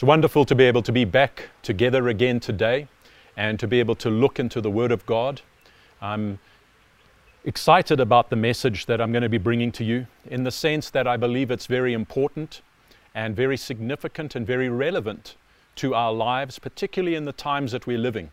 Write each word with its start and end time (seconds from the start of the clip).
It's 0.00 0.06
wonderful 0.06 0.46
to 0.46 0.54
be 0.54 0.64
able 0.64 0.80
to 0.84 0.92
be 0.92 1.04
back 1.04 1.50
together 1.60 2.08
again 2.08 2.40
today 2.40 2.88
and 3.36 3.60
to 3.60 3.68
be 3.68 3.80
able 3.80 3.96
to 3.96 4.08
look 4.08 4.40
into 4.40 4.62
the 4.62 4.70
Word 4.70 4.92
of 4.92 5.04
God. 5.04 5.42
I'm 6.00 6.38
excited 7.44 8.00
about 8.00 8.30
the 8.30 8.36
message 8.36 8.86
that 8.86 8.98
I'm 8.98 9.12
going 9.12 9.24
to 9.24 9.28
be 9.28 9.36
bringing 9.36 9.70
to 9.72 9.84
you 9.84 10.06
in 10.24 10.44
the 10.44 10.50
sense 10.50 10.88
that 10.88 11.06
I 11.06 11.18
believe 11.18 11.50
it's 11.50 11.66
very 11.66 11.92
important 11.92 12.62
and 13.14 13.36
very 13.36 13.58
significant 13.58 14.34
and 14.34 14.46
very 14.46 14.70
relevant 14.70 15.36
to 15.74 15.94
our 15.94 16.14
lives, 16.14 16.58
particularly 16.58 17.14
in 17.14 17.26
the 17.26 17.34
times 17.34 17.72
that 17.72 17.86
we're 17.86 17.98
living. 17.98 18.30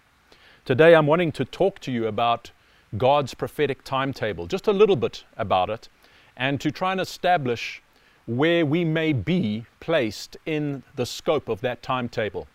Today, 0.63 0.95
I'm 0.95 1.05
wanting 1.05 1.33
to 1.33 1.43
talk 1.43 1.81
to 1.81 1.91
you 1.91 2.07
about 2.07 2.51
God's 2.95 3.33
prophetic 3.33 3.83
timetable, 3.83 4.47
just 4.47 4.67
a 4.67 4.71
little 4.71 4.95
bit 4.95 5.25
about 5.35 5.69
it, 5.69 5.89
and 6.37 6.61
to 6.61 6.71
try 6.71 6.93
and 6.93 7.01
establish 7.01 7.83
where 8.27 8.65
we 8.65 8.83
may 8.85 9.13
be 9.13 9.65
placed 9.79 10.37
in 10.45 10.83
the 10.95 11.05
scope 11.05 11.49
of 11.49 11.61
that 11.61 11.81
timetable. 11.81 12.47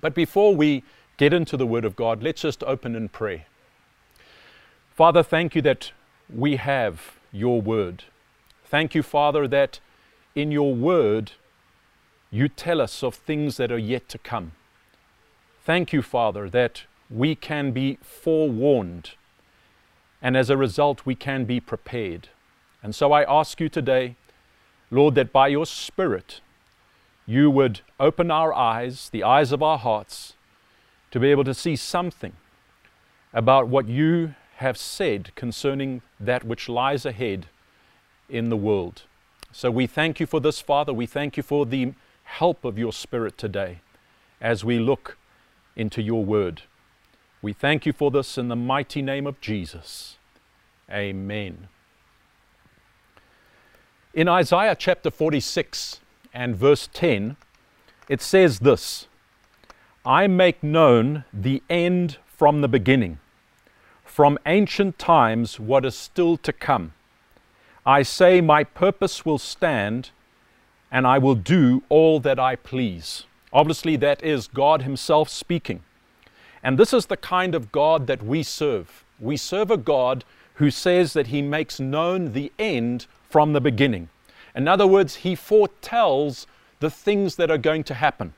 But 0.00 0.14
before 0.14 0.54
we 0.56 0.84
get 1.16 1.32
into 1.32 1.56
the 1.56 1.66
Word 1.66 1.84
of 1.84 1.96
God, 1.96 2.22
let's 2.22 2.42
just 2.42 2.62
open 2.62 2.96
in 2.96 3.08
prayer. 3.08 3.44
Father, 4.94 5.22
thank 5.22 5.54
you 5.54 5.62
that 5.62 5.92
we 6.32 6.56
have 6.56 7.18
your 7.32 7.60
Word. 7.60 8.04
Thank 8.64 8.94
you, 8.94 9.02
Father, 9.02 9.46
that 9.48 9.80
in 10.34 10.50
your 10.52 10.74
Word 10.74 11.32
you 12.30 12.48
tell 12.48 12.80
us 12.80 13.02
of 13.02 13.14
things 13.14 13.56
that 13.58 13.70
are 13.70 13.78
yet 13.78 14.08
to 14.08 14.18
come. 14.18 14.52
Thank 15.64 15.92
you, 15.92 16.00
Father, 16.00 16.48
that 16.48 16.84
we 17.10 17.34
can 17.34 17.72
be 17.72 17.98
forewarned, 18.00 19.10
and 20.22 20.36
as 20.36 20.48
a 20.48 20.56
result, 20.56 21.04
we 21.04 21.14
can 21.14 21.44
be 21.44 21.60
prepared. 21.60 22.28
And 22.82 22.94
so 22.94 23.12
I 23.12 23.22
ask 23.24 23.60
you 23.60 23.68
today 23.68 24.16
Lord, 24.92 25.14
that 25.14 25.32
by 25.32 25.48
your 25.48 25.64
Spirit 25.64 26.42
you 27.26 27.50
would 27.50 27.80
open 27.98 28.30
our 28.30 28.52
eyes, 28.52 29.08
the 29.08 29.24
eyes 29.24 29.50
of 29.50 29.62
our 29.62 29.78
hearts, 29.78 30.34
to 31.10 31.18
be 31.18 31.30
able 31.30 31.44
to 31.44 31.54
see 31.54 31.76
something 31.76 32.34
about 33.32 33.68
what 33.68 33.88
you 33.88 34.34
have 34.56 34.76
said 34.76 35.34
concerning 35.34 36.02
that 36.20 36.44
which 36.44 36.68
lies 36.68 37.06
ahead 37.06 37.46
in 38.28 38.50
the 38.50 38.56
world. 38.56 39.04
So 39.50 39.70
we 39.70 39.86
thank 39.86 40.20
you 40.20 40.26
for 40.26 40.40
this, 40.40 40.60
Father. 40.60 40.92
We 40.92 41.06
thank 41.06 41.38
you 41.38 41.42
for 41.42 41.64
the 41.64 41.94
help 42.24 42.64
of 42.64 42.78
your 42.78 42.92
Spirit 42.92 43.38
today 43.38 43.80
as 44.42 44.62
we 44.62 44.78
look 44.78 45.16
into 45.74 46.02
your 46.02 46.22
word. 46.22 46.62
We 47.40 47.54
thank 47.54 47.86
you 47.86 47.94
for 47.94 48.10
this 48.10 48.36
in 48.36 48.48
the 48.48 48.56
mighty 48.56 49.00
name 49.00 49.26
of 49.26 49.40
Jesus. 49.40 50.18
Amen. 50.90 51.68
In 54.14 54.28
Isaiah 54.28 54.76
chapter 54.78 55.10
46 55.10 56.00
and 56.34 56.54
verse 56.54 56.86
10, 56.92 57.36
it 58.10 58.20
says 58.20 58.58
this 58.58 59.06
I 60.04 60.26
make 60.26 60.62
known 60.62 61.24
the 61.32 61.62
end 61.70 62.18
from 62.26 62.60
the 62.60 62.68
beginning, 62.68 63.20
from 64.04 64.38
ancient 64.44 64.98
times 64.98 65.58
what 65.58 65.86
is 65.86 65.96
still 65.96 66.36
to 66.36 66.52
come. 66.52 66.92
I 67.86 68.02
say, 68.02 68.42
My 68.42 68.64
purpose 68.64 69.24
will 69.24 69.38
stand, 69.38 70.10
and 70.90 71.06
I 71.06 71.16
will 71.16 71.34
do 71.34 71.82
all 71.88 72.20
that 72.20 72.38
I 72.38 72.56
please. 72.56 73.24
Obviously, 73.50 73.96
that 73.96 74.22
is 74.22 74.46
God 74.46 74.82
Himself 74.82 75.30
speaking. 75.30 75.84
And 76.62 76.78
this 76.78 76.92
is 76.92 77.06
the 77.06 77.16
kind 77.16 77.54
of 77.54 77.72
God 77.72 78.06
that 78.08 78.22
we 78.22 78.42
serve. 78.42 79.04
We 79.18 79.38
serve 79.38 79.70
a 79.70 79.78
God 79.78 80.26
who 80.56 80.70
says 80.70 81.14
that 81.14 81.28
He 81.28 81.40
makes 81.40 81.80
known 81.80 82.34
the 82.34 82.52
end 82.58 83.06
from 83.32 83.54
the 83.54 83.60
beginning. 83.62 84.10
In 84.54 84.68
other 84.68 84.86
words, 84.86 85.16
he 85.16 85.34
foretells 85.34 86.46
the 86.80 86.90
things 86.90 87.36
that 87.36 87.50
are 87.50 87.56
going 87.56 87.82
to 87.84 87.94
happen. 87.94 88.34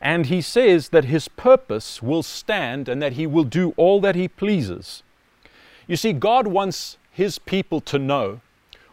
And 0.00 0.26
he 0.26 0.40
says 0.40 0.88
that 0.88 1.04
his 1.04 1.28
purpose 1.28 2.02
will 2.02 2.22
stand 2.22 2.88
and 2.88 3.02
that 3.02 3.12
he 3.12 3.26
will 3.26 3.44
do 3.44 3.74
all 3.76 4.00
that 4.00 4.14
he 4.14 4.26
pleases. 4.26 5.02
You 5.86 5.96
see, 5.96 6.14
God 6.14 6.46
wants 6.46 6.96
his 7.12 7.38
people 7.38 7.82
to 7.82 7.98
know 7.98 8.40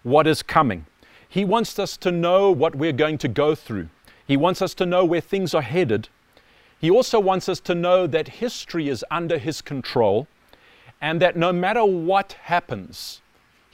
what 0.04 0.28
is 0.28 0.44
coming. 0.44 0.86
He 1.28 1.46
wants 1.46 1.80
us 1.80 1.96
to 1.98 2.12
know 2.12 2.52
what 2.52 2.76
we're 2.76 2.92
going 2.92 3.18
to 3.20 3.30
go 3.30 3.56
through. 3.56 3.88
He 4.28 4.36
wants 4.36 4.62
us 4.62 4.74
to 4.76 4.86
know 4.86 5.06
where 5.06 5.22
things 5.22 5.54
are 5.54 5.62
headed. 5.62 6.10
He 6.80 6.92
also 6.92 7.20
wants 7.20 7.48
us 7.48 7.62
to 7.62 7.74
know 7.74 8.08
that 8.08 8.28
history 8.28 8.90
is 8.90 9.06
under 9.10 9.38
his 9.38 9.62
control 9.62 10.28
and 11.02 11.22
that 11.22 11.38
no 11.38 11.54
matter 11.54 11.86
what 11.86 12.34
happens, 12.44 13.22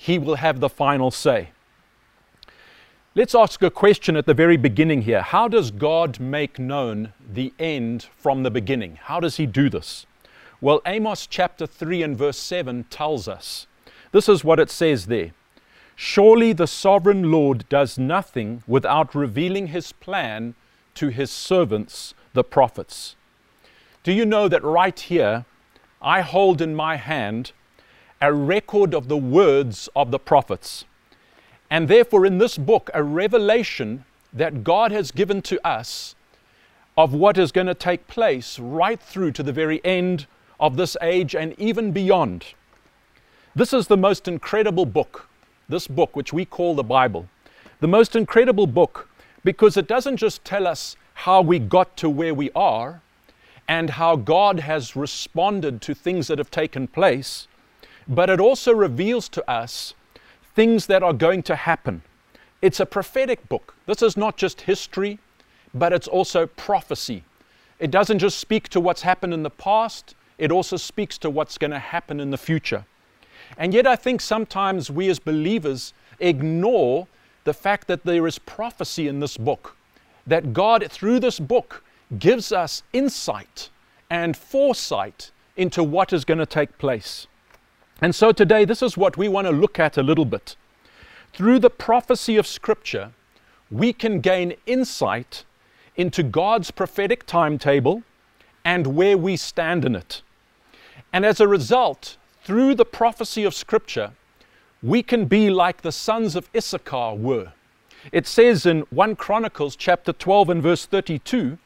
he 0.01 0.17
will 0.17 0.35
have 0.35 0.61
the 0.61 0.69
final 0.69 1.11
say. 1.11 1.49
Let's 3.15 3.35
ask 3.35 3.61
a 3.61 3.69
question 3.69 4.15
at 4.15 4.25
the 4.25 4.33
very 4.33 4.55
beginning 4.55 5.01
here. 5.01 5.21
How 5.21 5.49
does 5.49 5.71
God 5.71 6.21
make 6.21 6.57
known 6.57 7.11
the 7.33 7.51
end 7.59 8.07
from 8.15 8.43
the 8.43 8.49
beginning? 8.49 8.95
How 8.95 9.19
does 9.19 9.35
He 9.35 9.45
do 9.45 9.69
this? 9.69 10.05
Well, 10.61 10.81
Amos 10.85 11.27
chapter 11.27 11.67
3 11.67 12.01
and 12.01 12.17
verse 12.17 12.37
7 12.37 12.85
tells 12.85 13.27
us. 13.27 13.67
This 14.13 14.29
is 14.29 14.41
what 14.41 14.57
it 14.57 14.69
says 14.69 15.07
there 15.07 15.31
Surely 15.97 16.53
the 16.53 16.65
sovereign 16.65 17.29
Lord 17.29 17.67
does 17.67 17.99
nothing 17.99 18.63
without 18.65 19.13
revealing 19.13 19.67
His 19.67 19.91
plan 19.91 20.55
to 20.95 21.09
His 21.09 21.29
servants, 21.29 22.13
the 22.33 22.45
prophets. 22.45 23.17
Do 24.03 24.13
you 24.13 24.25
know 24.25 24.47
that 24.47 24.63
right 24.63 24.97
here, 24.97 25.43
I 26.01 26.21
hold 26.21 26.61
in 26.61 26.73
my 26.73 26.95
hand 26.95 27.51
a 28.21 28.33
record 28.33 28.93
of 28.93 29.07
the 29.07 29.17
words 29.17 29.89
of 29.95 30.11
the 30.11 30.19
prophets? 30.19 30.85
And 31.69 31.87
therefore, 31.87 32.25
in 32.25 32.37
this 32.37 32.57
book, 32.57 32.89
a 32.93 33.03
revelation 33.03 34.05
that 34.33 34.63
God 34.63 34.91
has 34.91 35.11
given 35.11 35.41
to 35.43 35.65
us 35.67 36.15
of 36.97 37.13
what 37.13 37.37
is 37.37 37.51
going 37.51 37.67
to 37.67 37.73
take 37.73 38.07
place 38.07 38.59
right 38.59 38.99
through 38.99 39.31
to 39.31 39.43
the 39.43 39.53
very 39.53 39.83
end 39.85 40.27
of 40.59 40.75
this 40.75 40.97
age 41.01 41.35
and 41.35 41.57
even 41.57 41.91
beyond. 41.91 42.45
This 43.55 43.73
is 43.73 43.87
the 43.87 43.97
most 43.97 44.27
incredible 44.27 44.85
book, 44.85 45.27
this 45.69 45.87
book, 45.87 46.15
which 46.15 46.33
we 46.33 46.45
call 46.45 46.75
the 46.75 46.83
Bible. 46.83 47.27
The 47.79 47.87
most 47.87 48.15
incredible 48.15 48.67
book 48.67 49.07
because 49.43 49.77
it 49.77 49.87
doesn't 49.87 50.17
just 50.17 50.43
tell 50.43 50.67
us 50.67 50.95
how 51.13 51.41
we 51.41 51.59
got 51.59 51.95
to 51.97 52.09
where 52.09 52.33
we 52.33 52.51
are 52.51 53.01
and 53.67 53.91
how 53.91 54.15
God 54.15 54.59
has 54.61 54.95
responded 54.95 55.81
to 55.83 55.93
things 55.93 56.27
that 56.27 56.37
have 56.37 56.51
taken 56.51 56.87
place, 56.87 57.47
but 58.09 58.29
it 58.29 58.39
also 58.39 58.73
reveals 58.73 59.29
to 59.29 59.49
us 59.49 59.93
things 60.55 60.87
that 60.87 61.03
are 61.03 61.13
going 61.13 61.43
to 61.43 61.55
happen. 61.55 62.01
It's 62.61 62.79
a 62.79 62.85
prophetic 62.85 63.47
book. 63.47 63.75
This 63.85 64.01
is 64.01 64.17
not 64.17 64.35
just 64.35 64.61
history, 64.61 65.19
but 65.73 65.93
it's 65.93 66.07
also 66.07 66.47
prophecy. 66.47 67.23
It 67.77 67.91
doesn't 67.91 68.19
just 68.19 68.39
speak 68.39 68.67
to 68.69 68.79
what's 68.79 69.03
happened 69.03 69.33
in 69.33 69.43
the 69.43 69.49
past, 69.49 70.15
it 70.39 70.51
also 70.51 70.75
speaks 70.75 71.17
to 71.19 71.29
what's 71.29 71.57
going 71.57 71.71
to 71.71 71.79
happen 71.79 72.19
in 72.19 72.31
the 72.31 72.37
future. 72.37 72.85
And 73.57 73.73
yet, 73.73 73.85
I 73.85 73.95
think 73.95 74.21
sometimes 74.21 74.89
we 74.89 75.09
as 75.09 75.19
believers 75.19 75.93
ignore 76.19 77.07
the 77.43 77.53
fact 77.53 77.87
that 77.87 78.03
there 78.05 78.27
is 78.27 78.39
prophecy 78.39 79.07
in 79.07 79.19
this 79.19 79.37
book, 79.37 79.75
that 80.25 80.53
God, 80.53 80.85
through 80.89 81.19
this 81.19 81.39
book, 81.39 81.83
gives 82.17 82.51
us 82.51 82.83
insight 82.91 83.69
and 84.09 84.35
foresight 84.35 85.31
into 85.55 85.83
what 85.83 86.11
is 86.11 86.25
going 86.25 86.37
to 86.39 86.45
take 86.45 86.77
place. 86.77 87.27
And 88.01 88.15
so 88.15 88.31
today, 88.31 88.65
this 88.65 88.81
is 88.81 88.97
what 88.97 89.17
we 89.17 89.27
want 89.27 89.47
to 89.47 89.51
look 89.53 89.79
at 89.79 89.97
a 89.97 90.03
little 90.03 90.25
bit. 90.25 90.55
Through 91.33 91.59
the 91.59 91.69
prophecy 91.69 92.37
of 92.37 92.47
Scripture, 92.47 93.11
we 93.69 93.93
can 93.93 94.19
gain 94.19 94.55
insight 94.65 95.43
into 95.95 96.23
God's 96.23 96.71
prophetic 96.71 97.25
timetable 97.25 98.03
and 98.63 98.87
where 98.87 99.17
we 99.17 99.35
stand 99.35 99.83
in 99.83 99.95
it. 99.95 100.21
And 101.11 101.25
as 101.25 101.39
a 101.39 101.47
result, 101.47 102.17
through 102.43 102.75
the 102.75 102.85
prophecy 102.85 103.43
of 103.43 103.53
Scripture, 103.53 104.11
we 104.81 105.03
can 105.03 105.25
be 105.25 105.49
like 105.49 105.81
the 105.81 105.91
sons 105.91 106.35
of 106.35 106.49
Issachar 106.55 107.15
were. 107.15 107.51
It 108.11 108.27
says 108.27 108.65
in 108.65 108.81
1 108.91 109.17
Chronicles 109.17 109.75
chapter 109.75 110.13
12 110.13 110.49
and 110.49 110.63
verse 110.63 110.85
32 110.85 111.57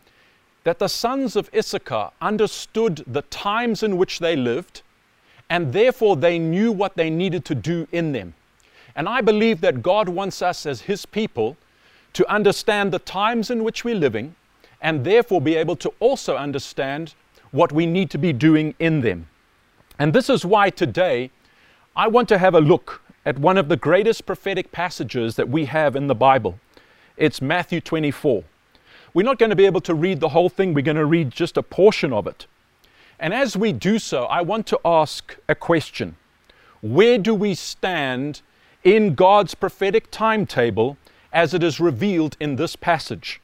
that 0.64 0.79
the 0.79 0.88
sons 0.88 1.36
of 1.36 1.50
Issachar 1.56 2.12
understood 2.22 3.03
the 3.06 3.22
times 3.24 3.84
in 3.84 3.97
which 3.97 4.20
they 4.20 4.36
lived 4.36 4.82
and 5.49 5.73
therefore 5.73 6.16
they 6.16 6.40
knew 6.40 6.72
what 6.72 6.95
they 6.95 7.09
needed 7.09 7.45
to 7.45 7.55
do 7.55 7.87
in 7.91 8.11
them. 8.11 8.34
And 8.95 9.09
I 9.09 9.22
believe 9.22 9.61
that 9.61 9.81
God 9.81 10.09
wants 10.09 10.41
us 10.41 10.66
as 10.66 10.81
His 10.81 11.05
people 11.05 11.57
to 12.13 12.31
understand 12.31 12.91
the 12.91 12.99
times 12.99 13.49
in 13.49 13.63
which 13.63 13.84
we're 13.84 13.95
living 13.95 14.35
and 14.81 15.03
therefore 15.03 15.41
be 15.41 15.55
able 15.55 15.75
to 15.78 15.93
also 15.99 16.35
understand 16.35 17.16
what 17.51 17.72
we 17.72 17.85
need 17.85 18.09
to 18.11 18.17
be 18.17 18.34
doing 18.34 18.75
in 18.79 19.01
them. 19.01 19.28
And 19.97 20.13
this 20.13 20.29
is 20.29 20.45
why 20.45 20.69
today 20.69 21.31
I 21.95 22.07
want 22.07 22.28
to 22.29 22.37
have 22.37 22.55
a 22.55 22.61
look 22.61 23.01
at 23.25 23.40
one 23.40 23.57
of 23.57 23.69
the 23.69 23.78
greatest 23.78 24.25
prophetic 24.25 24.72
passages 24.72 25.35
that 25.35 25.49
we 25.49 25.66
have 25.66 25.95
in 25.95 26.07
the 26.07 26.16
Bible. 26.16 26.59
It's 27.16 27.41
Matthew 27.41 27.79
24. 27.79 28.43
We're 29.13 29.23
not 29.23 29.37
going 29.37 29.51
to 29.51 29.55
be 29.55 29.66
able 29.66 29.81
to 29.81 29.93
read 29.93 30.19
the 30.19 30.29
whole 30.29 30.49
thing, 30.49 30.73
we're 30.73 30.81
going 30.81 30.97
to 30.97 31.05
read 31.05 31.29
just 31.29 31.55
a 31.55 31.63
portion 31.63 32.11
of 32.11 32.28
it. 32.28 32.47
And 33.23 33.34
as 33.34 33.55
we 33.55 33.72
do 33.72 33.99
so, 33.99 34.25
I 34.25 34.41
want 34.41 34.67
to 34.67 34.79
ask 34.84 35.37
a 35.47 35.55
question 35.55 36.17
Where 36.81 37.17
do 37.17 37.34
we 37.34 37.55
stand 37.55 38.41
in 38.84 39.16
God's 39.16 39.55
prophetic 39.55 40.11
timetable 40.11 40.97
as 41.31 41.53
it 41.53 41.64
is 41.64 41.79
revealed 41.79 42.35
in 42.41 42.58
this 42.58 42.75
passage? 42.75 43.40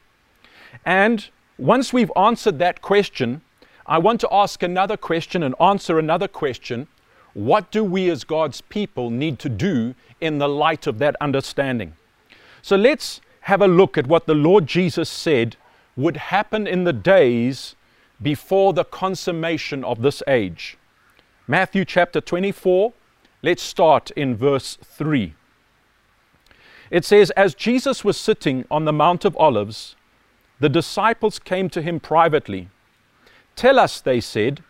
And 0.84 1.26
Once 1.56 1.94
we've 1.94 2.12
answered 2.14 2.58
that 2.58 2.82
question, 2.82 3.40
I 3.86 3.96
want 3.98 4.20
to 4.20 4.28
ask 4.30 4.62
another 4.62 4.98
question 4.98 5.42
and 5.42 5.54
answer 5.58 5.98
another 5.98 6.28
question. 6.28 6.86
What 7.32 7.70
do 7.70 7.82
we 7.82 8.10
as 8.10 8.24
God's 8.24 8.60
people 8.60 9.08
need 9.08 9.38
to 9.38 9.48
do 9.48 9.94
in 10.20 10.38
the 10.38 10.48
light 10.48 10.86
of 10.86 10.98
that 10.98 11.16
understanding? 11.22 11.94
So 12.60 12.76
let's 12.76 13.22
have 13.42 13.62
a 13.62 13.68
look 13.68 13.96
at 13.96 14.06
what 14.06 14.26
the 14.26 14.34
Lord 14.34 14.66
Jesus 14.66 15.08
said 15.08 15.56
would 15.96 16.16
happen 16.16 16.66
in 16.66 16.84
the 16.84 16.92
days 16.92 17.76
before 18.22 18.72
the 18.72 18.84
consummation 18.84 19.84
of 19.84 20.02
this 20.02 20.22
age. 20.26 20.76
Matthew 21.46 21.84
chapter 21.84 22.20
24, 22.20 22.92
let's 23.42 23.62
start 23.62 24.10
in 24.12 24.36
verse 24.36 24.78
3. 24.82 25.34
It 26.90 27.04
says, 27.04 27.30
As 27.30 27.54
Jesus 27.54 28.04
was 28.04 28.16
sitting 28.16 28.64
on 28.70 28.84
the 28.84 28.92
Mount 28.92 29.24
of 29.24 29.36
Olives, 29.36 29.96
the 30.58 30.68
disciples 30.68 31.38
came 31.38 31.70
to 31.70 31.82
him 31.82 32.00
privately. 32.00 32.68
Tell 33.56 33.78
us, 33.78 34.00
they 34.00 34.20
said, 34.20 34.62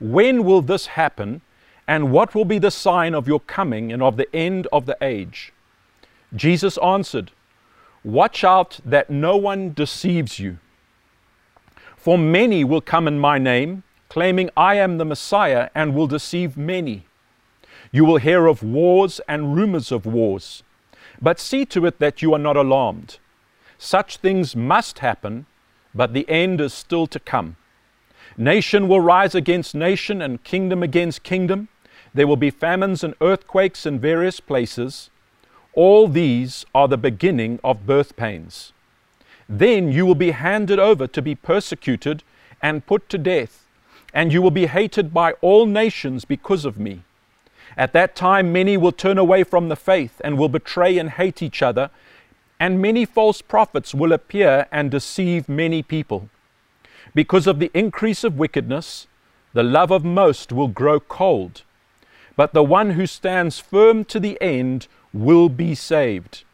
when 0.00 0.44
will 0.44 0.60
this 0.60 0.86
happen, 0.86 1.40
and 1.86 2.10
what 2.10 2.34
will 2.34 2.44
be 2.44 2.58
the 2.58 2.70
sign 2.70 3.14
of 3.14 3.28
your 3.28 3.40
coming 3.40 3.92
and 3.92 4.02
of 4.02 4.16
the 4.16 4.34
end 4.34 4.66
of 4.72 4.86
the 4.86 4.96
age? 5.00 5.52
Jesus 6.34 6.76
answered, 6.78 7.30
Watch 8.02 8.44
out 8.44 8.80
that 8.84 9.08
no 9.08 9.36
one 9.36 9.72
deceives 9.72 10.38
you. 10.38 10.58
For 12.04 12.18
many 12.18 12.64
will 12.64 12.82
come 12.82 13.08
in 13.08 13.18
my 13.18 13.38
name, 13.38 13.82
claiming 14.10 14.50
I 14.58 14.74
am 14.74 14.98
the 14.98 15.06
Messiah, 15.06 15.70
and 15.74 15.94
will 15.94 16.06
deceive 16.06 16.54
many. 16.54 17.06
You 17.92 18.04
will 18.04 18.18
hear 18.18 18.46
of 18.46 18.62
wars 18.62 19.22
and 19.26 19.56
rumors 19.56 19.90
of 19.90 20.04
wars, 20.04 20.62
but 21.22 21.40
see 21.40 21.64
to 21.64 21.86
it 21.86 22.00
that 22.00 22.20
you 22.20 22.34
are 22.34 22.38
not 22.38 22.58
alarmed. 22.58 23.20
Such 23.78 24.18
things 24.18 24.54
must 24.54 24.98
happen, 24.98 25.46
but 25.94 26.12
the 26.12 26.28
end 26.28 26.60
is 26.60 26.74
still 26.74 27.06
to 27.06 27.18
come. 27.18 27.56
Nation 28.36 28.86
will 28.86 29.00
rise 29.00 29.34
against 29.34 29.74
nation, 29.74 30.20
and 30.20 30.44
kingdom 30.44 30.82
against 30.82 31.22
kingdom. 31.22 31.68
There 32.12 32.26
will 32.26 32.36
be 32.36 32.50
famines 32.50 33.02
and 33.02 33.14
earthquakes 33.22 33.86
in 33.86 33.98
various 33.98 34.40
places. 34.40 35.08
All 35.72 36.06
these 36.06 36.66
are 36.74 36.86
the 36.86 36.98
beginning 36.98 37.60
of 37.64 37.86
birth 37.86 38.14
pains. 38.14 38.73
Then 39.48 39.92
you 39.92 40.06
will 40.06 40.14
be 40.14 40.30
handed 40.30 40.78
over 40.78 41.06
to 41.06 41.22
be 41.22 41.34
persecuted 41.34 42.22
and 42.62 42.86
put 42.86 43.08
to 43.10 43.18
death, 43.18 43.66
and 44.12 44.32
you 44.32 44.40
will 44.40 44.50
be 44.50 44.66
hated 44.66 45.12
by 45.12 45.32
all 45.40 45.66
nations 45.66 46.24
because 46.24 46.64
of 46.64 46.78
me. 46.78 47.02
At 47.76 47.92
that 47.92 48.14
time, 48.14 48.52
many 48.52 48.76
will 48.76 48.92
turn 48.92 49.18
away 49.18 49.44
from 49.44 49.68
the 49.68 49.76
faith 49.76 50.20
and 50.24 50.38
will 50.38 50.48
betray 50.48 50.96
and 50.98 51.10
hate 51.10 51.42
each 51.42 51.62
other, 51.62 51.90
and 52.60 52.80
many 52.80 53.04
false 53.04 53.42
prophets 53.42 53.94
will 53.94 54.12
appear 54.12 54.66
and 54.70 54.90
deceive 54.90 55.48
many 55.48 55.82
people. 55.82 56.30
Because 57.14 57.46
of 57.46 57.58
the 57.58 57.70
increase 57.74 58.24
of 58.24 58.38
wickedness, 58.38 59.06
the 59.52 59.62
love 59.62 59.90
of 59.90 60.04
most 60.04 60.52
will 60.52 60.68
grow 60.68 61.00
cold, 61.00 61.62
but 62.36 62.52
the 62.52 62.64
one 62.64 62.90
who 62.90 63.06
stands 63.06 63.58
firm 63.58 64.04
to 64.06 64.18
the 64.18 64.40
end 64.40 64.86
will 65.12 65.48
be 65.48 65.74
saved. 65.74 66.44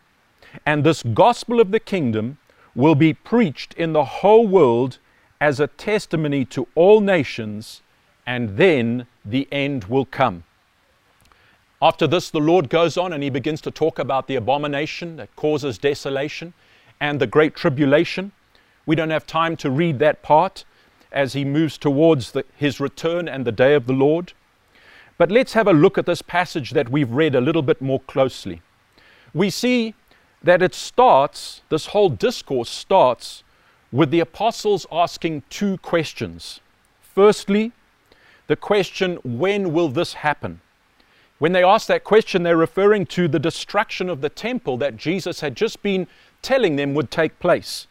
And 0.66 0.84
this 0.84 1.02
gospel 1.02 1.60
of 1.60 1.70
the 1.70 1.80
kingdom 1.80 2.38
will 2.74 2.94
be 2.94 3.12
preached 3.12 3.74
in 3.74 3.92
the 3.92 4.04
whole 4.04 4.46
world 4.46 4.98
as 5.40 5.58
a 5.58 5.66
testimony 5.66 6.44
to 6.44 6.68
all 6.74 7.00
nations, 7.00 7.82
and 8.26 8.56
then 8.56 9.06
the 9.24 9.48
end 9.50 9.84
will 9.84 10.04
come. 10.04 10.44
After 11.82 12.06
this, 12.06 12.28
the 12.28 12.40
Lord 12.40 12.68
goes 12.68 12.98
on 12.98 13.12
and 13.12 13.22
he 13.22 13.30
begins 13.30 13.62
to 13.62 13.70
talk 13.70 13.98
about 13.98 14.26
the 14.26 14.36
abomination 14.36 15.16
that 15.16 15.34
causes 15.34 15.78
desolation 15.78 16.52
and 17.00 17.18
the 17.18 17.26
great 17.26 17.54
tribulation. 17.54 18.32
We 18.84 18.96
don't 18.96 19.10
have 19.10 19.26
time 19.26 19.56
to 19.58 19.70
read 19.70 19.98
that 20.00 20.22
part 20.22 20.64
as 21.10 21.32
he 21.32 21.44
moves 21.44 21.78
towards 21.78 22.32
the, 22.32 22.44
his 22.54 22.80
return 22.80 23.28
and 23.28 23.46
the 23.46 23.52
day 23.52 23.74
of 23.74 23.86
the 23.86 23.94
Lord. 23.94 24.34
But 25.16 25.30
let's 25.30 25.54
have 25.54 25.66
a 25.66 25.72
look 25.72 25.96
at 25.96 26.06
this 26.06 26.22
passage 26.22 26.72
that 26.72 26.90
we've 26.90 27.10
read 27.10 27.34
a 27.34 27.40
little 27.40 27.62
bit 27.62 27.80
more 27.80 28.00
closely. 28.00 28.60
We 29.32 29.48
see 29.48 29.94
that 30.42 30.62
it 30.62 30.74
starts, 30.74 31.62
this 31.68 31.86
whole 31.86 32.08
discourse 32.08 32.70
starts 32.70 33.42
with 33.92 34.10
the 34.10 34.20
apostles 34.20 34.86
asking 34.90 35.42
two 35.50 35.76
questions. 35.78 36.60
Firstly, 37.00 37.72
the 38.46 38.56
question, 38.56 39.18
when 39.24 39.72
will 39.72 39.88
this 39.88 40.14
happen? 40.14 40.60
When 41.38 41.52
they 41.52 41.64
ask 41.64 41.86
that 41.88 42.04
question, 42.04 42.42
they're 42.42 42.56
referring 42.56 43.06
to 43.06 43.26
the 43.26 43.38
destruction 43.38 44.08
of 44.08 44.20
the 44.20 44.28
temple 44.28 44.76
that 44.78 44.96
Jesus 44.96 45.40
had 45.40 45.54
just 45.56 45.82
been 45.82 46.06
telling 46.42 46.76
them 46.76 46.94
would 46.94 47.10
take 47.10 47.38
place. 47.38 47.86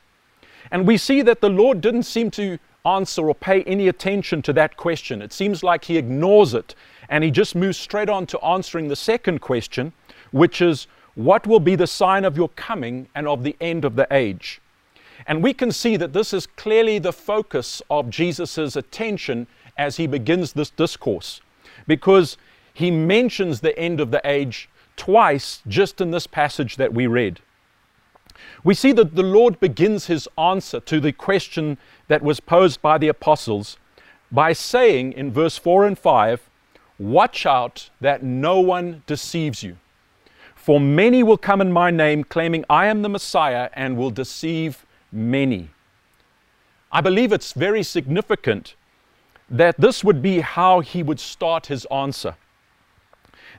And 0.71 0.87
we 0.87 0.97
see 0.97 1.21
that 1.23 1.41
the 1.41 1.49
Lord 1.49 1.81
didn't 1.81 2.03
seem 2.03 2.29
to 2.31 2.59
answer 2.85 3.27
or 3.27 3.35
pay 3.35 3.63
any 3.63 3.87
attention 3.87 4.41
to 4.43 4.53
that 4.53 4.77
question. 4.77 5.21
It 5.21 5.33
seems 5.33 5.63
like 5.63 5.85
he 5.85 5.97
ignores 5.97 6.53
it 6.53 6.75
and 7.09 7.23
he 7.23 7.31
just 7.31 7.55
moves 7.55 7.77
straight 7.77 8.09
on 8.09 8.25
to 8.27 8.39
answering 8.41 8.87
the 8.87 8.95
second 8.95 9.39
question, 9.39 9.93
which 10.31 10.61
is, 10.61 10.87
What 11.19 11.45
will 11.45 11.59
be 11.59 11.75
the 11.75 11.85
sign 11.85 12.23
of 12.23 12.37
your 12.37 12.47
coming 12.47 13.09
and 13.13 13.27
of 13.27 13.43
the 13.43 13.57
end 13.59 13.83
of 13.83 13.97
the 13.97 14.07
age? 14.09 14.61
And 15.27 15.43
we 15.43 15.53
can 15.53 15.69
see 15.69 15.97
that 15.97 16.13
this 16.13 16.31
is 16.31 16.47
clearly 16.47 16.97
the 16.97 17.11
focus 17.11 17.81
of 17.89 18.09
Jesus' 18.09 18.77
attention 18.77 19.45
as 19.77 19.97
he 19.97 20.07
begins 20.07 20.53
this 20.53 20.69
discourse, 20.69 21.41
because 21.85 22.37
he 22.73 22.89
mentions 22.89 23.59
the 23.59 23.77
end 23.77 23.99
of 23.99 24.11
the 24.11 24.21
age 24.23 24.69
twice 24.95 25.61
just 25.67 25.99
in 25.99 26.11
this 26.11 26.25
passage 26.25 26.77
that 26.77 26.93
we 26.93 27.05
read. 27.05 27.41
We 28.63 28.73
see 28.73 28.93
that 28.93 29.15
the 29.15 29.21
Lord 29.21 29.59
begins 29.59 30.05
his 30.05 30.25
answer 30.37 30.79
to 30.79 31.01
the 31.01 31.11
question 31.11 31.77
that 32.07 32.23
was 32.23 32.39
posed 32.39 32.81
by 32.81 32.97
the 32.97 33.09
apostles 33.09 33.75
by 34.31 34.53
saying 34.53 35.11
in 35.11 35.33
verse 35.33 35.57
4 35.57 35.85
and 35.85 35.99
5, 35.99 36.49
Watch 36.97 37.45
out 37.45 37.89
that 37.99 38.23
no 38.23 38.61
one 38.61 39.03
deceives 39.05 39.63
you. 39.63 39.75
For 40.69 40.79
many 40.79 41.23
will 41.23 41.39
come 41.39 41.61
in 41.61 41.71
my 41.71 41.89
name, 41.89 42.23
claiming 42.23 42.63
I 42.69 42.85
am 42.85 43.01
the 43.01 43.09
Messiah, 43.09 43.71
and 43.73 43.97
will 43.97 44.11
deceive 44.11 44.85
many. 45.11 45.71
I 46.91 47.01
believe 47.01 47.33
it's 47.33 47.53
very 47.53 47.81
significant 47.81 48.75
that 49.49 49.81
this 49.81 50.03
would 50.03 50.21
be 50.21 50.41
how 50.41 50.81
he 50.81 51.01
would 51.01 51.19
start 51.19 51.65
his 51.65 51.85
answer. 51.85 52.35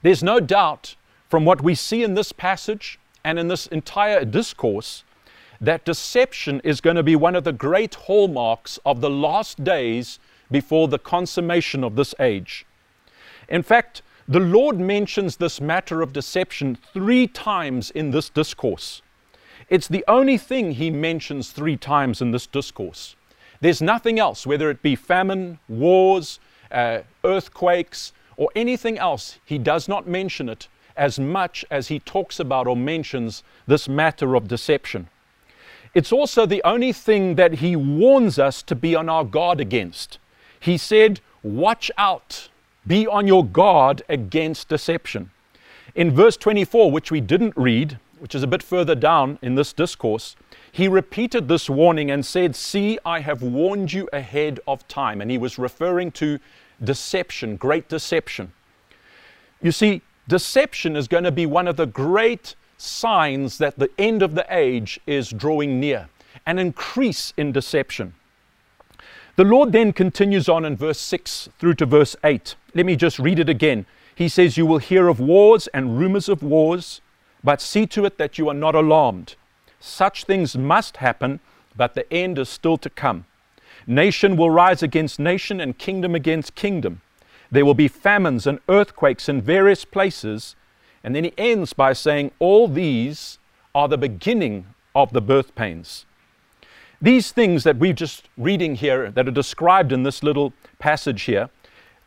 There's 0.03 0.23
no 0.23 0.39
doubt 0.39 0.95
from 1.29 1.45
what 1.45 1.63
we 1.63 1.75
see 1.75 2.05
in 2.05 2.15
this 2.15 2.31
passage 2.31 3.01
and 3.25 3.41
in 3.41 3.49
this 3.49 3.67
entire 3.67 4.25
discourse 4.25 5.03
that 5.61 5.85
deception 5.85 6.61
is 6.63 6.81
going 6.81 6.95
to 6.95 7.03
be 7.03 7.17
one 7.17 7.35
of 7.35 7.43
the 7.43 7.53
great 7.53 7.97
hallmarks 7.97 8.79
of 8.87 9.01
the 9.01 9.11
last 9.11 9.65
days 9.65 10.21
before 10.49 10.87
the 10.87 11.01
consummation 11.01 11.83
of 11.83 11.97
this 11.97 12.15
age. 12.21 12.65
In 13.49 13.65
fact, 13.65 14.03
the 14.31 14.39
Lord 14.39 14.79
mentions 14.79 15.39
this 15.39 15.61
matter 15.61 16.03
of 16.03 16.13
deception 16.13 16.79
three 16.93 17.27
times 17.27 17.91
in 17.91 18.13
this 18.13 18.31
discourse. 18.31 19.03
It's 19.69 19.89
the 19.89 20.05
only 20.07 20.39
thing 20.39 20.73
he 20.73 20.89
mentions 20.89 21.51
three 21.51 21.77
times 21.77 22.23
in 22.23 22.31
this 22.31 22.47
discourse. 22.47 23.17
There's 23.61 23.83
nothing 23.83 24.21
else, 24.21 24.47
whether 24.47 24.71
it 24.71 24.83
be 24.83 24.95
famine, 24.95 25.59
wars, 25.69 26.39
uh, 26.71 27.01
earthquakes, 27.25 28.13
or 28.37 28.51
anything 28.55 28.99
else, 28.99 29.41
he 29.45 29.59
does 29.59 29.89
not 29.89 30.07
mention 30.07 30.49
it 30.49 30.69
as 30.97 31.19
much 31.19 31.65
as 31.69 31.89
he 31.89 31.99
talks 31.99 32.39
about 32.39 32.69
or 32.69 32.77
mentions 32.77 33.43
this 33.67 33.89
matter 33.89 34.37
of 34.37 34.47
deception. 34.47 35.09
It's 35.93 36.13
also 36.13 36.47
the 36.47 36.63
only 36.63 36.93
thing 36.93 37.35
that 37.35 37.55
he 37.55 37.75
warns 37.75 38.39
us 38.39 38.63
to 38.63 38.77
be 38.77 38.95
on 38.95 39.09
our 39.09 39.25
guard 39.25 39.59
against. 39.61 40.21
He 40.61 40.79
said, 40.79 41.21
Watch 41.43 41.91
out 41.99 42.50
be 42.87 43.07
on 43.07 43.27
your 43.27 43.45
guard 43.45 44.03
against 44.09 44.69
deception. 44.69 45.31
In 45.95 46.13
verse 46.13 46.37
24, 46.37 46.91
which 46.91 47.11
we 47.11 47.21
didn't 47.21 47.57
read, 47.57 47.99
which 48.19 48.35
is 48.35 48.43
a 48.43 48.47
bit 48.47 48.63
further 48.63 48.95
down 48.95 49.39
in 49.43 49.55
this 49.55 49.73
discourse, 49.73 50.37
he 50.73 50.89
repeated 50.89 51.49
this 51.49 51.69
warning 51.69 52.11
and 52.11 52.25
said, 52.25 52.55
See, 52.55 52.99
I 53.05 53.21
have 53.21 53.43
warned 53.43 53.93
you 53.93 54.09
ahead 54.13 54.61
of 54.69 54.87
time. 54.89 55.21
And 55.21 55.31
he 55.31 55.39
was 55.39 55.59
referring 55.59 56.13
to 56.13 56.39
deception, 56.83 57.57
great 57.57 57.89
deception. 57.89 58.53
You 59.61 59.73
see, 59.73 60.03
deception 60.29 60.97
is 60.97 61.09
going 61.09 61.25
to 61.25 61.33
be 61.33 61.47
one 61.47 61.67
of 61.67 61.77
the 61.77 61.87
great 61.87 62.55
signs 62.79 63.59
that 63.59 63.79
the 63.79 63.91
end 63.99 64.23
of 64.23 64.35
the 64.35 64.47
age 64.49 65.01
is 65.07 65.29
drawing 65.31 65.81
near, 65.81 66.09
an 66.47 66.59
increase 66.59 67.35
in 67.37 67.53
deception. 67.53 68.15
The 69.37 69.45
Lord 69.45 69.73
then 69.73 69.93
continues 69.93 70.49
on 70.49 70.65
in 70.65 70.77
verse 70.77 71.01
6 71.01 71.51
through 71.59 71.75
to 71.75 71.87
verse 71.87 72.17
8. 72.25 72.55
Let 72.75 72.87
me 72.87 72.97
just 72.97 73.19
read 73.19 73.39
it 73.39 73.49
again. 73.49 73.87
He 74.15 74.29
says, 74.29 74.57
You 74.57 74.67
will 74.67 74.79
hear 74.79 75.09
of 75.09 75.21
wars 75.21 75.67
and 75.69 75.99
rumors 75.99 76.29
of 76.29 76.43
wars, 76.43 77.01
but 77.43 77.61
see 77.61 77.87
to 77.89 78.05
it 78.05 78.19
that 78.19 78.39
you 78.39 78.49
are 78.49 78.55
not 78.55 78.75
alarmed. 78.75 79.37
Such 79.81 80.25
things 80.25 80.57
must 80.57 80.99
happen, 80.99 81.41
but 81.77 81.95
the 81.95 82.11
end 82.13 82.39
is 82.39 82.49
still 82.49 82.77
to 82.79 82.91
come. 82.91 83.25
Nation 83.87 84.37
will 84.37 84.51
rise 84.51 84.83
against 84.83 85.19
nation 85.19 85.61
and 85.61 85.79
kingdom 85.79 86.15
against 86.15 86.55
kingdom. 86.55 87.01
There 87.51 87.65
will 87.65 87.75
be 87.75 87.89
famines 87.89 88.47
and 88.47 88.61
earthquakes 88.69 89.29
in 89.29 89.41
various 89.43 89.85
places. 89.85 90.55
And 91.03 91.17
then 91.17 91.25
he 91.25 91.33
ends 91.39 91.73
by 91.73 91.95
saying, 91.95 92.31
All 92.39 92.69
these 92.69 93.39
are 93.75 93.89
the 93.89 93.99
beginning 93.99 94.67
of 94.95 95.13
the 95.13 95.23
birth 95.23 95.55
pains. 95.55 96.05
These 97.01 97.33
things 97.33 97.65
that 97.65 97.79
we're 97.79 97.95
just 97.95 98.29
reading 98.37 98.75
here, 98.75 99.11
that 99.11 99.27
are 99.27 99.33
described 99.33 99.91
in 99.91 100.03
this 100.03 100.23
little 100.23 100.53
passage 100.79 101.23
here, 101.23 101.49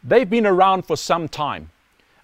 they've 0.03 0.29
been 0.29 0.45
around 0.45 0.83
for 0.85 0.97
some 0.97 1.27
time. 1.27 1.69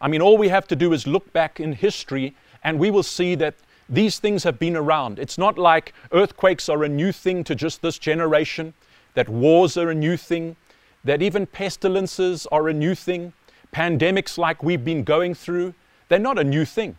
I 0.01 0.07
mean, 0.07 0.21
all 0.21 0.37
we 0.37 0.49
have 0.49 0.67
to 0.67 0.75
do 0.75 0.93
is 0.93 1.07
look 1.07 1.31
back 1.33 1.59
in 1.59 1.73
history 1.73 2.35
and 2.63 2.79
we 2.79 2.91
will 2.91 3.03
see 3.03 3.35
that 3.35 3.55
these 3.89 4.19
things 4.19 4.43
have 4.43 4.59
been 4.59 4.75
around. 4.75 5.19
It's 5.19 5.37
not 5.37 5.57
like 5.57 5.93
earthquakes 6.11 6.69
are 6.69 6.83
a 6.83 6.89
new 6.89 7.11
thing 7.11 7.43
to 7.45 7.55
just 7.55 7.81
this 7.81 7.97
generation, 7.97 8.73
that 9.15 9.27
wars 9.27 9.77
are 9.77 9.89
a 9.89 9.95
new 9.95 10.15
thing, 10.15 10.55
that 11.03 11.21
even 11.21 11.45
pestilences 11.45 12.45
are 12.51 12.69
a 12.69 12.73
new 12.73 12.93
thing, 12.93 13.33
pandemics 13.73 14.37
like 14.37 14.61
we've 14.63 14.85
been 14.85 15.03
going 15.03 15.33
through, 15.33 15.73
they're 16.07 16.19
not 16.19 16.37
a 16.39 16.43
new 16.43 16.65
thing. 16.65 16.97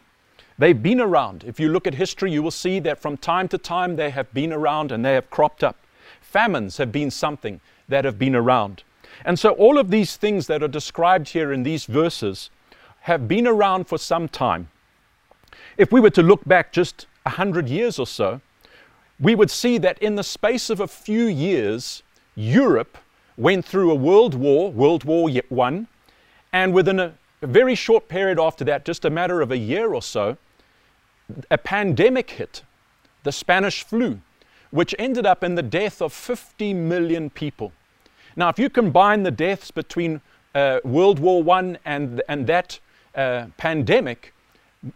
They've 0.58 0.82
been 0.82 1.00
around. 1.00 1.44
If 1.44 1.58
you 1.58 1.70
look 1.70 1.86
at 1.86 1.94
history, 1.94 2.32
you 2.32 2.42
will 2.42 2.50
see 2.50 2.80
that 2.80 3.00
from 3.00 3.16
time 3.16 3.48
to 3.48 3.58
time 3.58 3.96
they 3.96 4.10
have 4.10 4.32
been 4.34 4.52
around 4.52 4.92
and 4.92 5.04
they 5.04 5.14
have 5.14 5.30
cropped 5.30 5.64
up. 5.64 5.76
Famines 6.20 6.76
have 6.76 6.92
been 6.92 7.10
something 7.10 7.60
that 7.88 8.04
have 8.04 8.18
been 8.18 8.34
around. 8.34 8.82
And 9.24 9.38
so 9.38 9.50
all 9.52 9.78
of 9.78 9.90
these 9.90 10.16
things 10.16 10.46
that 10.46 10.62
are 10.62 10.68
described 10.68 11.30
here 11.30 11.52
in 11.52 11.62
these 11.62 11.84
verses 11.84 12.50
have 13.02 13.28
been 13.28 13.46
around 13.46 13.84
for 13.84 13.98
some 13.98 14.28
time. 14.28 14.68
If 15.76 15.92
we 15.92 16.00
were 16.00 16.10
to 16.10 16.22
look 16.22 16.44
back 16.44 16.72
just 16.72 17.06
a 17.24 17.30
hundred 17.30 17.68
years 17.68 17.98
or 17.98 18.06
so, 18.06 18.40
we 19.18 19.34
would 19.34 19.50
see 19.50 19.78
that 19.78 19.98
in 19.98 20.14
the 20.14 20.22
space 20.22 20.70
of 20.70 20.80
a 20.80 20.88
few 20.88 21.24
years, 21.24 22.02
Europe 22.34 22.96
went 23.36 23.64
through 23.64 23.90
a 23.90 23.94
world 23.94 24.34
war, 24.34 24.70
World 24.70 25.04
War 25.04 25.30
I, 25.30 25.86
and 26.52 26.72
within 26.72 27.00
a 27.00 27.14
very 27.42 27.74
short 27.74 28.08
period 28.08 28.38
after 28.38 28.64
that, 28.64 28.84
just 28.84 29.04
a 29.04 29.10
matter 29.10 29.40
of 29.40 29.50
a 29.50 29.56
year 29.56 29.94
or 29.94 30.02
so, 30.02 30.36
a 31.50 31.58
pandemic 31.58 32.30
hit, 32.30 32.62
the 33.22 33.32
Spanish 33.32 33.82
flu, 33.82 34.20
which 34.70 34.94
ended 34.98 35.26
up 35.26 35.42
in 35.42 35.54
the 35.54 35.62
death 35.62 36.02
of 36.02 36.12
50 36.12 36.74
million 36.74 37.30
people. 37.30 37.72
Now, 38.36 38.48
if 38.48 38.58
you 38.58 38.70
combine 38.70 39.22
the 39.22 39.30
deaths 39.30 39.70
between 39.70 40.20
uh, 40.54 40.80
World 40.84 41.18
War 41.18 41.48
I 41.50 41.76
and, 41.84 42.22
and 42.28 42.46
that 42.46 42.78
uh, 43.14 43.46
pandemic, 43.56 44.34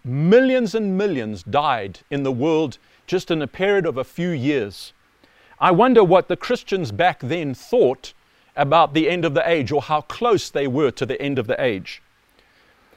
millions 0.05 0.75
and 0.75 0.97
millions 0.97 1.43
died 1.43 2.00
in 2.11 2.23
the 2.23 2.33
world 2.33 2.79
just 3.07 3.31
in 3.31 3.43
a 3.43 3.47
period 3.47 3.87
of 3.87 3.99
a 3.99 4.05
few 4.05 4.31
years. 4.31 4.93
I 5.61 5.71
wonder 5.71 6.03
what 6.03 6.29
the 6.29 6.37
Christians 6.37 6.91
back 6.91 7.21
then 7.21 7.55
thought 7.55 8.14
about 8.57 8.95
the 8.95 9.09
end 9.09 9.25
of 9.25 9.35
the 9.35 9.49
age 9.49 9.73
or 9.73 9.83
how 9.83 10.00
close 10.03 10.49
they 10.49 10.67
were 10.67 10.91
to 10.93 11.07
the 11.07 11.21
end 11.21 11.38
of 11.38 11.47
the 11.47 11.61
age. 11.62 12.03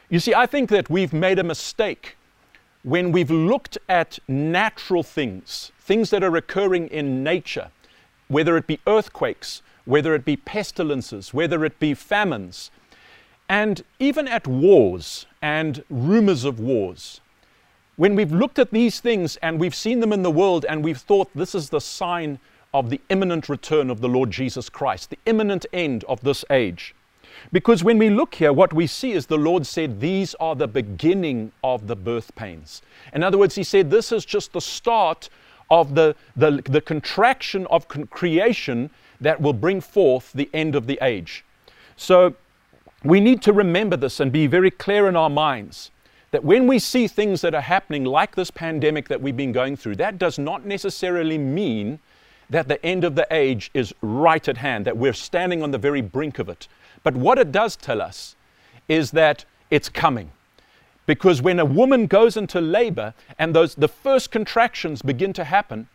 You 0.09 0.19
see, 0.19 0.33
I 0.33 0.45
think 0.45 0.69
that 0.69 0.89
we've 0.89 1.13
made 1.13 1.39
a 1.39 1.43
mistake 1.43 2.15
when 2.83 3.11
we've 3.11 3.31
looked 3.31 3.77
at 3.89 4.19
natural 4.27 5.03
things, 5.03 5.71
things 5.79 6.09
that 6.11 6.23
are 6.23 6.35
occurring 6.37 6.87
in 6.87 7.23
nature, 7.23 7.69
whether 8.27 8.55
it 8.55 8.67
be 8.67 8.79
earthquakes, 8.87 9.61
whether 9.87 10.13
it 10.13 10.25
be 10.25 10.35
pestilences, 10.35 11.33
whether 11.33 11.63
it 11.63 11.79
be 11.79 11.93
famines, 11.93 12.69
and 13.47 13.83
even 13.99 14.27
at 14.27 14.45
wars 14.45 15.25
and 15.41 15.83
rumors 15.89 16.43
of 16.43 16.59
wars. 16.59 17.21
When 17.95 18.13
we've 18.13 18.31
looked 18.31 18.59
at 18.59 18.71
these 18.71 18.99
things 18.99 19.37
and 19.37 19.59
we've 19.59 19.73
seen 19.73 20.01
them 20.01 20.11
in 20.11 20.23
the 20.23 20.29
world 20.29 20.65
and 20.67 20.83
we've 20.83 20.97
thought 20.97 21.29
this 21.33 21.55
is 21.55 21.69
the 21.69 21.79
sign 21.79 22.37
of 22.73 22.89
the 22.89 22.99
imminent 23.09 23.47
return 23.47 23.89
of 23.89 24.01
the 24.01 24.09
Lord 24.09 24.29
Jesus 24.29 24.69
Christ, 24.69 25.09
the 25.09 25.19
imminent 25.25 25.65
end 25.71 26.03
of 26.03 26.21
this 26.21 26.43
age. 26.49 26.93
Because 27.53 27.83
when 27.83 27.97
we 27.97 28.09
look 28.09 28.35
here, 28.35 28.51
what 28.51 28.73
we 28.73 28.87
see 28.87 29.13
is 29.13 29.27
the 29.27 29.37
Lord 29.37 29.65
said, 29.65 30.01
These 30.01 30.35
are 30.35 30.55
the 30.55 30.67
beginning 30.67 31.53
of 31.63 31.87
the 31.87 31.95
birth 31.95 32.35
pains. 32.35 32.81
In 33.13 33.23
other 33.23 33.37
words, 33.37 33.55
He 33.55 33.63
said, 33.63 33.89
This 33.89 34.11
is 34.11 34.25
just 34.25 34.51
the 34.51 34.61
start 34.61 35.29
of 35.69 35.95
the, 35.95 36.15
the, 36.35 36.61
the 36.65 36.81
contraction 36.81 37.65
of 37.67 37.87
con- 37.87 38.07
creation 38.07 38.89
that 39.21 39.41
will 39.41 39.53
bring 39.53 39.81
forth 39.81 40.31
the 40.33 40.49
end 40.53 40.75
of 40.75 40.87
the 40.87 40.99
age. 41.01 41.43
So 41.95 42.35
we 43.03 43.19
need 43.19 43.41
to 43.43 43.53
remember 43.53 43.97
this 43.97 44.19
and 44.19 44.31
be 44.31 44.47
very 44.47 44.71
clear 44.71 45.07
in 45.07 45.15
our 45.15 45.29
minds 45.29 45.91
that 46.31 46.43
when 46.43 46.67
we 46.67 46.77
see 46.77 47.07
things 47.07 47.41
that 47.41 47.55
are 47.55 47.61
happening, 47.61 48.03
like 48.03 48.35
this 48.35 48.51
pandemic 48.51 49.07
that 49.07 49.21
we've 49.21 49.37
been 49.37 49.51
going 49.51 49.77
through, 49.77 49.95
that 49.95 50.19
does 50.19 50.37
not 50.37 50.65
necessarily 50.65 51.37
mean 51.37 51.99
that 52.49 52.67
the 52.67 52.83
end 52.85 53.03
of 53.03 53.15
the 53.15 53.27
age 53.31 53.71
is 53.73 53.93
right 54.01 54.47
at 54.47 54.57
hand, 54.57 54.85
that 54.85 54.97
we're 54.97 55.13
standing 55.13 55.63
on 55.63 55.71
the 55.71 55.77
very 55.77 56.01
brink 56.01 56.39
of 56.39 56.49
it. 56.49 56.67
But 57.03 57.15
what 57.15 57.39
it 57.39 57.51
does 57.51 57.75
tell 57.75 58.01
us 58.01 58.35
is 58.87 59.11
that 59.11 59.45
it's 59.69 59.89
coming. 59.89 60.31
Because 61.05 61.41
when 61.41 61.59
a 61.59 61.65
woman 61.65 62.05
goes 62.05 62.37
into 62.37 62.59
labor 62.59 63.13
and 63.39 63.55
those, 63.55 63.75
the 63.75 63.87
first 63.87 64.29
contractions 64.29 65.01
begin 65.01 65.33
to 65.33 65.45
happen, 65.45 65.87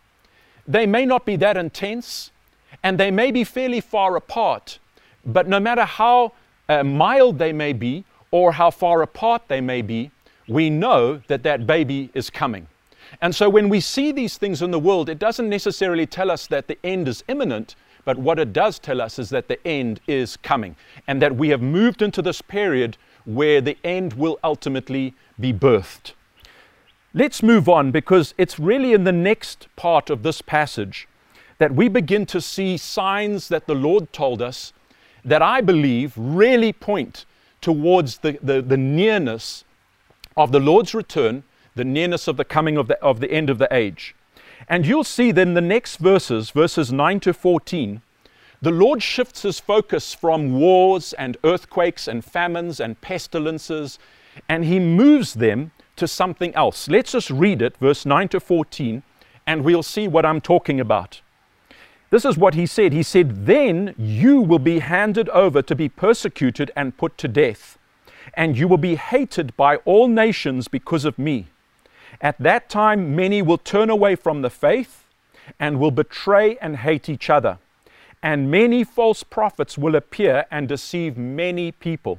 they 0.66 0.86
may 0.86 1.04
not 1.04 1.26
be 1.26 1.36
that 1.36 1.56
intense 1.56 2.31
and 2.82 2.98
they 2.98 3.10
may 3.10 3.30
be 3.30 3.44
fairly 3.44 3.80
far 3.80 4.16
apart. 4.16 4.78
But 5.24 5.48
no 5.48 5.60
matter 5.60 5.84
how 5.84 6.32
uh, 6.68 6.82
mild 6.82 7.38
they 7.38 7.52
may 7.52 7.72
be 7.72 8.04
or 8.30 8.52
how 8.52 8.70
far 8.70 9.02
apart 9.02 9.42
they 9.48 9.60
may 9.60 9.82
be, 9.82 10.10
we 10.48 10.70
know 10.70 11.22
that 11.28 11.42
that 11.44 11.66
baby 11.66 12.10
is 12.14 12.30
coming. 12.30 12.66
And 13.20 13.34
so 13.34 13.48
when 13.48 13.68
we 13.68 13.80
see 13.80 14.10
these 14.10 14.38
things 14.38 14.62
in 14.62 14.70
the 14.70 14.78
world, 14.78 15.08
it 15.08 15.18
doesn't 15.18 15.48
necessarily 15.48 16.06
tell 16.06 16.30
us 16.30 16.46
that 16.48 16.66
the 16.66 16.78
end 16.84 17.08
is 17.08 17.22
imminent, 17.28 17.76
but 18.04 18.18
what 18.18 18.38
it 18.38 18.52
does 18.52 18.78
tell 18.78 19.00
us 19.00 19.18
is 19.18 19.30
that 19.30 19.48
the 19.48 19.64
end 19.66 20.00
is 20.06 20.36
coming 20.38 20.76
and 21.06 21.20
that 21.20 21.36
we 21.36 21.50
have 21.50 21.62
moved 21.62 22.02
into 22.02 22.22
this 22.22 22.42
period 22.42 22.96
where 23.24 23.60
the 23.60 23.76
end 23.84 24.14
will 24.14 24.38
ultimately 24.42 25.14
be 25.38 25.52
birthed. 25.52 26.12
Let's 27.14 27.42
move 27.42 27.68
on 27.68 27.90
because 27.90 28.34
it's 28.38 28.58
really 28.58 28.94
in 28.94 29.04
the 29.04 29.12
next 29.12 29.68
part 29.76 30.10
of 30.10 30.22
this 30.22 30.40
passage 30.40 31.06
that 31.62 31.74
we 31.74 31.86
begin 31.86 32.26
to 32.26 32.40
see 32.40 32.76
signs 32.76 33.46
that 33.46 33.68
the 33.68 33.74
Lord 33.74 34.12
told 34.12 34.42
us 34.42 34.72
that 35.24 35.42
I 35.42 35.60
believe 35.60 36.12
really 36.16 36.72
point 36.72 37.24
towards 37.60 38.18
the, 38.18 38.36
the, 38.42 38.60
the 38.60 38.76
nearness 38.76 39.62
of 40.36 40.50
the 40.50 40.58
Lord's 40.58 40.92
return 40.92 41.44
the 41.74 41.84
nearness 41.84 42.28
of 42.28 42.36
the 42.36 42.44
coming 42.44 42.76
of 42.76 42.88
the, 42.88 43.00
of 43.00 43.20
the 43.20 43.30
end 43.30 43.48
of 43.48 43.58
the 43.58 43.68
age. 43.70 44.16
And 44.68 44.84
you'll 44.86 45.04
see 45.04 45.30
then 45.32 45.54
the 45.54 45.60
next 45.60 45.96
verses, 45.96 46.50
verses 46.50 46.92
9 46.92 47.20
to 47.20 47.32
14, 47.32 48.02
the 48.60 48.70
Lord 48.70 49.00
shifts 49.00 49.42
his 49.42 49.58
focus 49.58 50.12
from 50.12 50.58
wars 50.58 51.12
and 51.14 51.36
earthquakes 51.44 52.08
and 52.08 52.24
famines 52.24 52.80
and 52.80 53.00
pestilences, 53.00 54.00
and 54.48 54.64
he 54.64 54.78
moves 54.78 55.34
them 55.34 55.70
to 55.94 56.08
something 56.08 56.52
else. 56.54 56.88
Let's 56.88 57.12
just 57.12 57.30
read 57.30 57.62
it, 57.62 57.76
verse 57.78 58.04
9 58.04 58.28
to 58.28 58.40
14, 58.40 59.02
and 59.46 59.64
we'll 59.64 59.82
see 59.82 60.06
what 60.06 60.26
I'm 60.26 60.40
talking 60.40 60.78
about. 60.80 61.20
This 62.12 62.26
is 62.26 62.36
what 62.36 62.52
he 62.52 62.66
said. 62.66 62.92
He 62.92 63.02
said, 63.02 63.46
Then 63.46 63.94
you 63.96 64.42
will 64.42 64.58
be 64.58 64.80
handed 64.80 65.30
over 65.30 65.62
to 65.62 65.74
be 65.74 65.88
persecuted 65.88 66.70
and 66.76 66.94
put 66.98 67.16
to 67.16 67.26
death, 67.26 67.78
and 68.34 68.54
you 68.54 68.68
will 68.68 68.76
be 68.76 68.96
hated 68.96 69.56
by 69.56 69.76
all 69.86 70.08
nations 70.08 70.68
because 70.68 71.06
of 71.06 71.18
me. 71.18 71.46
At 72.20 72.38
that 72.38 72.68
time, 72.68 73.16
many 73.16 73.40
will 73.40 73.56
turn 73.56 73.88
away 73.88 74.14
from 74.14 74.42
the 74.42 74.50
faith 74.50 75.04
and 75.58 75.80
will 75.80 75.90
betray 75.90 76.58
and 76.58 76.76
hate 76.76 77.08
each 77.08 77.30
other. 77.30 77.56
And 78.22 78.50
many 78.50 78.84
false 78.84 79.22
prophets 79.22 79.78
will 79.78 79.96
appear 79.96 80.44
and 80.50 80.68
deceive 80.68 81.16
many 81.16 81.72
people. 81.72 82.18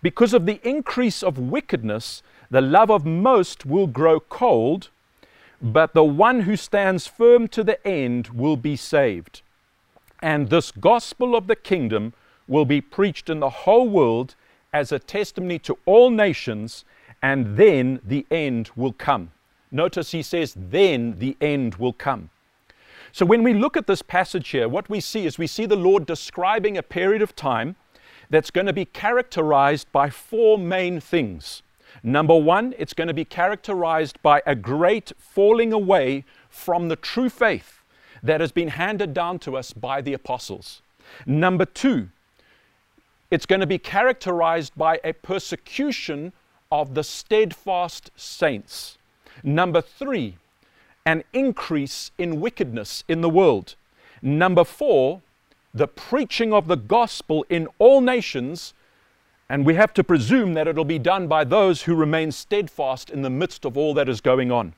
Because 0.00 0.32
of 0.32 0.46
the 0.46 0.60
increase 0.62 1.24
of 1.24 1.38
wickedness, 1.40 2.22
the 2.52 2.60
love 2.60 2.88
of 2.88 3.04
most 3.04 3.66
will 3.66 3.88
grow 3.88 4.20
cold, 4.20 4.90
but 5.60 5.94
the 5.94 6.04
one 6.04 6.40
who 6.40 6.56
stands 6.56 7.06
firm 7.06 7.48
to 7.48 7.64
the 7.64 7.84
end 7.86 8.28
will 8.28 8.56
be 8.56 8.76
saved. 8.76 9.42
And 10.22 10.50
this 10.50 10.70
gospel 10.70 11.34
of 11.34 11.46
the 11.46 11.56
kingdom 11.56 12.12
will 12.46 12.64
be 12.64 12.80
preached 12.80 13.28
in 13.28 13.40
the 13.40 13.50
whole 13.50 13.88
world 13.88 14.34
as 14.72 14.92
a 14.92 14.98
testimony 14.98 15.58
to 15.60 15.78
all 15.86 16.10
nations 16.10 16.84
and 17.22 17.56
then 17.56 18.00
the 18.04 18.26
end 18.30 18.70
will 18.76 18.92
come. 18.92 19.32
Notice 19.70 20.12
he 20.12 20.22
says, 20.22 20.54
then 20.56 21.18
the 21.18 21.36
end 21.40 21.76
will 21.76 21.92
come. 21.92 22.30
So 23.12 23.26
when 23.26 23.42
we 23.42 23.54
look 23.54 23.76
at 23.76 23.86
this 23.86 24.02
passage 24.02 24.48
here, 24.50 24.68
what 24.68 24.88
we 24.88 25.00
see 25.00 25.26
is 25.26 25.38
we 25.38 25.46
see 25.46 25.66
the 25.66 25.76
Lord 25.76 26.06
describing 26.06 26.76
a 26.76 26.82
period 26.82 27.22
of 27.22 27.34
time 27.34 27.76
that's 28.30 28.50
going 28.50 28.66
to 28.66 28.72
be 28.72 28.84
characterized 28.84 29.90
by 29.92 30.10
four 30.10 30.58
main 30.58 31.00
things. 31.00 31.62
Number 32.08 32.34
one, 32.34 32.74
it's 32.78 32.94
going 32.94 33.08
to 33.08 33.14
be 33.14 33.26
characterized 33.26 34.22
by 34.22 34.40
a 34.46 34.54
great 34.54 35.12
falling 35.18 35.74
away 35.74 36.24
from 36.48 36.88
the 36.88 36.96
true 36.96 37.28
faith 37.28 37.82
that 38.22 38.40
has 38.40 38.50
been 38.50 38.68
handed 38.68 39.12
down 39.12 39.38
to 39.40 39.58
us 39.58 39.74
by 39.74 40.00
the 40.00 40.14
apostles. 40.14 40.80
Number 41.26 41.66
two, 41.66 42.08
it's 43.30 43.44
going 43.44 43.60
to 43.60 43.66
be 43.66 43.76
characterized 43.76 44.72
by 44.74 45.00
a 45.04 45.12
persecution 45.12 46.32
of 46.72 46.94
the 46.94 47.04
steadfast 47.04 48.10
saints. 48.16 48.96
Number 49.42 49.82
three, 49.82 50.38
an 51.04 51.24
increase 51.34 52.10
in 52.16 52.40
wickedness 52.40 53.04
in 53.06 53.20
the 53.20 53.28
world. 53.28 53.74
Number 54.22 54.64
four, 54.64 55.20
the 55.74 55.86
preaching 55.86 56.54
of 56.54 56.68
the 56.68 56.76
gospel 56.76 57.44
in 57.50 57.68
all 57.78 58.00
nations. 58.00 58.72
And 59.50 59.64
we 59.64 59.74
have 59.74 59.94
to 59.94 60.04
presume 60.04 60.54
that 60.54 60.68
it'll 60.68 60.84
be 60.84 60.98
done 60.98 61.26
by 61.26 61.44
those 61.44 61.82
who 61.82 61.94
remain 61.94 62.32
steadfast 62.32 63.08
in 63.08 63.22
the 63.22 63.30
midst 63.30 63.64
of 63.64 63.78
all 63.78 63.94
that 63.94 64.08
is 64.08 64.20
going 64.20 64.52
on. 64.52 64.74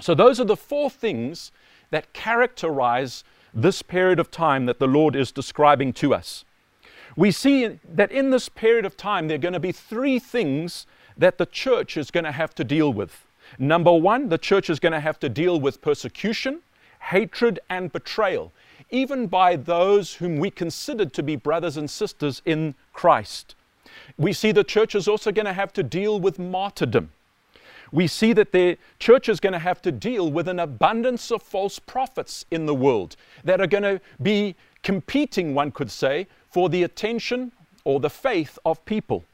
So, 0.00 0.14
those 0.14 0.40
are 0.40 0.44
the 0.44 0.56
four 0.56 0.90
things 0.90 1.52
that 1.90 2.12
characterize 2.12 3.22
this 3.54 3.82
period 3.82 4.18
of 4.18 4.30
time 4.30 4.66
that 4.66 4.78
the 4.78 4.86
Lord 4.86 5.14
is 5.14 5.30
describing 5.30 5.92
to 5.94 6.14
us. 6.14 6.44
We 7.16 7.30
see 7.30 7.78
that 7.86 8.10
in 8.10 8.30
this 8.30 8.48
period 8.48 8.86
of 8.86 8.96
time, 8.96 9.28
there 9.28 9.34
are 9.36 9.38
going 9.38 9.52
to 9.52 9.60
be 9.60 9.72
three 9.72 10.18
things 10.18 10.86
that 11.16 11.38
the 11.38 11.46
church 11.46 11.96
is 11.96 12.10
going 12.10 12.24
to 12.24 12.32
have 12.32 12.54
to 12.54 12.64
deal 12.64 12.92
with. 12.92 13.26
Number 13.58 13.92
one, 13.92 14.30
the 14.30 14.38
church 14.38 14.70
is 14.70 14.80
going 14.80 14.92
to 14.92 15.00
have 15.00 15.20
to 15.20 15.28
deal 15.28 15.60
with 15.60 15.82
persecution, 15.82 16.60
hatred, 17.00 17.60
and 17.68 17.92
betrayal, 17.92 18.52
even 18.90 19.26
by 19.26 19.56
those 19.56 20.14
whom 20.14 20.38
we 20.38 20.50
considered 20.50 21.12
to 21.12 21.22
be 21.22 21.36
brothers 21.36 21.76
and 21.76 21.90
sisters 21.90 22.40
in 22.46 22.74
Christ. 22.94 23.54
We 24.16 24.32
see 24.32 24.52
the 24.52 24.64
church 24.64 24.94
is 24.94 25.08
also 25.08 25.32
going 25.32 25.46
to 25.46 25.52
have 25.52 25.72
to 25.74 25.82
deal 25.82 26.20
with 26.20 26.38
martyrdom. 26.38 27.10
We 27.92 28.06
see 28.06 28.32
that 28.32 28.52
the 28.52 28.78
church 28.98 29.28
is 29.28 29.38
going 29.38 29.52
to 29.52 29.58
have 29.58 29.82
to 29.82 29.92
deal 29.92 30.30
with 30.30 30.48
an 30.48 30.58
abundance 30.58 31.30
of 31.30 31.42
false 31.42 31.78
prophets 31.78 32.46
in 32.50 32.64
the 32.64 32.74
world 32.74 33.16
that 33.44 33.60
are 33.60 33.66
going 33.66 33.82
to 33.82 34.00
be 34.20 34.56
competing, 34.82 35.54
one 35.54 35.70
could 35.70 35.90
say, 35.90 36.26
for 36.48 36.68
the 36.68 36.82
attention 36.82 37.52
or 37.84 38.00
the 38.00 38.10
faith 38.10 38.58
of 38.64 38.82
people. 38.86 39.24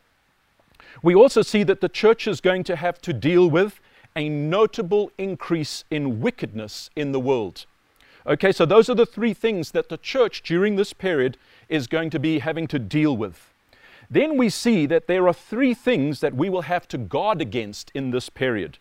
We 1.02 1.14
also 1.14 1.42
see 1.42 1.62
that 1.64 1.80
the 1.80 1.88
church 1.88 2.26
is 2.26 2.40
going 2.40 2.64
to 2.64 2.76
have 2.76 3.00
to 3.02 3.12
deal 3.12 3.48
with 3.48 3.80
a 4.16 4.28
notable 4.28 5.12
increase 5.18 5.84
in 5.90 6.20
wickedness 6.20 6.90
in 6.96 7.12
the 7.12 7.20
world. 7.20 7.66
Okay, 8.26 8.50
so 8.50 8.66
those 8.66 8.90
are 8.90 8.94
the 8.94 9.06
three 9.06 9.32
things 9.32 9.70
that 9.70 9.88
the 9.88 9.96
church 9.96 10.42
during 10.42 10.76
this 10.76 10.92
period 10.92 11.36
is 11.68 11.86
going 11.86 12.10
to 12.10 12.18
be 12.18 12.40
having 12.40 12.66
to 12.66 12.78
deal 12.78 13.16
with. 13.16 13.52
Then 14.10 14.36
we 14.36 14.48
see 14.48 14.86
that 14.86 15.06
there 15.06 15.28
are 15.28 15.34
three 15.34 15.74
things 15.74 16.20
that 16.20 16.34
we 16.34 16.48
will 16.48 16.62
have 16.62 16.88
to 16.88 16.98
guard 16.98 17.40
against 17.40 17.90
in 17.94 18.10
this 18.10 18.28
period. 18.30 18.78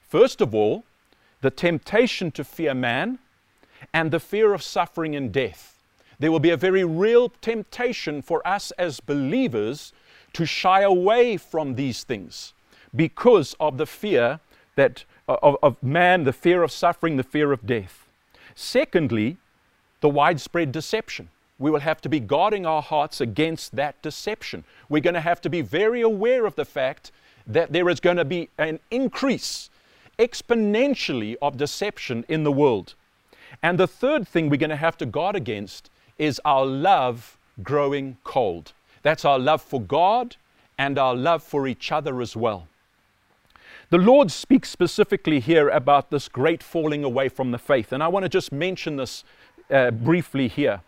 First 0.00 0.40
of 0.40 0.54
all, 0.54 0.84
the 1.40 1.50
temptation 1.50 2.30
to 2.32 2.44
fear 2.44 2.74
man 2.74 3.18
and 3.92 4.10
the 4.10 4.20
fear 4.20 4.54
of 4.54 4.62
suffering 4.62 5.14
and 5.14 5.32
death. 5.32 5.76
There 6.18 6.32
will 6.32 6.40
be 6.40 6.50
a 6.50 6.56
very 6.56 6.84
real 6.84 7.32
temptation 7.40 8.22
for 8.22 8.46
us 8.46 8.70
as 8.72 9.00
believers 9.00 9.92
to 10.32 10.46
shy 10.46 10.82
away 10.82 11.36
from 11.36 11.74
these 11.74 12.02
things 12.04 12.52
because 12.94 13.54
of 13.60 13.78
the 13.78 13.86
fear 13.86 14.40
that 14.76 15.04
uh, 15.28 15.36
of, 15.42 15.56
of 15.62 15.82
man, 15.82 16.24
the 16.24 16.32
fear 16.32 16.62
of 16.62 16.72
suffering, 16.72 17.16
the 17.16 17.22
fear 17.22 17.52
of 17.52 17.66
death. 17.66 18.06
Secondly, 18.54 19.36
the 20.00 20.08
widespread 20.08 20.72
deception. 20.72 21.28
We 21.58 21.70
will 21.70 21.80
have 21.80 22.00
to 22.02 22.08
be 22.08 22.20
guarding 22.20 22.66
our 22.66 22.82
hearts 22.82 23.20
against 23.20 23.74
that 23.76 24.00
deception. 24.02 24.64
We're 24.88 25.02
going 25.02 25.14
to 25.14 25.20
have 25.20 25.40
to 25.42 25.50
be 25.50 25.60
very 25.60 26.00
aware 26.00 26.46
of 26.46 26.54
the 26.54 26.64
fact 26.64 27.10
that 27.46 27.72
there 27.72 27.88
is 27.88 28.00
going 28.00 28.18
to 28.18 28.24
be 28.24 28.48
an 28.58 28.78
increase 28.90 29.70
exponentially 30.18 31.36
of 31.40 31.56
deception 31.56 32.24
in 32.28 32.44
the 32.44 32.52
world. 32.52 32.94
And 33.62 33.78
the 33.78 33.86
third 33.86 34.28
thing 34.28 34.48
we're 34.48 34.56
going 34.56 34.70
to 34.70 34.76
have 34.76 34.98
to 34.98 35.06
guard 35.06 35.34
against 35.34 35.90
is 36.18 36.40
our 36.44 36.66
love 36.66 37.36
growing 37.62 38.18
cold. 38.24 38.72
That's 39.02 39.24
our 39.24 39.38
love 39.38 39.62
for 39.62 39.80
God 39.80 40.36
and 40.76 40.98
our 40.98 41.14
love 41.14 41.42
for 41.42 41.66
each 41.66 41.90
other 41.90 42.20
as 42.20 42.36
well. 42.36 42.68
The 43.90 43.98
Lord 43.98 44.30
speaks 44.30 44.68
specifically 44.68 45.40
here 45.40 45.70
about 45.70 46.10
this 46.10 46.28
great 46.28 46.62
falling 46.62 47.04
away 47.04 47.28
from 47.30 47.52
the 47.52 47.58
faith, 47.58 47.90
and 47.90 48.02
I 48.02 48.08
want 48.08 48.24
to 48.24 48.28
just 48.28 48.52
mention 48.52 48.96
this 48.96 49.24
uh, 49.70 49.90
briefly 49.90 50.46
here. 50.46 50.82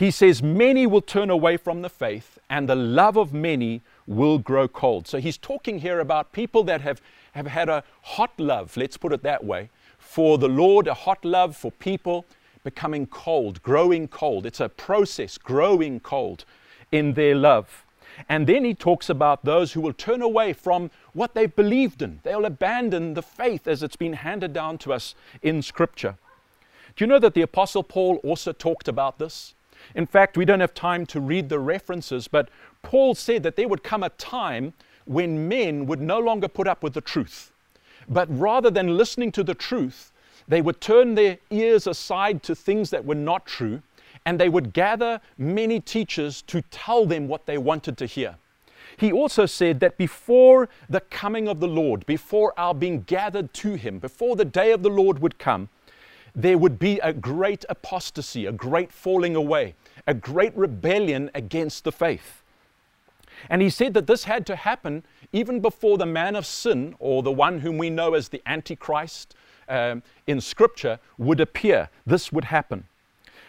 He 0.00 0.10
says, 0.10 0.42
Many 0.42 0.86
will 0.86 1.02
turn 1.02 1.28
away 1.28 1.58
from 1.58 1.82
the 1.82 1.90
faith, 1.90 2.38
and 2.48 2.66
the 2.66 2.74
love 2.74 3.18
of 3.18 3.34
many 3.34 3.82
will 4.06 4.38
grow 4.38 4.66
cold. 4.66 5.06
So 5.06 5.18
he's 5.18 5.36
talking 5.36 5.80
here 5.80 6.00
about 6.00 6.32
people 6.32 6.64
that 6.64 6.80
have, 6.80 7.02
have 7.32 7.46
had 7.46 7.68
a 7.68 7.84
hot 8.00 8.30
love, 8.38 8.78
let's 8.78 8.96
put 8.96 9.12
it 9.12 9.22
that 9.24 9.44
way, 9.44 9.68
for 9.98 10.38
the 10.38 10.48
Lord, 10.48 10.86
a 10.86 10.94
hot 10.94 11.22
love 11.22 11.54
for 11.54 11.70
people 11.70 12.24
becoming 12.64 13.04
cold, 13.08 13.62
growing 13.62 14.08
cold. 14.08 14.46
It's 14.46 14.58
a 14.58 14.70
process, 14.70 15.36
growing 15.36 16.00
cold 16.00 16.46
in 16.90 17.12
their 17.12 17.34
love. 17.34 17.84
And 18.26 18.46
then 18.46 18.64
he 18.64 18.72
talks 18.72 19.10
about 19.10 19.44
those 19.44 19.74
who 19.74 19.82
will 19.82 19.92
turn 19.92 20.22
away 20.22 20.54
from 20.54 20.90
what 21.12 21.34
they've 21.34 21.54
believed 21.54 22.00
in. 22.00 22.20
They'll 22.22 22.46
abandon 22.46 23.12
the 23.12 23.22
faith 23.22 23.68
as 23.68 23.82
it's 23.82 23.96
been 23.96 24.14
handed 24.14 24.54
down 24.54 24.78
to 24.78 24.94
us 24.94 25.14
in 25.42 25.60
Scripture. 25.60 26.16
Do 26.96 27.04
you 27.04 27.06
know 27.06 27.18
that 27.18 27.34
the 27.34 27.42
Apostle 27.42 27.82
Paul 27.82 28.16
also 28.24 28.54
talked 28.54 28.88
about 28.88 29.18
this? 29.18 29.52
In 29.94 30.06
fact, 30.06 30.36
we 30.36 30.44
don't 30.44 30.60
have 30.60 30.74
time 30.74 31.06
to 31.06 31.20
read 31.20 31.48
the 31.48 31.58
references, 31.58 32.28
but 32.28 32.48
Paul 32.82 33.14
said 33.14 33.42
that 33.42 33.56
there 33.56 33.68
would 33.68 33.82
come 33.82 34.02
a 34.02 34.10
time 34.10 34.72
when 35.04 35.48
men 35.48 35.86
would 35.86 36.00
no 36.00 36.18
longer 36.18 36.48
put 36.48 36.68
up 36.68 36.82
with 36.82 36.94
the 36.94 37.00
truth, 37.00 37.52
but 38.08 38.28
rather 38.30 38.70
than 38.70 38.96
listening 38.96 39.32
to 39.32 39.42
the 39.42 39.54
truth, 39.54 40.12
they 40.46 40.60
would 40.60 40.80
turn 40.80 41.14
their 41.14 41.38
ears 41.50 41.86
aside 41.86 42.42
to 42.44 42.54
things 42.54 42.90
that 42.90 43.04
were 43.04 43.14
not 43.14 43.46
true 43.46 43.82
and 44.26 44.38
they 44.38 44.48
would 44.48 44.72
gather 44.72 45.20
many 45.38 45.80
teachers 45.80 46.42
to 46.42 46.62
tell 46.70 47.06
them 47.06 47.28
what 47.28 47.46
they 47.46 47.58
wanted 47.58 47.96
to 47.98 48.06
hear. 48.06 48.36
He 48.96 49.12
also 49.12 49.46
said 49.46 49.80
that 49.80 49.96
before 49.96 50.68
the 50.88 51.00
coming 51.00 51.48
of 51.48 51.60
the 51.60 51.68
Lord, 51.68 52.04
before 52.06 52.52
our 52.58 52.74
being 52.74 53.02
gathered 53.02 53.54
to 53.54 53.74
Him, 53.74 53.98
before 53.98 54.36
the 54.36 54.44
day 54.44 54.72
of 54.72 54.82
the 54.82 54.90
Lord 54.90 55.20
would 55.20 55.38
come, 55.38 55.68
there 56.34 56.58
would 56.58 56.78
be 56.78 56.98
a 57.00 57.12
great 57.12 57.64
apostasy, 57.68 58.46
a 58.46 58.52
great 58.52 58.92
falling 58.92 59.36
away, 59.36 59.74
a 60.06 60.14
great 60.14 60.56
rebellion 60.56 61.30
against 61.34 61.84
the 61.84 61.92
faith. 61.92 62.42
And 63.48 63.62
he 63.62 63.70
said 63.70 63.94
that 63.94 64.06
this 64.06 64.24
had 64.24 64.46
to 64.46 64.56
happen 64.56 65.02
even 65.32 65.60
before 65.60 65.96
the 65.96 66.06
man 66.06 66.36
of 66.36 66.44
sin, 66.44 66.94
or 66.98 67.22
the 67.22 67.32
one 67.32 67.60
whom 67.60 67.78
we 67.78 67.88
know 67.88 68.14
as 68.14 68.28
the 68.28 68.42
Antichrist 68.46 69.34
um, 69.68 70.02
in 70.26 70.40
Scripture, 70.40 70.98
would 71.18 71.40
appear. 71.40 71.88
This 72.04 72.32
would 72.32 72.46
happen. 72.46 72.84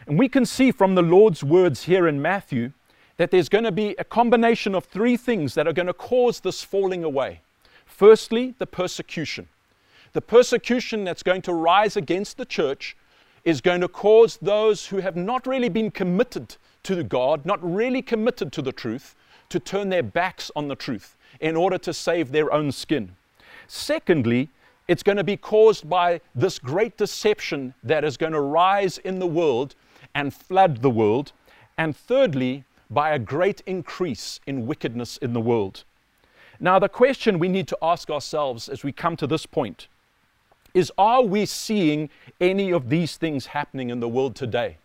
And 0.08 0.18
we 0.18 0.30
can 0.30 0.46
see 0.46 0.72
from 0.72 0.96
the 0.96 1.02
Lord's 1.02 1.44
words 1.44 1.84
here 1.84 2.08
in 2.08 2.22
Matthew 2.22 2.72
that 3.18 3.32
there's 3.32 3.50
going 3.50 3.64
to 3.64 3.72
be 3.72 3.96
a 4.00 4.04
combination 4.04 4.74
of 4.76 4.86
three 4.86 5.18
things 5.18 5.54
that 5.56 5.68
are 5.68 5.74
going 5.74 5.88
to 5.88 5.94
cause 5.94 6.40
this 6.40 6.64
falling 6.64 7.04
away. 7.04 7.42
Firstly, 7.86 8.56
the 8.58 8.66
persecution. 8.66 9.48
The 10.14 10.22
persecution 10.22 11.04
that's 11.04 11.24
going 11.24 11.42
to 11.44 11.54
rise 11.54 11.96
against 11.96 12.38
the 12.38 12.46
church 12.46 12.98
is 13.44 13.62
going 13.62 13.82
to 13.82 13.88
cause 13.88 14.38
those 14.42 14.88
who 14.88 14.98
have 14.98 15.16
not 15.16 15.48
really 15.48 15.70
been 15.70 15.90
committed 15.90 16.58
to 16.84 17.04
God, 17.04 17.46
not 17.46 17.60
really 17.64 18.02
committed 18.02 18.52
to 18.54 18.62
the 18.62 18.72
truth, 18.72 19.16
to 19.50 19.60
turn 19.60 19.90
their 19.90 20.04
backs 20.04 20.52
on 20.56 20.68
the 20.68 20.76
truth 20.76 21.18
in 21.40 21.56
order 21.56 21.78
to 21.78 21.94
save 21.94 22.32
their 22.32 22.52
own 22.54 22.72
skin. 22.72 23.16
Secondly, 23.68 24.50
it's 24.88 25.04
going 25.04 25.18
to 25.18 25.24
be 25.24 25.38
caused 25.38 25.90
by 25.90 26.20
this 26.36 26.60
great 26.60 26.98
deception 26.98 27.74
that 27.84 28.04
is 28.04 28.18
going 28.18 28.34
to 28.34 28.42
rise 28.42 28.98
in 28.98 29.20
the 29.20 29.28
world 29.28 29.76
and 30.14 30.34
flood 30.34 30.82
the 30.82 30.90
world. 30.90 31.32
And 31.78 31.96
thirdly, 31.96 32.66
by 32.90 33.12
a 33.12 33.20
great 33.20 33.62
increase 33.66 34.42
in 34.46 34.68
wickedness 34.68 35.18
in 35.18 35.32
the 35.34 35.40
world. 35.40 35.86
Now, 36.60 36.78
the 36.78 36.90
question 36.90 37.40
we 37.40 37.48
need 37.48 37.68
to 37.70 37.78
ask 37.82 38.10
ourselves 38.10 38.68
as 38.68 38.84
we 38.84 38.92
come 38.92 39.16
to 39.18 39.28
this 39.28 39.46
point 39.46 39.88
is 40.74 40.92
Are 40.98 41.22
we 41.22 41.46
seeing 41.46 42.10
any 42.40 42.72
of 42.72 42.90
these 42.90 43.18
things 43.18 43.48
happening 43.48 43.90
in 43.90 44.00
the 44.00 44.10
world 44.10 44.36
today? 44.36 44.78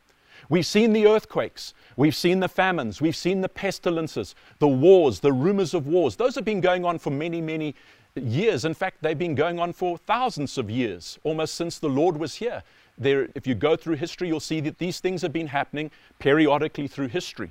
We've 0.49 0.67
seen 0.67 0.93
the 0.93 1.07
earthquakes, 1.07 1.75
we've 1.97 2.15
seen 2.15 2.41
the 2.41 2.49
famines, 2.49 3.01
we've 3.01 3.17
seen 3.17 3.41
the 3.41 3.49
pestilences, 3.49 4.35
the 4.59 4.69
wars, 4.69 5.21
the 5.21 5.33
rumors 5.33 5.75
of 5.75 5.87
wars. 5.87 6.17
Those 6.17 6.37
have 6.37 6.45
been 6.45 6.61
going 6.61 6.85
on 6.85 6.99
for 6.99 7.11
many, 7.11 7.41
many 7.41 7.75
years. 8.15 8.65
In 8.65 8.75
fact, 8.75 9.03
they've 9.03 9.19
been 9.19 9.35
going 9.35 9.59
on 9.59 9.73
for 9.73 9.99
thousands 9.99 10.57
of 10.57 10.71
years, 10.71 11.19
almost 11.25 11.55
since 11.55 11.79
the 11.79 11.89
Lord 11.89 12.17
was 12.17 12.37
here. 12.37 12.63
There, 12.97 13.29
if 13.35 13.47
you 13.47 13.55
go 13.55 13.77
through 13.77 13.97
history, 13.97 14.29
you'll 14.29 14.41
see 14.41 14.61
that 14.61 14.79
these 14.79 15.01
things 15.01 15.23
have 15.23 15.33
been 15.33 15.49
happening 15.49 15.91
periodically 16.19 16.87
through 16.87 17.09
history. 17.09 17.51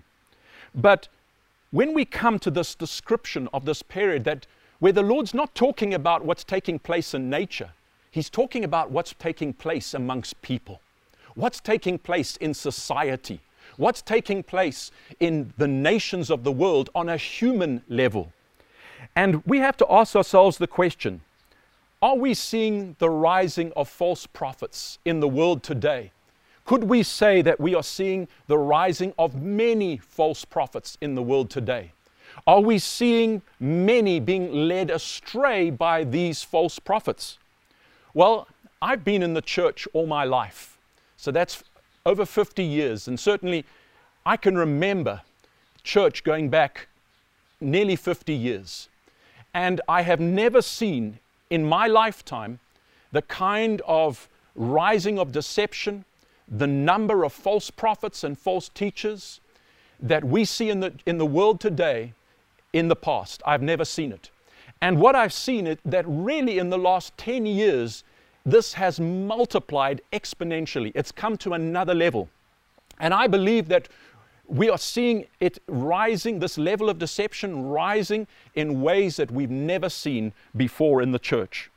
But 0.74 1.08
when 1.72 1.94
we 1.94 2.06
come 2.06 2.40
to 2.40 2.50
this 2.50 2.76
description 2.76 3.50
of 3.54 3.66
this 3.66 3.82
period, 3.82 4.24
that 4.24 4.48
where 4.80 4.92
the 4.92 5.04
Lord's 5.04 5.34
not 5.34 5.54
talking 5.54 5.94
about 5.94 6.26
what's 6.26 6.44
taking 6.44 6.80
place 6.80 7.14
in 7.14 7.30
nature, 7.30 7.72
He's 8.16 8.30
talking 8.30 8.64
about 8.64 8.92
what's 8.92 9.14
taking 9.20 9.52
place 9.52 9.94
amongst 9.94 10.42
people, 10.42 10.80
what's 11.34 11.60
taking 11.60 12.00
place 12.00 12.38
in 12.38 12.54
society, 12.54 13.42
what's 13.76 14.02
taking 14.02 14.42
place 14.42 14.90
in 15.20 15.52
the 15.58 15.68
nations 15.68 16.30
of 16.30 16.46
the 16.46 16.52
world 16.54 16.90
on 16.96 17.10
a 17.10 17.18
human 17.18 17.82
level. 17.90 18.32
And 19.18 19.46
we 19.46 19.58
have 19.58 19.76
to 19.76 19.92
ask 19.92 20.16
ourselves 20.16 20.58
the 20.58 20.66
question 20.66 21.24
are 22.02 22.16
we 22.16 22.34
seeing 22.34 22.96
the 23.00 23.10
rising 23.10 23.74
of 23.76 23.90
false 23.90 24.26
prophets 24.28 24.98
in 25.04 25.20
the 25.20 25.28
world 25.28 25.62
today? 25.62 26.14
Could 26.64 26.86
we 26.86 27.04
say 27.04 27.42
that 27.42 27.60
we 27.60 27.76
are 27.76 27.84
seeing 27.84 28.30
the 28.48 28.58
rising 28.58 29.14
of 29.20 29.36
many 29.42 29.98
false 29.98 30.46
prophets 30.46 30.98
in 31.02 31.16
the 31.16 31.22
world 31.22 31.50
today? 31.50 31.92
Are 32.48 32.62
we 32.62 32.80
seeing 32.80 33.42
many 33.60 34.22
being 34.22 34.54
led 34.70 34.90
astray 34.90 35.70
by 35.70 36.06
these 36.06 36.44
false 36.44 36.80
prophets? 36.80 37.40
Well, 38.16 38.48
I've 38.82 39.04
been 39.04 39.22
in 39.22 39.34
the 39.34 39.42
church 39.42 39.90
all 39.92 40.08
my 40.08 40.24
life, 40.24 40.78
so 41.18 41.32
that's 41.32 41.66
over 42.06 42.26
50 42.26 42.64
years, 42.64 43.10
and 43.10 43.20
certainly 43.20 43.66
I 44.26 44.38
can 44.38 44.58
remember 44.58 45.22
church 45.84 46.24
going 46.24 46.50
back 46.50 46.88
nearly 47.60 47.98
50 47.98 48.34
years. 48.34 48.88
And 49.54 49.82
I 49.90 50.04
have 50.04 50.22
never 50.22 50.62
seen 50.62 51.20
in 51.50 51.66
my 51.66 51.88
lifetime 51.88 52.60
the 53.12 53.22
kind 53.22 53.82
of 53.86 54.30
rising 54.56 55.20
of 55.20 55.34
deception, 55.34 56.06
the 56.48 56.68
number 56.68 57.26
of 57.26 57.34
false 57.34 57.70
prophets 57.70 58.24
and 58.24 58.40
false 58.40 58.70
teachers 58.70 59.42
that 60.00 60.24
we 60.24 60.46
see 60.46 60.70
in 60.70 60.80
the, 60.80 60.94
in 61.06 61.18
the 61.18 61.26
world 61.26 61.60
today 61.60 62.14
in 62.72 62.88
the 62.88 62.96
past. 62.96 63.44
I've 63.46 63.62
never 63.62 63.84
seen 63.84 64.14
it. 64.14 64.30
And 64.82 65.00
what 65.00 65.16
I've 65.16 65.34
seen 65.34 65.68
is 65.68 65.78
that 65.86 66.06
really 66.08 66.58
in 66.58 66.70
the 66.70 66.78
last 66.78 67.18
10 67.18 67.46
years, 67.46 68.04
this 68.46 68.74
has 68.74 69.00
multiplied 69.00 70.02
exponentially. 70.14 70.92
It's 70.94 71.12
come 71.12 71.38
to 71.38 71.54
another 71.54 71.96
level. 71.96 72.30
And 73.00 73.14
I 73.14 73.28
believe 73.28 73.68
that 73.70 73.90
we 74.48 74.70
are 74.70 74.78
seeing 74.78 75.26
it 75.40 75.58
rising, 75.68 76.40
this 76.40 76.58
level 76.58 76.90
of 76.90 77.00
deception 77.00 77.66
rising 77.66 78.28
in 78.54 78.82
ways 78.82 79.18
that 79.18 79.32
we've 79.32 79.50
never 79.50 79.90
seen 79.90 80.34
before 80.56 81.02
in 81.02 81.12
the 81.12 81.20
church. 81.20 81.72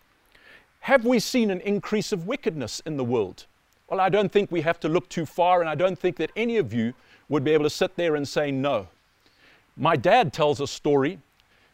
Have 0.81 1.05
we 1.05 1.19
seen 1.19 1.51
an 1.51 1.61
increase 1.63 2.13
of 2.13 2.27
wickedness 2.27 2.83
in 2.85 2.97
the 2.97 3.05
world? 3.05 3.47
Well, 3.89 4.01
I 4.01 4.11
don't 4.11 4.31
think 4.31 4.51
we 4.51 4.61
have 4.61 4.79
to 4.81 4.89
look 4.89 5.09
too 5.09 5.25
far, 5.25 5.61
and 5.61 5.69
I 5.69 5.75
don't 5.75 5.99
think 5.99 6.17
that 6.17 6.31
any 6.37 6.59
of 6.59 6.75
you 6.75 6.93
would 7.31 7.43
be 7.43 7.53
able 7.53 7.65
to 7.65 7.71
sit 7.71 7.97
there 7.97 8.17
and 8.17 8.29
say 8.29 8.51
no. 8.51 8.89
My 9.77 9.97
dad 9.97 10.33
tells 10.33 10.61
a 10.61 10.67
story 10.67 11.19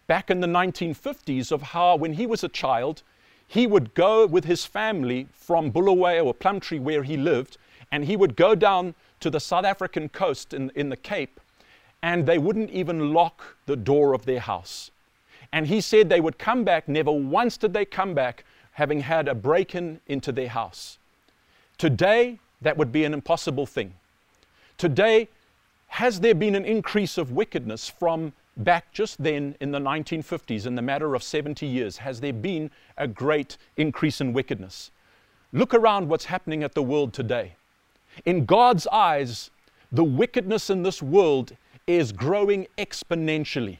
back 0.06 0.30
in 0.30 0.40
the 0.40 0.46
1950s 0.46 1.50
of 1.50 1.62
how, 1.62 1.96
when 1.96 2.14
he 2.14 2.26
was 2.26 2.44
a 2.44 2.48
child, 2.48 3.02
he 3.46 3.66
would 3.66 3.94
go 3.94 4.26
with 4.26 4.44
his 4.44 4.64
family 4.64 5.28
from 5.32 5.70
Bulawayo 5.70 6.24
or 6.24 6.34
Plumtree, 6.34 6.78
where 6.78 7.02
he 7.02 7.16
lived, 7.16 7.56
and 7.90 8.04
he 8.04 8.16
would 8.16 8.36
go 8.36 8.54
down 8.54 8.94
to 9.20 9.30
the 9.30 9.40
South 9.40 9.64
African 9.64 10.08
coast 10.08 10.52
in, 10.52 10.70
in 10.74 10.88
the 10.88 10.96
Cape, 10.96 11.40
and 12.02 12.26
they 12.26 12.38
wouldn't 12.38 12.70
even 12.70 13.12
lock 13.12 13.56
the 13.66 13.76
door 13.76 14.14
of 14.14 14.26
their 14.26 14.40
house. 14.40 14.90
And 15.52 15.66
he 15.68 15.80
said 15.80 16.08
they 16.08 16.20
would 16.20 16.38
come 16.38 16.64
back, 16.64 16.88
never 16.88 17.12
once 17.12 17.56
did 17.56 17.72
they 17.72 17.84
come 17.84 18.14
back 18.14 18.44
having 18.72 19.00
had 19.00 19.28
a 19.28 19.34
break 19.34 19.74
in 19.74 20.00
into 20.08 20.32
their 20.32 20.48
house. 20.48 20.98
Today, 21.78 22.40
that 22.60 22.76
would 22.76 22.90
be 22.90 23.04
an 23.04 23.14
impossible 23.14 23.66
thing. 23.66 23.94
Today, 24.76 25.28
has 25.88 26.20
there 26.20 26.34
been 26.34 26.56
an 26.56 26.64
increase 26.64 27.16
of 27.16 27.30
wickedness 27.30 27.88
from 27.88 28.32
back 28.56 28.92
just 28.92 29.22
then 29.22 29.56
in 29.60 29.70
the 29.70 29.78
1950s, 29.78 30.66
in 30.66 30.74
the 30.74 30.82
matter 30.82 31.14
of 31.14 31.22
70 31.22 31.66
years? 31.66 31.98
Has 31.98 32.20
there 32.20 32.32
been 32.32 32.70
a 32.96 33.06
great 33.06 33.56
increase 33.76 34.20
in 34.20 34.32
wickedness? 34.32 34.90
Look 35.52 35.74
around 35.74 36.08
what's 36.08 36.24
happening 36.26 36.62
at 36.62 36.74
the 36.74 36.82
world 36.82 37.12
today. 37.12 37.56
In 38.24 38.44
God's 38.44 38.86
eyes, 38.88 39.50
the 39.90 40.04
wickedness 40.04 40.70
in 40.70 40.82
this 40.82 41.02
world 41.02 41.56
is 41.86 42.12
growing 42.12 42.66
exponentially. 42.78 43.78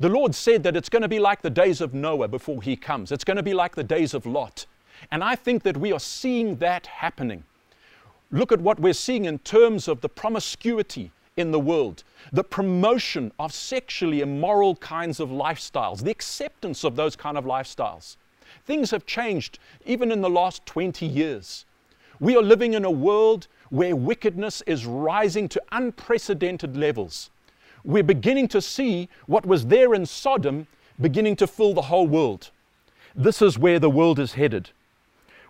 The 0.00 0.08
Lord 0.08 0.34
said 0.34 0.62
that 0.64 0.76
it's 0.76 0.88
going 0.88 1.02
to 1.02 1.08
be 1.08 1.18
like 1.18 1.42
the 1.42 1.50
days 1.50 1.80
of 1.80 1.94
Noah 1.94 2.28
before 2.28 2.62
he 2.62 2.76
comes. 2.76 3.12
It's 3.12 3.24
going 3.24 3.36
to 3.36 3.42
be 3.42 3.54
like 3.54 3.74
the 3.74 3.84
days 3.84 4.14
of 4.14 4.26
Lot. 4.26 4.66
And 5.10 5.22
I 5.22 5.36
think 5.36 5.62
that 5.62 5.76
we 5.76 5.92
are 5.92 6.00
seeing 6.00 6.56
that 6.56 6.86
happening. 6.86 7.44
Look 8.30 8.50
at 8.50 8.60
what 8.60 8.80
we're 8.80 8.94
seeing 8.94 9.26
in 9.26 9.38
terms 9.40 9.86
of 9.86 10.00
the 10.00 10.08
promiscuity 10.08 11.10
in 11.36 11.50
the 11.50 11.60
world, 11.60 12.04
the 12.32 12.44
promotion 12.44 13.32
of 13.38 13.52
sexually 13.52 14.20
immoral 14.20 14.76
kinds 14.76 15.18
of 15.18 15.30
lifestyles, 15.30 16.02
the 16.04 16.10
acceptance 16.10 16.84
of 16.84 16.94
those 16.94 17.16
kind 17.16 17.36
of 17.36 17.44
lifestyles. 17.44 18.16
Things 18.64 18.92
have 18.92 19.04
changed 19.04 19.58
even 19.84 20.12
in 20.12 20.20
the 20.20 20.30
last 20.30 20.64
20 20.66 21.04
years. 21.06 21.64
We 22.20 22.36
are 22.36 22.42
living 22.42 22.74
in 22.74 22.84
a 22.84 22.90
world 22.90 23.48
where 23.70 23.96
wickedness 23.96 24.62
is 24.66 24.86
rising 24.86 25.48
to 25.48 25.62
unprecedented 25.72 26.76
levels. 26.76 27.30
We're 27.84 28.04
beginning 28.04 28.48
to 28.48 28.62
see 28.62 29.08
what 29.26 29.44
was 29.44 29.66
there 29.66 29.92
in 29.92 30.06
Sodom 30.06 30.68
beginning 31.00 31.34
to 31.36 31.48
fill 31.48 31.74
the 31.74 31.82
whole 31.82 32.06
world. 32.06 32.50
This 33.16 33.42
is 33.42 33.58
where 33.58 33.80
the 33.80 33.90
world 33.90 34.20
is 34.20 34.34
headed. 34.34 34.70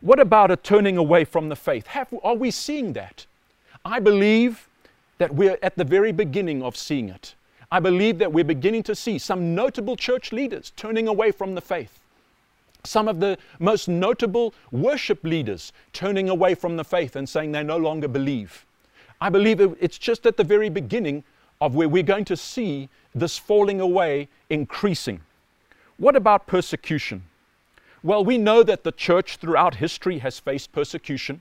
What 0.00 0.18
about 0.18 0.50
a 0.50 0.56
turning 0.56 0.96
away 0.96 1.24
from 1.24 1.50
the 1.50 1.56
faith? 1.56 1.86
Have, 1.88 2.08
are 2.22 2.34
we 2.34 2.50
seeing 2.50 2.94
that? 2.94 3.26
I 3.84 4.00
believe 4.00 4.68
that 5.18 5.34
we're 5.34 5.58
at 5.62 5.76
the 5.76 5.84
very 5.84 6.12
beginning 6.12 6.62
of 6.62 6.76
seeing 6.76 7.08
it. 7.08 7.34
I 7.70 7.80
believe 7.80 8.18
that 8.18 8.32
we're 8.32 8.44
beginning 8.44 8.82
to 8.84 8.94
see 8.94 9.18
some 9.18 9.54
notable 9.54 9.96
church 9.96 10.32
leaders 10.32 10.72
turning 10.76 11.08
away 11.08 11.32
from 11.32 11.54
the 11.54 11.60
faith. 11.60 12.00
Some 12.84 13.08
of 13.08 13.20
the 13.20 13.38
most 13.58 13.88
notable 13.88 14.54
worship 14.70 15.24
leaders 15.24 15.72
turning 15.92 16.28
away 16.28 16.54
from 16.54 16.76
the 16.76 16.84
faith 16.84 17.16
and 17.16 17.28
saying 17.28 17.52
they 17.52 17.62
no 17.62 17.78
longer 17.78 18.08
believe. 18.08 18.66
I 19.20 19.30
believe 19.30 19.60
it's 19.80 19.98
just 19.98 20.26
at 20.26 20.36
the 20.36 20.44
very 20.44 20.68
beginning 20.68 21.24
of 21.60 21.74
where 21.74 21.88
we're 21.88 22.02
going 22.02 22.26
to 22.26 22.36
see 22.36 22.88
this 23.14 23.38
falling 23.38 23.80
away 23.80 24.28
increasing. 24.50 25.20
What 25.96 26.16
about 26.16 26.46
persecution? 26.46 27.22
Well, 28.02 28.24
we 28.24 28.36
know 28.36 28.62
that 28.62 28.84
the 28.84 28.92
church 28.92 29.38
throughout 29.38 29.76
history 29.76 30.18
has 30.18 30.38
faced 30.38 30.72
persecution. 30.72 31.40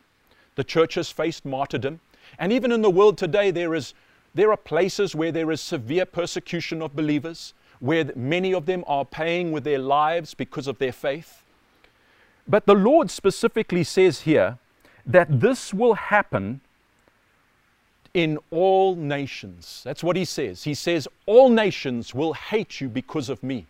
The 0.55 0.63
church 0.63 0.93
has 0.93 1.09
faced 1.09 1.43
martyrdom. 1.43 1.99
And 2.39 2.51
even 2.51 2.71
in 2.71 2.81
the 2.81 2.89
world 2.89 3.17
today, 3.17 3.51
there, 3.51 3.73
is, 3.75 3.93
there 4.33 4.51
are 4.51 4.57
places 4.57 5.15
where 5.15 5.31
there 5.31 5.51
is 5.51 5.61
severe 5.61 6.05
persecution 6.05 6.81
of 6.81 6.95
believers, 6.95 7.53
where 7.79 8.11
many 8.15 8.53
of 8.53 8.65
them 8.65 8.83
are 8.87 9.05
paying 9.05 9.51
with 9.51 9.63
their 9.63 9.79
lives 9.79 10.33
because 10.33 10.67
of 10.67 10.77
their 10.77 10.91
faith. 10.91 11.43
But 12.47 12.65
the 12.65 12.75
Lord 12.75 13.09
specifically 13.09 13.83
says 13.83 14.21
here 14.21 14.57
that 15.05 15.39
this 15.39 15.73
will 15.73 15.93
happen 15.93 16.61
in 18.13 18.37
all 18.51 18.95
nations. 18.95 19.81
That's 19.83 20.03
what 20.03 20.15
he 20.15 20.25
says. 20.25 20.63
He 20.63 20.73
says, 20.73 21.07
All 21.25 21.49
nations 21.49 22.13
will 22.13 22.33
hate 22.33 22.79
you 22.79 22.89
because 22.89 23.29
of 23.29 23.41
me. 23.41 23.65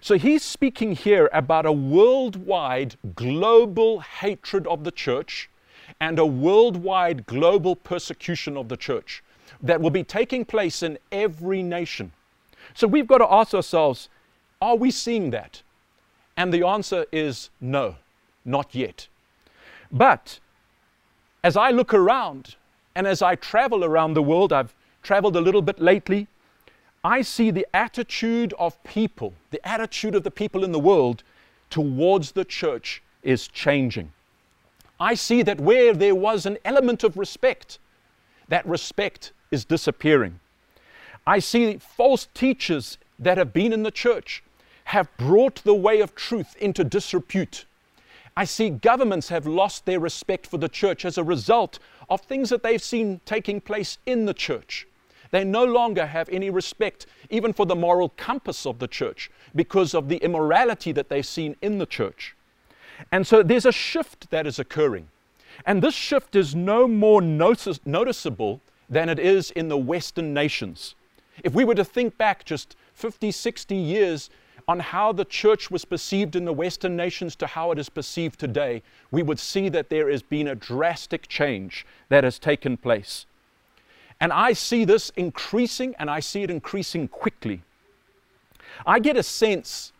So 0.00 0.16
he's 0.16 0.42
speaking 0.42 0.92
here 0.92 1.28
about 1.32 1.66
a 1.66 1.72
worldwide 1.72 2.96
global 3.14 4.00
hatred 4.00 4.66
of 4.66 4.84
the 4.84 4.90
church 4.90 5.48
and 6.00 6.18
a 6.18 6.26
worldwide 6.26 7.26
global 7.26 7.76
persecution 7.76 8.56
of 8.56 8.68
the 8.68 8.76
church 8.76 9.22
that 9.62 9.80
will 9.80 9.90
be 9.90 10.04
taking 10.04 10.44
place 10.44 10.82
in 10.82 10.98
every 11.10 11.62
nation. 11.62 12.12
So 12.74 12.86
we've 12.86 13.06
got 13.06 13.18
to 13.18 13.32
ask 13.32 13.54
ourselves 13.54 14.08
are 14.60 14.76
we 14.76 14.92
seeing 14.92 15.30
that? 15.30 15.62
And 16.36 16.54
the 16.54 16.64
answer 16.64 17.04
is 17.10 17.50
no, 17.60 17.96
not 18.44 18.74
yet. 18.74 19.08
But 19.90 20.38
as 21.42 21.56
I 21.56 21.70
look 21.70 21.92
around 21.92 22.54
and 22.94 23.06
as 23.06 23.22
I 23.22 23.34
travel 23.34 23.84
around 23.84 24.14
the 24.14 24.22
world, 24.22 24.52
I've 24.52 24.74
traveled 25.02 25.34
a 25.34 25.40
little 25.40 25.62
bit 25.62 25.80
lately, 25.80 26.28
I 27.04 27.22
see 27.22 27.50
the 27.50 27.66
attitude 27.74 28.54
of 28.58 28.82
people, 28.84 29.34
the 29.50 29.66
attitude 29.66 30.14
of 30.14 30.22
the 30.22 30.30
people 30.30 30.62
in 30.62 30.70
the 30.70 30.78
world 30.78 31.24
towards 31.68 32.32
the 32.32 32.44
church 32.44 33.02
is 33.22 33.48
changing. 33.48 34.12
I 35.02 35.14
see 35.14 35.42
that 35.42 35.60
where 35.60 35.94
there 35.94 36.14
was 36.14 36.46
an 36.46 36.58
element 36.64 37.02
of 37.02 37.16
respect, 37.16 37.80
that 38.46 38.64
respect 38.64 39.32
is 39.50 39.64
disappearing. 39.64 40.38
I 41.26 41.40
see 41.40 41.78
false 41.78 42.28
teachers 42.34 42.98
that 43.18 43.36
have 43.36 43.52
been 43.52 43.72
in 43.72 43.82
the 43.82 43.90
church 43.90 44.44
have 44.84 45.08
brought 45.16 45.56
the 45.64 45.74
way 45.74 46.00
of 46.00 46.14
truth 46.14 46.54
into 46.60 46.84
disrepute. 46.84 47.64
I 48.36 48.44
see 48.44 48.70
governments 48.70 49.28
have 49.28 49.44
lost 49.44 49.86
their 49.86 49.98
respect 49.98 50.46
for 50.46 50.58
the 50.58 50.68
church 50.68 51.04
as 51.04 51.18
a 51.18 51.24
result 51.24 51.80
of 52.08 52.20
things 52.20 52.50
that 52.50 52.62
they've 52.62 52.80
seen 52.80 53.20
taking 53.26 53.60
place 53.60 53.98
in 54.06 54.26
the 54.26 54.34
church. 54.34 54.86
They 55.32 55.42
no 55.42 55.64
longer 55.64 56.06
have 56.06 56.28
any 56.28 56.48
respect 56.48 57.06
even 57.28 57.52
for 57.52 57.66
the 57.66 57.74
moral 57.74 58.10
compass 58.10 58.64
of 58.66 58.78
the 58.78 58.86
church 58.86 59.32
because 59.52 59.94
of 59.94 60.08
the 60.08 60.18
immorality 60.18 60.92
that 60.92 61.08
they've 61.08 61.26
seen 61.26 61.56
in 61.60 61.78
the 61.78 61.86
church. 61.86 62.36
And 63.10 63.26
so 63.26 63.42
there's 63.42 63.66
a 63.66 63.72
shift 63.72 64.30
that 64.30 64.46
is 64.46 64.58
occurring. 64.58 65.08
And 65.66 65.82
this 65.82 65.94
shift 65.94 66.34
is 66.34 66.54
no 66.54 66.88
more 66.88 67.20
notice, 67.20 67.80
noticeable 67.84 68.60
than 68.88 69.08
it 69.08 69.18
is 69.18 69.50
in 69.50 69.68
the 69.68 69.76
Western 69.76 70.34
nations. 70.34 70.94
If 71.42 71.54
we 71.54 71.64
were 71.64 71.74
to 71.74 71.84
think 71.84 72.18
back 72.18 72.44
just 72.44 72.76
50, 72.94 73.30
60 73.30 73.74
years 73.74 74.30
on 74.68 74.78
how 74.78 75.12
the 75.12 75.24
church 75.24 75.70
was 75.70 75.84
perceived 75.84 76.36
in 76.36 76.44
the 76.44 76.52
Western 76.52 76.96
nations 76.96 77.34
to 77.36 77.46
how 77.46 77.72
it 77.72 77.78
is 77.78 77.88
perceived 77.88 78.38
today, 78.38 78.82
we 79.10 79.22
would 79.22 79.38
see 79.38 79.68
that 79.68 79.88
there 79.88 80.10
has 80.10 80.22
been 80.22 80.48
a 80.48 80.54
drastic 80.54 81.26
change 81.28 81.86
that 82.08 82.24
has 82.24 82.38
taken 82.38 82.76
place. 82.76 83.26
And 84.20 84.32
I 84.32 84.52
see 84.52 84.84
this 84.84 85.10
increasing, 85.16 85.96
and 85.98 86.08
I 86.08 86.20
see 86.20 86.42
it 86.42 86.50
increasing 86.50 87.08
quickly. 87.08 87.62
I 88.86 89.00
get 89.00 89.16
a 89.16 89.22
sense 89.22 89.91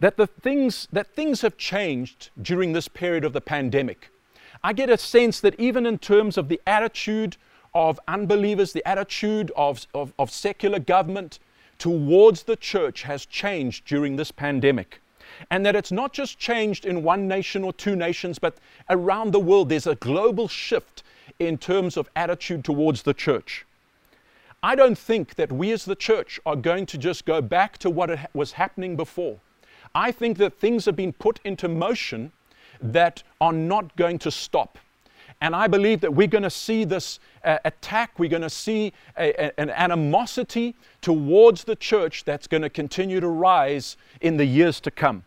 that 0.00 0.16
the 0.16 0.26
things 0.26 0.88
that 0.92 1.14
things 1.14 1.40
have 1.40 1.56
changed 1.56 2.30
during 2.40 2.72
this 2.72 2.88
period 2.88 3.24
of 3.24 3.32
the 3.32 3.40
pandemic. 3.40 4.10
I 4.62 4.72
get 4.72 4.90
a 4.90 4.98
sense 4.98 5.40
that 5.40 5.58
even 5.58 5.86
in 5.86 5.98
terms 5.98 6.36
of 6.36 6.48
the 6.48 6.60
attitude 6.66 7.36
of 7.74 8.00
unbelievers, 8.08 8.72
the 8.72 8.86
attitude 8.88 9.52
of, 9.56 9.86
of, 9.94 10.12
of 10.18 10.30
secular 10.30 10.78
government 10.78 11.38
towards 11.78 12.42
the 12.44 12.56
church 12.56 13.02
has 13.02 13.24
changed 13.26 13.86
during 13.86 14.16
this 14.16 14.32
pandemic. 14.32 15.00
And 15.50 15.64
that 15.64 15.76
it's 15.76 15.92
not 15.92 16.12
just 16.12 16.38
changed 16.38 16.84
in 16.84 17.04
one 17.04 17.28
nation 17.28 17.62
or 17.62 17.72
two 17.72 17.94
nations, 17.94 18.38
but 18.38 18.56
around 18.90 19.32
the 19.32 19.40
world, 19.40 19.68
there's 19.68 19.86
a 19.86 19.94
global 19.94 20.48
shift 20.48 21.02
in 21.38 21.58
terms 21.58 21.96
of 21.96 22.10
attitude 22.16 22.64
towards 22.64 23.02
the 23.02 23.14
church. 23.14 23.64
I 24.60 24.74
don't 24.74 24.98
think 24.98 25.36
that 25.36 25.52
we 25.52 25.70
as 25.70 25.84
the 25.84 25.94
church 25.94 26.40
are 26.44 26.56
going 26.56 26.86
to 26.86 26.98
just 26.98 27.24
go 27.24 27.40
back 27.40 27.78
to 27.78 27.90
what 27.90 28.34
was 28.34 28.52
happening 28.52 28.96
before. 28.96 29.38
I 29.94 30.12
think 30.12 30.38
that 30.38 30.58
things 30.58 30.84
have 30.84 30.96
been 30.96 31.12
put 31.12 31.40
into 31.44 31.68
motion 31.68 32.32
that 32.80 33.22
are 33.40 33.52
not 33.52 33.96
going 33.96 34.18
to 34.20 34.30
stop. 34.30 34.78
And 35.40 35.54
I 35.54 35.68
believe 35.68 36.00
that 36.00 36.14
we're 36.14 36.26
going 36.26 36.42
to 36.42 36.50
see 36.50 36.84
this 36.84 37.20
uh, 37.44 37.58
attack, 37.64 38.18
we're 38.18 38.28
going 38.28 38.42
to 38.42 38.50
see 38.50 38.92
a, 39.16 39.46
a, 39.46 39.60
an 39.60 39.70
animosity 39.70 40.74
towards 41.00 41.64
the 41.64 41.76
church 41.76 42.24
that's 42.24 42.48
going 42.48 42.62
to 42.62 42.70
continue 42.70 43.20
to 43.20 43.28
rise 43.28 43.96
in 44.20 44.36
the 44.36 44.44
years 44.44 44.80
to 44.80 44.90
come. 44.90 45.24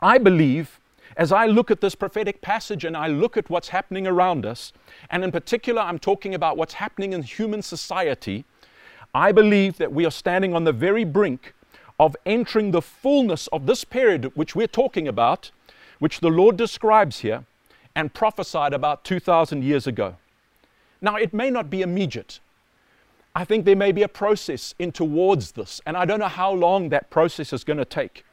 I 0.00 0.18
believe, 0.18 0.78
as 1.16 1.32
I 1.32 1.46
look 1.46 1.70
at 1.70 1.80
this 1.80 1.94
prophetic 1.94 2.42
passage 2.42 2.84
and 2.84 2.96
I 2.96 3.06
look 3.06 3.36
at 3.36 3.48
what's 3.48 3.68
happening 3.68 4.06
around 4.06 4.44
us, 4.44 4.72
and 5.08 5.24
in 5.24 5.32
particular, 5.32 5.80
I'm 5.80 5.98
talking 5.98 6.34
about 6.34 6.58
what's 6.58 6.74
happening 6.74 7.14
in 7.14 7.22
human 7.22 7.62
society, 7.62 8.44
I 9.14 9.32
believe 9.32 9.78
that 9.78 9.92
we 9.92 10.04
are 10.04 10.10
standing 10.10 10.54
on 10.54 10.64
the 10.64 10.72
very 10.72 11.04
brink 11.04 11.54
of 12.02 12.16
entering 12.26 12.72
the 12.72 12.82
fullness 12.82 13.46
of 13.52 13.66
this 13.66 13.84
period 13.84 14.24
which 14.34 14.56
we're 14.56 14.66
talking 14.66 15.06
about, 15.06 15.52
which 16.00 16.18
the 16.18 16.28
Lord 16.28 16.56
describes 16.56 17.20
here 17.20 17.44
and 17.94 18.12
prophesied 18.12 18.72
about 18.72 19.04
2,000 19.04 19.62
years 19.62 19.86
ago. 19.86 20.16
Now, 21.00 21.14
it 21.14 21.32
may 21.32 21.48
not 21.48 21.70
be 21.70 21.80
immediate. 21.80 22.40
I 23.36 23.44
think 23.44 23.64
there 23.64 23.76
may 23.76 23.92
be 23.92 24.02
a 24.02 24.08
process 24.08 24.74
in 24.80 24.90
towards 24.90 25.52
this, 25.52 25.80
and 25.86 25.96
I 25.96 26.04
don't 26.04 26.18
know 26.18 26.26
how 26.26 26.50
long 26.50 26.88
that 26.88 27.08
process 27.08 27.52
is 27.52 27.62
going 27.62 27.76
to 27.76 27.84
take. 27.84 28.24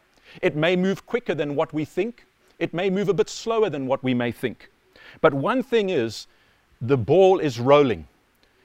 It 0.42 0.56
may 0.56 0.76
move 0.76 1.06
quicker 1.06 1.36
than 1.36 1.56
what 1.56 1.72
we 1.72 1.86
think, 1.86 2.26
it 2.58 2.74
may 2.74 2.90
move 2.90 3.08
a 3.08 3.14
bit 3.14 3.30
slower 3.30 3.70
than 3.70 3.86
what 3.86 4.04
we 4.04 4.16
may 4.16 4.32
think. 4.32 4.72
But 5.22 5.36
one 5.36 5.62
thing 5.62 5.92
is, 5.92 6.26
the 6.82 6.98
ball 6.98 7.38
is 7.38 7.60
rolling, 7.60 8.08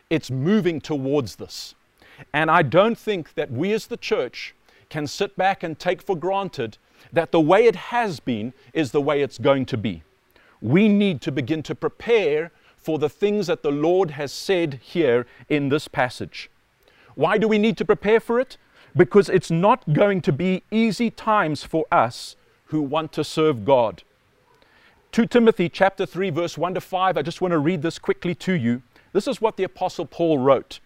it's 0.08 0.30
moving 0.30 0.80
towards 0.80 1.36
this. 1.36 1.74
And 2.32 2.50
I 2.50 2.62
don't 2.62 2.96
think 2.96 3.34
that 3.34 3.50
we 3.50 3.70
as 3.74 3.88
the 3.88 3.98
church 3.98 4.54
can 4.94 5.06
sit 5.06 5.36
back 5.36 5.62
and 5.64 5.78
take 5.78 6.00
for 6.08 6.16
granted 6.16 6.78
that 7.12 7.32
the 7.32 7.46
way 7.50 7.66
it 7.66 7.76
has 7.94 8.20
been 8.20 8.52
is 8.72 8.92
the 8.92 9.00
way 9.00 9.22
it's 9.22 9.38
going 9.38 9.66
to 9.66 9.76
be 9.76 10.02
we 10.64 10.88
need 10.88 11.20
to 11.20 11.30
begin 11.30 11.62
to 11.62 11.74
prepare 11.74 12.50
for 12.74 12.98
the 12.98 13.08
things 13.08 13.48
that 13.48 13.62
the 13.62 13.70
Lord 13.70 14.12
has 14.12 14.32
said 14.32 14.80
here 14.82 15.26
in 15.48 15.68
this 15.68 15.88
passage. 15.88 16.50
Why 17.14 17.36
do 17.36 17.46
we 17.46 17.58
need 17.58 17.76
to 17.76 17.84
prepare 17.84 18.18
for 18.18 18.40
it? 18.40 18.56
Because 18.96 19.28
it's 19.28 19.50
not 19.50 19.92
going 19.92 20.22
to 20.22 20.32
be 20.32 20.62
easy 20.70 21.10
times 21.10 21.64
for 21.64 21.84
us 21.92 22.36
who 22.66 22.80
want 22.80 23.12
to 23.12 23.24
serve 23.24 23.66
God. 23.66 24.04
2 25.12 25.26
Timothy 25.26 25.68
chapter 25.68 26.06
3 26.06 26.30
verse 26.30 26.56
1 26.56 26.74
to 26.74 26.80
5 26.80 27.18
I 27.18 27.22
just 27.22 27.42
want 27.42 27.52
to 27.52 27.58
read 27.58 27.82
this 27.82 27.98
quickly 27.98 28.34
to 28.36 28.54
you. 28.54 28.82
This 29.12 29.28
is 29.28 29.42
what 29.42 29.58
the 29.58 29.64
apostle 29.64 30.06
Paul 30.06 30.38
wrote. 30.38 30.80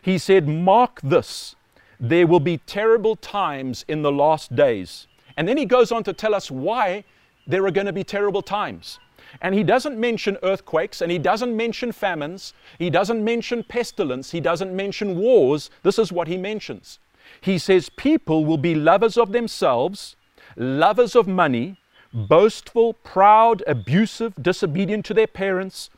He 0.00 0.16
said, 0.16 0.46
"Mark 0.46 1.00
this, 1.02 1.56
there 2.00 2.26
will 2.26 2.40
be 2.40 2.58
terrible 2.58 3.16
times 3.16 3.84
in 3.88 4.02
the 4.02 4.12
last 4.12 4.54
days." 4.54 5.06
And 5.36 5.48
then 5.48 5.56
he 5.56 5.64
goes 5.64 5.92
on 5.92 6.02
to 6.04 6.12
tell 6.12 6.34
us 6.34 6.50
why 6.50 7.04
there 7.46 7.64
are 7.64 7.70
going 7.70 7.86
to 7.86 7.92
be 7.92 8.04
terrible 8.04 8.42
times. 8.42 8.98
And 9.40 9.54
he 9.54 9.62
doesn't 9.62 9.98
mention 9.98 10.38
earthquakes 10.42 11.00
and 11.00 11.12
he 11.12 11.18
doesn't 11.18 11.56
mention 11.56 11.92
famines. 11.92 12.54
He 12.78 12.90
doesn't 12.90 13.22
mention 13.22 13.62
pestilence. 13.62 14.30
He 14.30 14.40
doesn't 14.40 14.74
mention 14.74 15.18
wars. 15.18 15.70
This 15.82 15.98
is 15.98 16.12
what 16.12 16.28
he 16.28 16.36
mentions. 16.36 16.98
He 17.40 17.58
says, 17.58 17.88
People 17.90 18.44
will 18.44 18.58
be 18.58 18.74
lovers 18.74 19.16
of 19.16 19.32
themselves, 19.32 20.16
lovers 20.56 21.14
of 21.14 21.28
money, 21.28 21.76
boastful, 22.12 22.94
proud, 22.94 23.62
abusive, 23.66 24.34
disobedient 24.40 25.04
to 25.06 25.14
their 25.14 25.26
parents, 25.26 25.90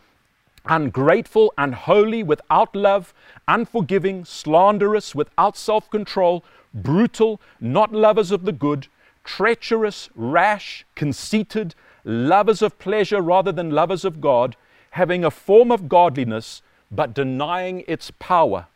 ungrateful, 0.67 1.53
unholy, 1.59 2.23
without 2.23 2.75
love, 2.75 3.15
unforgiving, 3.49 4.25
slanderous, 4.25 5.15
without 5.15 5.57
self 5.57 5.91
control, 5.91 6.45
brutal, 6.75 7.41
not 7.61 7.93
lovers 7.93 8.31
of 8.31 8.45
the 8.45 8.53
good, 8.53 8.89
treacherous, 9.25 10.11
rash, 10.15 10.85
conceited 10.95 11.75
lovers 12.05 12.63
of 12.63 12.79
pleasure 12.79 13.21
rather 13.21 13.53
than 13.53 13.71
lovers 13.71 14.05
of 14.05 14.21
God, 14.21 14.57
having 14.93 15.25
a 15.25 15.31
form 15.31 15.71
of 15.71 15.89
godliness 15.89 16.63
but 16.91 17.15
denying 17.15 17.85
its 17.87 18.11
power. 18.19 18.67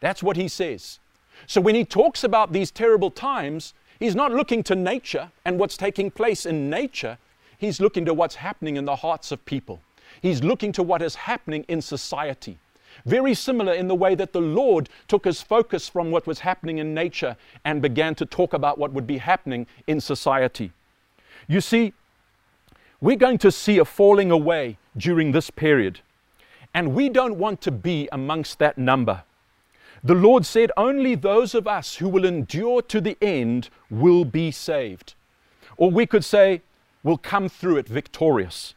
That's 0.00 0.22
what 0.22 0.36
he 0.36 0.48
says. 0.48 0.98
So 1.46 1.60
when 1.60 1.74
he 1.74 1.84
talks 1.84 2.24
about 2.24 2.52
these 2.52 2.70
terrible 2.70 3.10
times, 3.10 3.72
he's 3.98 4.14
not 4.14 4.32
looking 4.32 4.62
to 4.64 4.74
nature 4.74 5.30
and 5.44 5.58
what's 5.58 5.76
taking 5.76 6.10
place 6.10 6.44
in 6.44 6.68
nature. 6.68 7.18
He's 7.56 7.80
looking 7.80 8.04
to 8.04 8.14
what's 8.14 8.36
happening 8.36 8.76
in 8.76 8.84
the 8.84 8.96
hearts 8.96 9.32
of 9.32 9.44
people. 9.46 9.80
He's 10.22 10.42
looking 10.42 10.72
to 10.72 10.82
what 10.82 11.02
is 11.02 11.14
happening 11.14 11.64
in 11.68 11.80
society. 11.80 12.58
Very 13.04 13.34
similar 13.34 13.72
in 13.72 13.88
the 13.88 13.94
way 13.94 14.14
that 14.14 14.32
the 14.32 14.40
Lord 14.40 14.88
took 15.06 15.24
his 15.24 15.42
focus 15.42 15.88
from 15.88 16.10
what 16.10 16.26
was 16.26 16.40
happening 16.40 16.78
in 16.78 16.94
nature 16.94 17.36
and 17.64 17.82
began 17.82 18.14
to 18.16 18.26
talk 18.26 18.52
about 18.52 18.78
what 18.78 18.92
would 18.92 19.06
be 19.06 19.18
happening 19.18 19.66
in 19.86 20.00
society. 20.00 20.72
You 21.46 21.60
see, 21.60 21.92
we're 23.00 23.16
going 23.16 23.38
to 23.38 23.52
see 23.52 23.78
a 23.78 23.84
falling 23.84 24.30
away 24.30 24.78
during 24.96 25.32
this 25.32 25.50
period. 25.50 26.00
And 26.72 26.94
we 26.94 27.08
don't 27.08 27.36
want 27.36 27.60
to 27.62 27.70
be 27.70 28.08
amongst 28.12 28.58
that 28.58 28.78
number. 28.78 29.22
The 30.02 30.14
Lord 30.14 30.46
said, 30.46 30.70
Only 30.76 31.14
those 31.14 31.54
of 31.54 31.66
us 31.66 31.96
who 31.96 32.08
will 32.08 32.24
endure 32.24 32.82
to 32.82 33.00
the 33.00 33.16
end 33.20 33.70
will 33.90 34.24
be 34.24 34.50
saved. 34.50 35.14
Or 35.76 35.90
we 35.90 36.06
could 36.06 36.24
say, 36.24 36.62
will 37.02 37.18
come 37.18 37.48
through 37.48 37.78
it 37.78 37.88
victorious. 37.88 38.75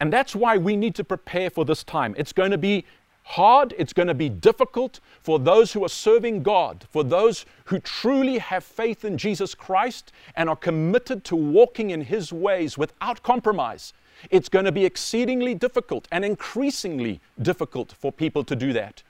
And 0.00 0.12
that's 0.12 0.34
why 0.34 0.56
we 0.56 0.76
need 0.76 0.94
to 0.96 1.04
prepare 1.04 1.50
for 1.50 1.64
this 1.64 1.84
time. 1.84 2.14
It's 2.18 2.32
going 2.32 2.50
to 2.50 2.58
be 2.58 2.84
hard, 3.24 3.74
it's 3.78 3.92
going 3.92 4.08
to 4.08 4.14
be 4.14 4.28
difficult 4.28 5.00
for 5.22 5.38
those 5.38 5.72
who 5.72 5.84
are 5.84 5.88
serving 5.88 6.42
God, 6.42 6.86
for 6.90 7.02
those 7.02 7.46
who 7.64 7.78
truly 7.78 8.38
have 8.38 8.62
faith 8.62 9.04
in 9.04 9.16
Jesus 9.16 9.54
Christ 9.54 10.12
and 10.36 10.48
are 10.48 10.56
committed 10.56 11.24
to 11.24 11.36
walking 11.36 11.90
in 11.90 12.02
His 12.02 12.32
ways 12.32 12.76
without 12.76 13.22
compromise. 13.22 13.92
It's 14.30 14.48
going 14.48 14.66
to 14.66 14.72
be 14.72 14.84
exceedingly 14.84 15.54
difficult 15.54 16.06
and 16.12 16.24
increasingly 16.24 17.20
difficult 17.40 17.92
for 17.92 18.12
people 18.12 18.44
to 18.44 18.54
do 18.54 18.72
that. 18.74 19.02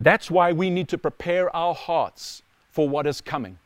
That's 0.00 0.30
why 0.30 0.52
we 0.52 0.70
need 0.70 0.88
to 0.88 0.98
prepare 0.98 1.54
our 1.54 1.74
hearts 1.74 2.42
for 2.70 2.88
what 2.88 3.06
is 3.06 3.20
coming. 3.20 3.58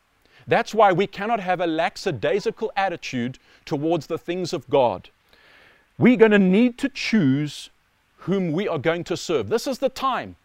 That's 0.46 0.74
why 0.74 0.92
we 0.92 1.06
cannot 1.06 1.40
have 1.40 1.60
a 1.60 1.66
lackadaisical 1.66 2.72
attitude 2.76 3.38
towards 3.64 4.06
the 4.06 4.18
things 4.18 4.52
of 4.52 4.68
God. 4.68 5.10
We're 5.98 6.16
going 6.16 6.32
to 6.32 6.38
need 6.38 6.78
to 6.78 6.88
choose 6.88 7.70
whom 8.18 8.52
we 8.52 8.68
are 8.68 8.78
going 8.78 9.04
to 9.04 9.16
serve. 9.16 9.48
This 9.48 9.66
is 9.66 9.78
the 9.78 9.88
time 9.88 10.36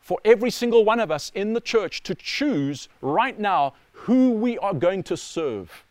for 0.00 0.18
every 0.24 0.50
single 0.50 0.84
one 0.84 1.00
of 1.00 1.10
us 1.10 1.32
in 1.34 1.52
the 1.52 1.60
church 1.60 2.02
to 2.04 2.14
choose 2.14 2.88
right 3.00 3.38
now 3.38 3.74
who 3.92 4.30
we 4.30 4.56
are 4.58 4.74
going 4.74 5.02
to 5.04 5.16
serve. 5.16 5.84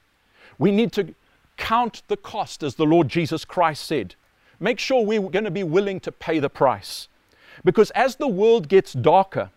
We 0.57 0.71
need 0.71 0.91
to 0.93 1.13
count 1.57 2.01
the 2.07 2.17
cost, 2.17 2.63
as 2.63 2.75
the 2.75 2.85
Lord 2.85 3.09
Jesus 3.09 3.45
Christ 3.45 3.83
said. 3.85 4.15
Make 4.59 4.79
sure 4.79 5.03
we're 5.03 5.21
going 5.21 5.45
to 5.45 5.51
be 5.51 5.63
willing 5.63 5.99
to 6.01 6.11
pay 6.11 6.39
the 6.39 6.49
price. 6.49 7.07
Because 7.63 7.91
as 7.91 8.15
the 8.15 8.27
world 8.27 8.67
gets 8.67 8.93
darker, 8.93 9.49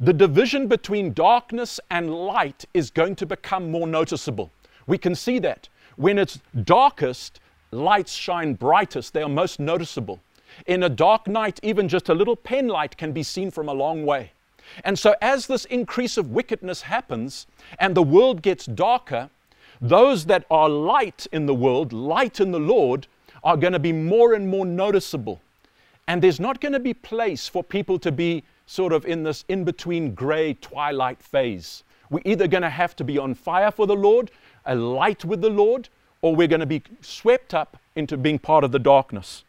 the 0.00 0.12
division 0.12 0.66
between 0.66 1.12
darkness 1.12 1.78
and 1.90 2.12
light 2.12 2.64
is 2.74 2.90
going 2.90 3.14
to 3.16 3.26
become 3.26 3.70
more 3.70 3.86
noticeable. 3.86 4.50
We 4.86 4.98
can 4.98 5.14
see 5.14 5.38
that. 5.40 5.68
When 5.96 6.18
it's 6.18 6.40
darkest, 6.64 7.38
lights 7.72 8.12
shine 8.12 8.54
brightest, 8.54 9.12
they 9.12 9.22
are 9.22 9.28
most 9.28 9.58
noticeable. 9.58 10.20
In 10.66 10.82
a 10.82 10.88
dark 10.88 11.26
night, 11.26 11.58
even 11.62 11.88
just 11.88 12.08
a 12.08 12.14
little 12.14 12.36
pen 12.36 12.68
light 12.68 12.96
can 12.96 13.12
be 13.12 13.22
seen 13.22 13.50
from 13.50 13.68
a 13.68 13.72
long 13.72 14.04
way. 14.04 14.32
And 14.84 14.98
so, 14.98 15.14
as 15.20 15.46
this 15.46 15.64
increase 15.66 16.16
of 16.16 16.30
wickedness 16.30 16.82
happens 16.82 17.46
and 17.78 17.94
the 17.94 18.02
world 18.02 18.42
gets 18.42 18.66
darker, 18.66 19.30
those 19.80 20.26
that 20.26 20.44
are 20.50 20.68
light 20.68 21.26
in 21.32 21.46
the 21.46 21.54
world, 21.54 21.92
light 21.92 22.38
in 22.38 22.52
the 22.52 22.60
Lord, 22.60 23.06
are 23.42 23.56
going 23.56 23.72
to 23.72 23.78
be 23.78 23.92
more 23.92 24.34
and 24.34 24.48
more 24.48 24.64
noticeable. 24.64 25.40
And 26.06 26.22
there's 26.22 26.40
not 26.40 26.60
going 26.60 26.72
to 26.72 26.80
be 26.80 26.94
place 26.94 27.48
for 27.48 27.64
people 27.64 27.98
to 28.00 28.12
be 28.12 28.44
sort 28.66 28.92
of 28.92 29.04
in 29.04 29.24
this 29.24 29.44
in 29.48 29.64
between 29.64 30.14
gray 30.14 30.54
twilight 30.54 31.22
phase. 31.22 31.82
We're 32.10 32.22
either 32.24 32.46
going 32.46 32.62
to 32.62 32.70
have 32.70 32.94
to 32.96 33.04
be 33.04 33.18
on 33.18 33.34
fire 33.34 33.70
for 33.70 33.86
the 33.86 33.96
Lord, 33.96 34.30
a 34.66 34.74
light 34.74 35.24
with 35.24 35.40
the 35.40 35.50
Lord, 35.50 35.88
or 36.22 36.34
we're 36.34 36.48
going 36.48 36.60
to 36.60 36.66
be 36.66 36.82
swept 37.00 37.52
up 37.52 37.76
into 37.94 38.16
being 38.16 38.38
part 38.38 38.64
of 38.64 38.72
the 38.72 38.78
darkness. 38.78 39.44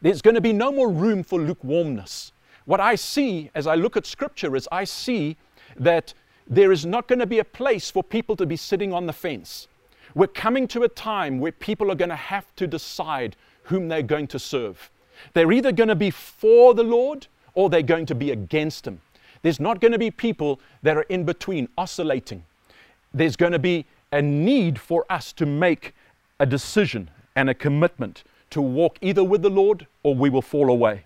There's 0.00 0.22
going 0.22 0.34
to 0.34 0.40
be 0.40 0.52
no 0.52 0.70
more 0.70 0.90
room 0.90 1.22
for 1.22 1.40
lukewarmness. 1.40 2.32
What 2.66 2.80
I 2.80 2.94
see 2.94 3.50
as 3.54 3.66
I 3.66 3.74
look 3.74 3.96
at 3.96 4.06
Scripture 4.06 4.54
is 4.54 4.68
I 4.70 4.84
see 4.84 5.36
that 5.76 6.14
there 6.46 6.72
is 6.72 6.84
not 6.84 7.08
going 7.08 7.18
to 7.18 7.26
be 7.26 7.38
a 7.38 7.44
place 7.44 7.90
for 7.90 8.02
people 8.02 8.36
to 8.36 8.46
be 8.46 8.56
sitting 8.56 8.92
on 8.92 9.06
the 9.06 9.12
fence. 9.12 9.68
We're 10.14 10.26
coming 10.26 10.66
to 10.68 10.82
a 10.82 10.88
time 10.88 11.38
where 11.38 11.52
people 11.52 11.90
are 11.90 11.94
going 11.94 12.10
to 12.10 12.16
have 12.16 12.54
to 12.56 12.66
decide 12.66 13.36
whom 13.64 13.88
they're 13.88 14.02
going 14.02 14.26
to 14.28 14.38
serve. 14.38 14.90
They're 15.32 15.52
either 15.52 15.72
going 15.72 15.88
to 15.88 15.94
be 15.94 16.10
for 16.10 16.74
the 16.74 16.82
Lord 16.82 17.26
or 17.54 17.70
they're 17.70 17.82
going 17.82 18.06
to 18.06 18.14
be 18.14 18.30
against 18.30 18.86
Him. 18.86 19.00
There's 19.42 19.60
not 19.60 19.80
going 19.80 19.92
to 19.92 19.98
be 19.98 20.10
people 20.10 20.60
that 20.82 20.96
are 20.96 21.02
in 21.02 21.24
between, 21.24 21.68
oscillating. 21.78 22.44
There's 23.14 23.36
going 23.36 23.52
to 23.52 23.58
be 23.58 23.86
a 24.12 24.20
need 24.20 24.78
for 24.78 25.04
us 25.10 25.32
to 25.34 25.46
make 25.46 25.94
a 26.38 26.46
decision 26.46 27.10
and 27.36 27.48
a 27.48 27.54
commitment 27.54 28.24
to 28.50 28.60
walk 28.60 28.98
either 29.00 29.22
with 29.22 29.42
the 29.42 29.50
Lord 29.50 29.86
or 30.02 30.14
we 30.14 30.30
will 30.30 30.42
fall 30.42 30.70
away. 30.70 31.04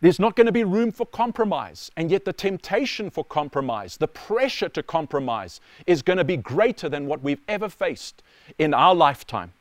There's 0.00 0.20
not 0.20 0.36
going 0.36 0.46
to 0.46 0.52
be 0.52 0.64
room 0.64 0.92
for 0.92 1.06
compromise, 1.06 1.90
and 1.96 2.10
yet 2.10 2.26
the 2.26 2.32
temptation 2.32 3.08
for 3.08 3.24
compromise, 3.24 3.96
the 3.96 4.08
pressure 4.08 4.68
to 4.68 4.82
compromise, 4.82 5.60
is 5.86 6.02
going 6.02 6.18
to 6.18 6.24
be 6.24 6.36
greater 6.36 6.88
than 6.88 7.06
what 7.06 7.22
we've 7.22 7.40
ever 7.48 7.68
faced 7.68 8.22
in 8.58 8.74
our 8.74 8.94
lifetime. 8.94 9.52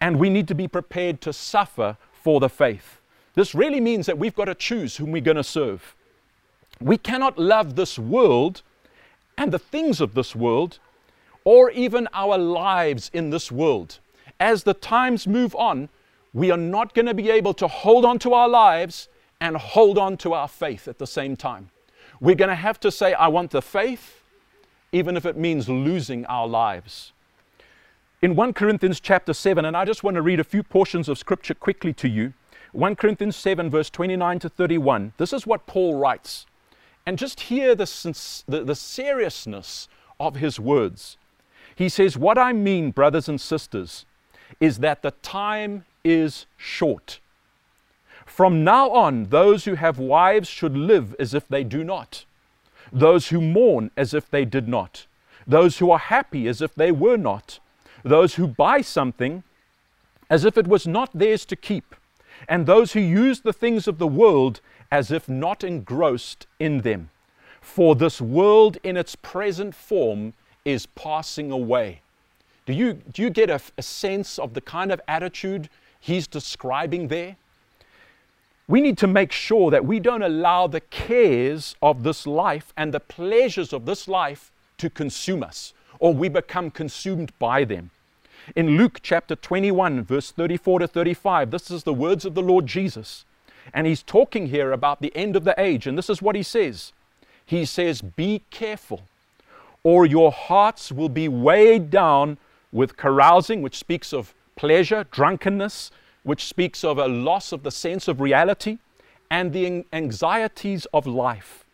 And 0.00 0.18
we 0.18 0.28
need 0.28 0.48
to 0.48 0.54
be 0.54 0.68
prepared 0.68 1.22
to 1.22 1.32
suffer 1.32 1.96
for 2.12 2.40
the 2.40 2.48
faith. 2.48 3.00
This 3.34 3.54
really 3.54 3.80
means 3.80 4.06
that 4.06 4.18
we've 4.18 4.34
got 4.34 4.46
to 4.46 4.54
choose 4.54 4.96
whom 4.96 5.12
we're 5.12 5.22
going 5.22 5.36
to 5.38 5.44
serve. 5.44 5.94
We 6.80 6.98
cannot 6.98 7.38
love 7.38 7.74
this 7.74 7.98
world 7.98 8.62
and 9.38 9.50
the 9.50 9.58
things 9.58 10.00
of 10.00 10.14
this 10.14 10.36
world, 10.36 10.78
or 11.44 11.70
even 11.70 12.08
our 12.12 12.36
lives 12.38 13.10
in 13.12 13.30
this 13.30 13.52
world. 13.52 13.98
As 14.40 14.64
the 14.64 14.74
times 14.74 15.26
move 15.26 15.54
on, 15.54 15.88
we 16.32 16.50
are 16.50 16.58
not 16.58 16.94
going 16.94 17.06
to 17.06 17.14
be 17.14 17.30
able 17.30 17.54
to 17.54 17.68
hold 17.68 18.04
on 18.04 18.18
to 18.20 18.32
our 18.32 18.48
lives 18.48 19.08
and 19.40 19.56
hold 19.56 19.98
on 19.98 20.16
to 20.18 20.32
our 20.32 20.48
faith 20.48 20.88
at 20.88 20.98
the 20.98 21.06
same 21.06 21.36
time. 21.36 21.70
We're 22.20 22.34
going 22.34 22.48
to 22.48 22.54
have 22.54 22.80
to 22.80 22.90
say, 22.90 23.12
I 23.12 23.28
want 23.28 23.50
the 23.50 23.62
faith, 23.62 24.22
even 24.92 25.16
if 25.16 25.26
it 25.26 25.36
means 25.36 25.68
losing 25.68 26.24
our 26.26 26.48
lives. 26.48 27.12
In 28.22 28.34
1 28.36 28.54
Corinthians 28.54 29.00
chapter 29.00 29.34
7, 29.34 29.64
and 29.64 29.76
I 29.76 29.84
just 29.84 30.02
want 30.02 30.14
to 30.14 30.22
read 30.22 30.40
a 30.40 30.44
few 30.44 30.62
portions 30.62 31.08
of 31.08 31.18
scripture 31.18 31.54
quickly 31.54 31.92
to 31.94 32.08
you. 32.08 32.32
1 32.72 32.96
Corinthians 32.96 33.36
7, 33.36 33.70
verse 33.70 33.90
29 33.90 34.38
to 34.40 34.48
31. 34.48 35.12
This 35.18 35.32
is 35.32 35.46
what 35.46 35.66
Paul 35.66 35.96
writes. 35.96 36.46
And 37.06 37.18
just 37.18 37.40
hear 37.40 37.74
the, 37.74 37.84
the, 38.48 38.64
the 38.64 38.74
seriousness 38.74 39.88
of 40.18 40.36
his 40.36 40.58
words. 40.58 41.18
He 41.76 41.88
says, 41.88 42.16
What 42.16 42.38
I 42.38 42.52
mean, 42.52 42.90
brothers 42.90 43.28
and 43.28 43.40
sisters, 43.40 44.06
is 44.60 44.78
that 44.78 45.02
the 45.02 45.10
time 45.10 45.84
is 46.04 46.46
short. 46.56 47.20
From 48.26 48.64
now 48.64 48.90
on, 48.90 49.24
those 49.24 49.64
who 49.64 49.74
have 49.74 49.98
wives 49.98 50.48
should 50.48 50.76
live 50.76 51.14
as 51.18 51.34
if 51.34 51.46
they 51.48 51.64
do 51.64 51.84
not, 51.84 52.24
those 52.92 53.28
who 53.28 53.40
mourn 53.40 53.90
as 53.96 54.14
if 54.14 54.30
they 54.30 54.44
did 54.44 54.68
not, 54.68 55.06
those 55.46 55.78
who 55.78 55.90
are 55.90 55.98
happy 55.98 56.48
as 56.48 56.62
if 56.62 56.74
they 56.74 56.90
were 56.90 57.16
not, 57.16 57.58
those 58.02 58.34
who 58.34 58.46
buy 58.46 58.80
something 58.80 59.42
as 60.30 60.44
if 60.44 60.56
it 60.56 60.66
was 60.66 60.86
not 60.86 61.10
theirs 61.12 61.44
to 61.46 61.56
keep, 61.56 61.94
and 62.48 62.66
those 62.66 62.92
who 62.92 63.00
use 63.00 63.40
the 63.40 63.52
things 63.52 63.86
of 63.86 63.98
the 63.98 64.06
world 64.06 64.60
as 64.90 65.10
if 65.10 65.28
not 65.28 65.62
engrossed 65.62 66.46
in 66.58 66.80
them. 66.80 67.10
For 67.60 67.94
this 67.94 68.20
world 68.20 68.78
in 68.82 68.96
its 68.96 69.16
present 69.16 69.74
form 69.74 70.34
is 70.64 70.86
passing 70.86 71.50
away. 71.50 72.00
Do 72.66 72.72
you, 72.72 72.94
do 72.94 73.22
you 73.22 73.30
get 73.30 73.50
a, 73.50 73.60
a 73.76 73.82
sense 73.82 74.38
of 74.38 74.54
the 74.54 74.60
kind 74.60 74.90
of 74.90 75.00
attitude 75.06 75.68
he's 76.00 76.26
describing 76.26 77.08
there? 77.08 77.36
We 78.66 78.80
need 78.80 78.96
to 78.98 79.06
make 79.06 79.30
sure 79.30 79.70
that 79.70 79.84
we 79.84 80.00
don't 80.00 80.22
allow 80.22 80.66
the 80.66 80.80
cares 80.80 81.76
of 81.82 82.02
this 82.02 82.26
life 82.26 82.72
and 82.76 82.94
the 82.94 83.00
pleasures 83.00 83.74
of 83.74 83.84
this 83.84 84.08
life 84.08 84.50
to 84.78 84.88
consume 84.88 85.42
us, 85.42 85.74
or 85.98 86.14
we 86.14 86.30
become 86.30 86.70
consumed 86.70 87.32
by 87.38 87.64
them. 87.64 87.90
In 88.56 88.76
Luke 88.76 89.00
chapter 89.02 89.36
21, 89.36 90.02
verse 90.04 90.30
34 90.30 90.80
to 90.80 90.88
35, 90.88 91.50
this 91.50 91.70
is 91.70 91.82
the 91.82 91.94
words 91.94 92.24
of 92.24 92.34
the 92.34 92.42
Lord 92.42 92.66
Jesus. 92.66 93.24
And 93.72 93.86
he's 93.86 94.02
talking 94.02 94.48
here 94.48 94.72
about 94.72 95.00
the 95.00 95.14
end 95.16 95.36
of 95.36 95.44
the 95.44 95.54
age. 95.58 95.86
And 95.86 95.96
this 95.96 96.10
is 96.10 96.20
what 96.20 96.36
he 96.36 96.42
says 96.42 96.92
He 97.46 97.64
says, 97.64 98.02
Be 98.02 98.42
careful, 98.50 99.02
or 99.84 100.06
your 100.06 100.32
hearts 100.32 100.90
will 100.90 101.08
be 101.08 101.28
weighed 101.28 101.90
down 101.90 102.38
with 102.72 102.96
carousing, 102.96 103.62
which 103.62 103.78
speaks 103.78 104.12
of 104.12 104.34
pleasure, 104.56 105.06
drunkenness, 105.10 105.90
which 106.24 106.46
speaks 106.46 106.82
of 106.82 106.98
a 106.98 107.06
loss 107.06 107.52
of 107.52 107.62
the 107.62 107.70
sense 107.70 108.08
of 108.08 108.20
reality, 108.20 108.78
and 109.30 109.52
the 109.52 109.84
anxieties 109.92 110.86
of 110.92 111.06
life. 111.06 111.64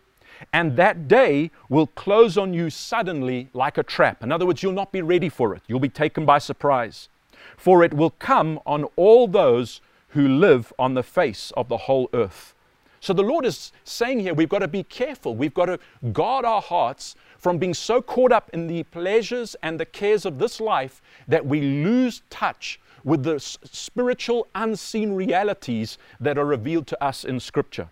And 0.53 0.77
that 0.77 1.07
day 1.07 1.51
will 1.69 1.87
close 1.87 2.37
on 2.37 2.53
you 2.53 2.71
suddenly 2.71 3.49
like 3.53 3.79
a 3.79 3.83
trap. 3.83 4.23
In 4.23 4.33
other 4.33 4.47
words, 4.47 4.63
you'll 4.63 4.73
not 4.73 4.93
be 4.93 5.03
ready 5.03 5.29
for 5.29 5.55
it. 5.55 5.63
You'll 5.67 5.81
be 5.81 5.89
taken 5.89 6.25
by 6.25 6.39
surprise. 6.39 7.09
For 7.57 7.85
it 7.85 7.95
will 7.95 8.11
come 8.11 8.59
on 8.67 8.85
all 8.97 9.29
those 9.29 9.81
who 10.09 10.27
live 10.27 10.73
on 10.79 10.95
the 10.95 11.03
face 11.03 11.53
of 11.57 11.69
the 11.69 11.77
whole 11.77 12.09
earth. 12.13 12.55
So 13.01 13.13
the 13.13 13.23
Lord 13.23 13.47
is 13.47 13.73
saying 13.85 14.21
here, 14.21 14.35
we've 14.35 14.49
got 14.49 14.59
to 14.59 14.69
be 14.69 14.83
careful. 14.83 15.35
We've 15.35 15.55
got 15.55 15.67
to 15.67 15.79
guard 16.13 16.45
our 16.45 16.61
hearts 16.61 17.15
from 17.41 17.57
being 17.57 17.73
so 17.73 18.03
caught 18.03 18.33
up 18.33 18.51
in 18.53 18.67
the 18.67 18.83
pleasures 18.85 19.57
and 19.63 19.81
the 19.81 19.87
cares 19.87 20.27
of 20.27 20.39
this 20.39 20.61
life 20.61 21.01
that 21.27 21.47
we 21.47 21.61
lose 21.63 22.23
touch 22.29 22.79
with 23.03 23.23
the 23.23 23.41
spiritual 23.41 24.47
unseen 24.55 25.15
realities 25.15 25.97
that 26.21 26.37
are 26.37 26.45
revealed 26.45 26.87
to 26.87 27.03
us 27.03 27.25
in 27.25 27.41
Scripture. 27.41 27.89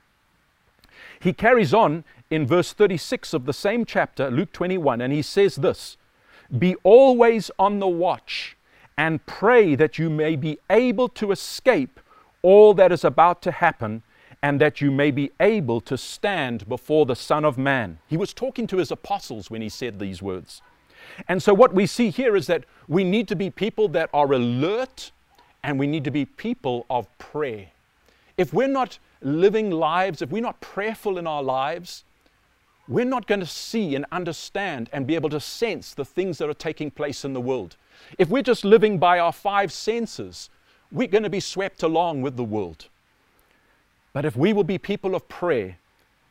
He 1.19 1.33
carries 1.33 1.73
on 1.73 2.05
in 2.31 2.47
verse 2.47 2.75
36 2.75 3.33
of 3.33 3.47
the 3.47 3.55
same 3.55 3.87
chapter, 3.87 4.31
Luke 4.31 4.53
21, 4.53 5.01
and 5.01 5.15
he 5.15 5.23
says 5.23 5.57
this 5.57 5.97
Be 6.57 6.75
always 6.85 7.51
on 7.59 7.79
the 7.79 7.89
watch 7.89 8.55
and 8.99 9.25
pray 9.25 9.75
that 9.77 9.99
you 9.99 10.11
may 10.11 10.37
be 10.37 10.59
able 10.69 11.09
to 11.09 11.33
escape 11.33 12.01
all 12.43 12.75
that 12.75 12.93
is 12.93 13.03
about 13.03 13.41
to 13.43 13.51
happen 13.51 14.03
and 14.43 14.61
that 14.61 14.81
you 14.81 14.91
may 14.91 15.11
be 15.11 15.31
able 15.41 15.81
to 15.81 15.99
stand 15.99 16.69
before 16.69 17.07
the 17.07 17.17
Son 17.17 17.45
of 17.45 17.59
Man. 17.59 17.99
He 18.07 18.17
was 18.17 18.33
talking 18.33 18.67
to 18.69 18.77
his 18.77 18.91
apostles 18.91 19.51
when 19.51 19.63
he 19.63 19.69
said 19.69 19.99
these 19.99 20.23
words. 20.23 20.63
And 21.27 21.43
so, 21.43 21.55
what 21.55 21.75
we 21.75 21.87
see 21.87 22.11
here 22.11 22.37
is 22.37 22.47
that 22.47 22.65
we 22.87 23.03
need 23.03 23.29
to 23.29 23.37
be 23.37 23.51
people 23.51 23.89
that 23.89 24.11
are 24.13 24.33
alert 24.33 25.11
and 25.65 25.79
we 25.79 25.87
need 25.87 26.05
to 26.05 26.11
be 26.11 26.25
people 26.25 26.87
of 26.89 27.07
prayer. 27.19 27.69
If 28.37 28.53
we're 28.55 28.69
not 28.69 28.99
living 29.21 29.71
lives, 29.71 30.23
if 30.23 30.31
we're 30.31 30.43
not 30.43 30.61
prayerful 30.61 31.19
in 31.19 31.27
our 31.27 31.43
lives, 31.43 32.05
we're 32.87 33.05
not 33.05 33.27
going 33.27 33.41
to 33.41 33.47
see 33.47 33.95
and 33.95 34.07
understand 34.13 34.89
and 34.93 35.07
be 35.07 35.15
able 35.15 35.29
to 35.31 35.41
sense 35.41 35.93
the 35.93 36.05
things 36.05 36.39
that 36.39 36.49
are 36.49 36.55
taking 36.55 36.91
place 36.91 37.25
in 37.25 37.33
the 37.33 37.41
world. 37.41 37.77
If 38.17 38.29
we're 38.29 38.43
just 38.43 38.65
living 38.65 38.99
by 38.99 39.19
our 39.19 39.33
five 39.33 39.73
senses, 39.73 40.49
we're 40.91 41.09
going 41.09 41.25
to 41.25 41.31
be 41.31 41.41
swept 41.41 41.83
along 41.83 42.23
with 42.23 42.37
the 42.37 42.45
world. 42.45 42.87
But 44.13 44.25
if 44.25 44.37
we 44.37 44.53
will 44.53 44.65
be 44.65 44.79
people 44.79 45.15
of 45.15 45.29
prayer, 45.29 45.79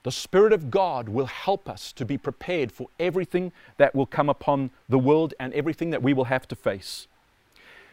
the 0.03 0.11
Spirit 0.11 0.53
of 0.53 0.71
God 0.71 1.09
will 1.09 1.25
help 1.25 1.69
us 1.69 1.91
to 1.93 2.05
be 2.05 2.17
prepared 2.17 2.71
for 2.71 2.87
everything 2.99 3.51
that 3.77 3.93
will 3.93 4.05
come 4.05 4.29
upon 4.29 4.71
the 4.87 4.99
world 4.99 5.33
and 5.39 5.53
everything 5.53 5.89
that 5.89 6.01
we 6.01 6.13
will 6.13 6.25
have 6.25 6.47
to 6.47 6.55
face. 6.55 7.07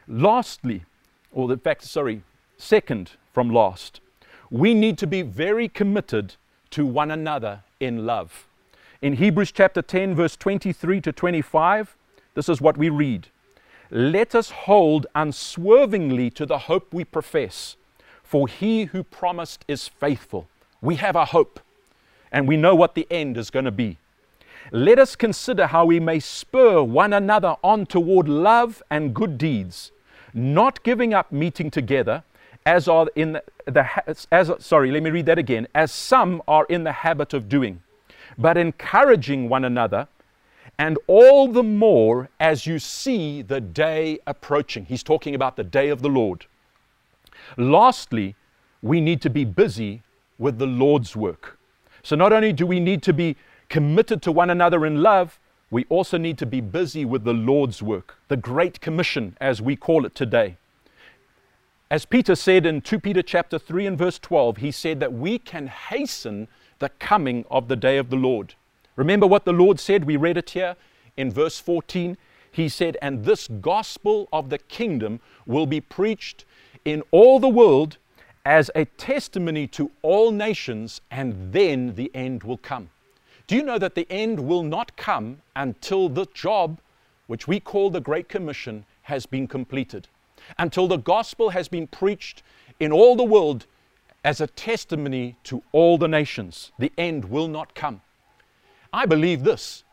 Lastly, 0.06 0.84
or 1.32 1.50
in 1.50 1.58
fact, 1.58 1.82
sorry, 1.82 2.22
second 2.56 3.12
from 3.32 3.50
last, 3.50 4.00
we 4.50 4.74
need 4.74 4.96
to 4.98 5.06
be 5.06 5.22
very 5.22 5.68
committed 5.68 6.36
to 6.70 6.86
one 6.86 7.10
another 7.10 7.62
in 7.80 8.06
love. 8.06 8.46
In 9.02 9.14
Hebrews 9.14 9.52
chapter 9.52 9.82
10, 9.82 10.14
verse 10.14 10.36
23 10.36 11.00
to 11.00 11.12
25, 11.12 11.96
this 12.34 12.48
is 12.48 12.60
what 12.60 12.76
we 12.76 12.88
read 12.88 13.28
Let 13.90 14.34
us 14.34 14.50
hold 14.50 15.06
unswervingly 15.14 16.30
to 16.30 16.46
the 16.46 16.58
hope 16.58 16.92
we 16.92 17.04
profess, 17.04 17.76
for 18.34 18.48
he 18.48 18.86
who 18.86 19.04
promised 19.04 19.64
is 19.68 19.86
faithful. 19.86 20.48
We 20.82 20.96
have 20.96 21.14
a 21.14 21.26
hope, 21.26 21.60
and 22.32 22.48
we 22.48 22.56
know 22.56 22.74
what 22.74 22.96
the 22.96 23.06
end 23.08 23.36
is 23.36 23.48
going 23.48 23.64
to 23.64 23.70
be. 23.70 23.98
Let 24.72 24.98
us 24.98 25.14
consider 25.14 25.68
how 25.68 25.84
we 25.84 26.00
may 26.00 26.18
spur 26.18 26.82
one 26.82 27.12
another 27.12 27.54
on 27.62 27.86
toward 27.86 28.28
love 28.28 28.82
and 28.90 29.14
good 29.14 29.38
deeds, 29.38 29.92
not 30.32 30.82
giving 30.82 31.14
up 31.14 31.30
meeting 31.30 31.70
together 31.70 32.24
as 32.66 32.88
are 32.88 33.06
in 33.14 33.40
the, 33.66 34.26
as 34.32 34.50
sorry 34.58 34.90
let 34.90 35.04
me 35.04 35.10
read 35.10 35.26
that 35.26 35.38
again 35.38 35.68
as 35.72 35.92
some 35.92 36.42
are 36.48 36.66
in 36.68 36.82
the 36.82 36.90
habit 36.90 37.34
of 37.34 37.48
doing 37.48 37.82
but 38.36 38.56
encouraging 38.56 39.48
one 39.50 39.64
another 39.64 40.08
and 40.78 40.98
all 41.06 41.46
the 41.46 41.62
more 41.62 42.30
as 42.40 42.66
you 42.66 42.78
see 42.78 43.42
the 43.42 43.60
day 43.60 44.18
approaching 44.26 44.86
he's 44.86 45.02
talking 45.02 45.34
about 45.34 45.56
the 45.56 45.62
day 45.62 45.90
of 45.90 46.00
the 46.00 46.08
lord 46.08 46.46
lastly 47.56 48.34
we 48.82 49.00
need 49.00 49.20
to 49.20 49.30
be 49.30 49.44
busy 49.44 50.02
with 50.38 50.58
the 50.58 50.66
lord's 50.66 51.16
work 51.16 51.58
so 52.02 52.16
not 52.16 52.32
only 52.32 52.52
do 52.52 52.66
we 52.66 52.80
need 52.80 53.02
to 53.02 53.12
be 53.12 53.36
committed 53.68 54.20
to 54.22 54.32
one 54.32 54.50
another 54.50 54.84
in 54.84 55.02
love 55.02 55.38
we 55.70 55.84
also 55.88 56.18
need 56.18 56.38
to 56.38 56.46
be 56.46 56.60
busy 56.60 57.04
with 57.04 57.24
the 57.24 57.32
lord's 57.32 57.82
work 57.82 58.16
the 58.28 58.36
great 58.36 58.80
commission 58.80 59.36
as 59.40 59.62
we 59.62 59.76
call 59.76 60.04
it 60.04 60.14
today 60.14 60.56
as 61.90 62.06
Peter 62.06 62.34
said 62.34 62.66
in 62.66 62.80
2 62.80 62.98
Peter 62.98 63.22
chapter 63.22 63.58
3 63.58 63.86
and 63.86 63.96
verse 63.96 64.18
12, 64.18 64.56
he 64.56 64.72
said 64.72 64.98
that 65.00 65.12
we 65.12 65.38
can 65.38 65.68
hasten 65.68 66.48
the 66.78 66.88
coming 66.88 67.44
of 67.50 67.68
the 67.68 67.76
day 67.76 67.98
of 67.98 68.10
the 68.10 68.16
Lord. 68.16 68.54
Remember 68.96 69.26
what 69.26 69.44
the 69.44 69.52
Lord 69.52 69.78
said? 69.78 70.04
We 70.04 70.16
read 70.16 70.36
it 70.36 70.50
here 70.50 70.76
in 71.16 71.30
verse 71.30 71.60
14. 71.60 72.16
He 72.50 72.68
said, 72.68 72.96
And 73.00 73.24
this 73.24 73.46
gospel 73.46 74.28
of 74.32 74.50
the 74.50 74.58
kingdom 74.58 75.20
will 75.46 75.66
be 75.66 75.80
preached 75.80 76.44
in 76.84 77.02
all 77.10 77.38
the 77.40 77.48
world 77.48 77.98
as 78.44 78.70
a 78.74 78.84
testimony 78.84 79.66
to 79.68 79.90
all 80.02 80.30
nations, 80.30 81.00
and 81.10 81.52
then 81.52 81.94
the 81.94 82.10
end 82.14 82.42
will 82.42 82.58
come. 82.58 82.90
Do 83.46 83.56
you 83.56 83.62
know 83.62 83.78
that 83.78 83.94
the 83.94 84.06
end 84.10 84.40
will 84.40 84.62
not 84.62 84.96
come 84.96 85.40
until 85.56 86.08
the 86.08 86.26
job, 86.34 86.78
which 87.26 87.48
we 87.48 87.60
call 87.60 87.90
the 87.90 88.00
Great 88.00 88.28
Commission, 88.28 88.84
has 89.02 89.26
been 89.26 89.46
completed? 89.46 90.08
until 90.58 90.88
the 90.88 90.96
gospel 90.96 91.50
has 91.50 91.68
been 91.68 91.86
preached 91.86 92.42
in 92.80 92.92
all 92.92 93.16
the 93.16 93.24
world 93.24 93.66
as 94.24 94.40
a 94.40 94.46
testimony 94.46 95.36
to 95.44 95.62
all 95.72 95.98
the 95.98 96.08
nations. 96.08 96.72
The 96.78 96.92
end 96.96 97.26
will 97.26 97.48
not 97.48 97.74
come. 97.74 98.00
I 98.92 99.06
believe 99.06 99.44
this. 99.44 99.84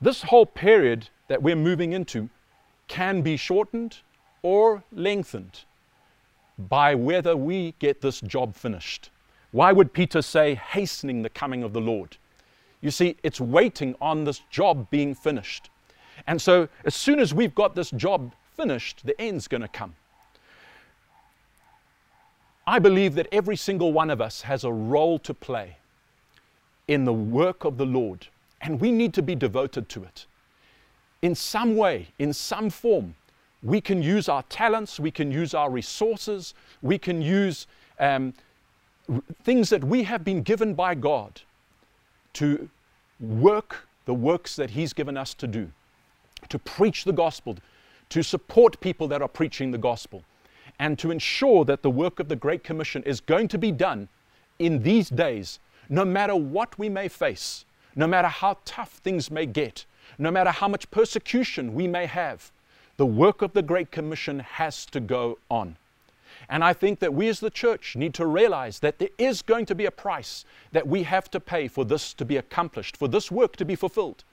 This 0.00 0.22
whole 0.22 0.46
period 0.46 1.08
that 1.28 1.42
we're 1.42 1.56
moving 1.56 1.92
into 1.92 2.28
can 2.88 3.22
be 3.22 3.36
shortened 3.36 3.98
or 4.42 4.84
lengthened. 4.92 5.64
By 6.58 6.94
whether 6.94 7.36
we 7.36 7.74
get 7.78 8.00
this 8.00 8.20
job 8.20 8.54
finished. 8.54 9.10
Why 9.52 9.72
would 9.72 9.92
Peter 9.92 10.22
say, 10.22 10.54
hastening 10.54 11.22
the 11.22 11.30
coming 11.30 11.62
of 11.62 11.72
the 11.72 11.80
Lord? 11.80 12.16
You 12.80 12.90
see, 12.90 13.16
it's 13.22 13.40
waiting 13.40 13.94
on 14.00 14.24
this 14.24 14.42
job 14.50 14.90
being 14.90 15.14
finished. 15.14 15.70
And 16.26 16.40
so, 16.40 16.68
as 16.84 16.94
soon 16.94 17.20
as 17.20 17.34
we've 17.34 17.54
got 17.54 17.74
this 17.74 17.90
job 17.90 18.32
finished, 18.54 19.04
the 19.04 19.18
end's 19.20 19.48
going 19.48 19.62
to 19.62 19.68
come. 19.68 19.94
I 22.66 22.78
believe 22.78 23.14
that 23.14 23.28
every 23.30 23.56
single 23.56 23.92
one 23.92 24.10
of 24.10 24.20
us 24.20 24.42
has 24.42 24.64
a 24.64 24.72
role 24.72 25.18
to 25.20 25.32
play 25.32 25.76
in 26.88 27.04
the 27.04 27.12
work 27.12 27.64
of 27.64 27.76
the 27.76 27.86
Lord, 27.86 28.26
and 28.60 28.80
we 28.80 28.90
need 28.90 29.14
to 29.14 29.22
be 29.22 29.34
devoted 29.34 29.88
to 29.90 30.02
it. 30.04 30.26
In 31.22 31.34
some 31.34 31.76
way, 31.76 32.08
in 32.18 32.32
some 32.32 32.70
form, 32.70 33.14
we 33.66 33.80
can 33.80 34.00
use 34.00 34.28
our 34.28 34.44
talents, 34.44 35.00
we 35.00 35.10
can 35.10 35.32
use 35.32 35.52
our 35.52 35.68
resources, 35.70 36.54
we 36.82 36.98
can 36.98 37.20
use 37.20 37.66
um, 37.98 38.32
things 39.42 39.70
that 39.70 39.82
we 39.82 40.04
have 40.04 40.24
been 40.24 40.42
given 40.42 40.72
by 40.72 40.94
God 40.94 41.40
to 42.34 42.68
work 43.18 43.88
the 44.04 44.14
works 44.14 44.54
that 44.54 44.70
He's 44.70 44.92
given 44.92 45.16
us 45.16 45.34
to 45.34 45.48
do, 45.48 45.72
to 46.48 46.60
preach 46.60 47.04
the 47.04 47.12
gospel, 47.12 47.56
to 48.10 48.22
support 48.22 48.80
people 48.80 49.08
that 49.08 49.20
are 49.20 49.28
preaching 49.28 49.72
the 49.72 49.78
gospel, 49.78 50.22
and 50.78 50.96
to 51.00 51.10
ensure 51.10 51.64
that 51.64 51.82
the 51.82 51.90
work 51.90 52.20
of 52.20 52.28
the 52.28 52.36
Great 52.36 52.62
Commission 52.62 53.02
is 53.02 53.20
going 53.20 53.48
to 53.48 53.58
be 53.58 53.72
done 53.72 54.08
in 54.60 54.84
these 54.84 55.08
days, 55.08 55.58
no 55.88 56.04
matter 56.04 56.36
what 56.36 56.78
we 56.78 56.88
may 56.88 57.08
face, 57.08 57.64
no 57.96 58.06
matter 58.06 58.28
how 58.28 58.58
tough 58.64 58.92
things 58.98 59.28
may 59.28 59.44
get, 59.44 59.86
no 60.18 60.30
matter 60.30 60.50
how 60.50 60.68
much 60.68 60.88
persecution 60.92 61.74
we 61.74 61.88
may 61.88 62.06
have. 62.06 62.52
The 62.96 63.06
work 63.06 63.42
of 63.42 63.52
the 63.52 63.62
Great 63.62 63.90
Commission 63.90 64.40
has 64.40 64.86
to 64.86 65.00
go 65.00 65.38
on. 65.50 65.76
And 66.48 66.62
I 66.64 66.72
think 66.72 67.00
that 67.00 67.12
we 67.12 67.28
as 67.28 67.40
the 67.40 67.50
church 67.50 67.96
need 67.96 68.14
to 68.14 68.26
realize 68.26 68.78
that 68.80 68.98
there 68.98 69.10
is 69.18 69.42
going 69.42 69.66
to 69.66 69.74
be 69.74 69.86
a 69.86 69.90
price 69.90 70.44
that 70.72 70.86
we 70.86 71.02
have 71.02 71.30
to 71.32 71.40
pay 71.40 71.68
for 71.68 71.84
this 71.84 72.14
to 72.14 72.24
be 72.24 72.36
accomplished, 72.36 72.96
for 72.96 73.08
this 73.08 73.30
work 73.30 73.56
to 73.56 73.64
be 73.64 73.74
fulfilled. 73.74 74.24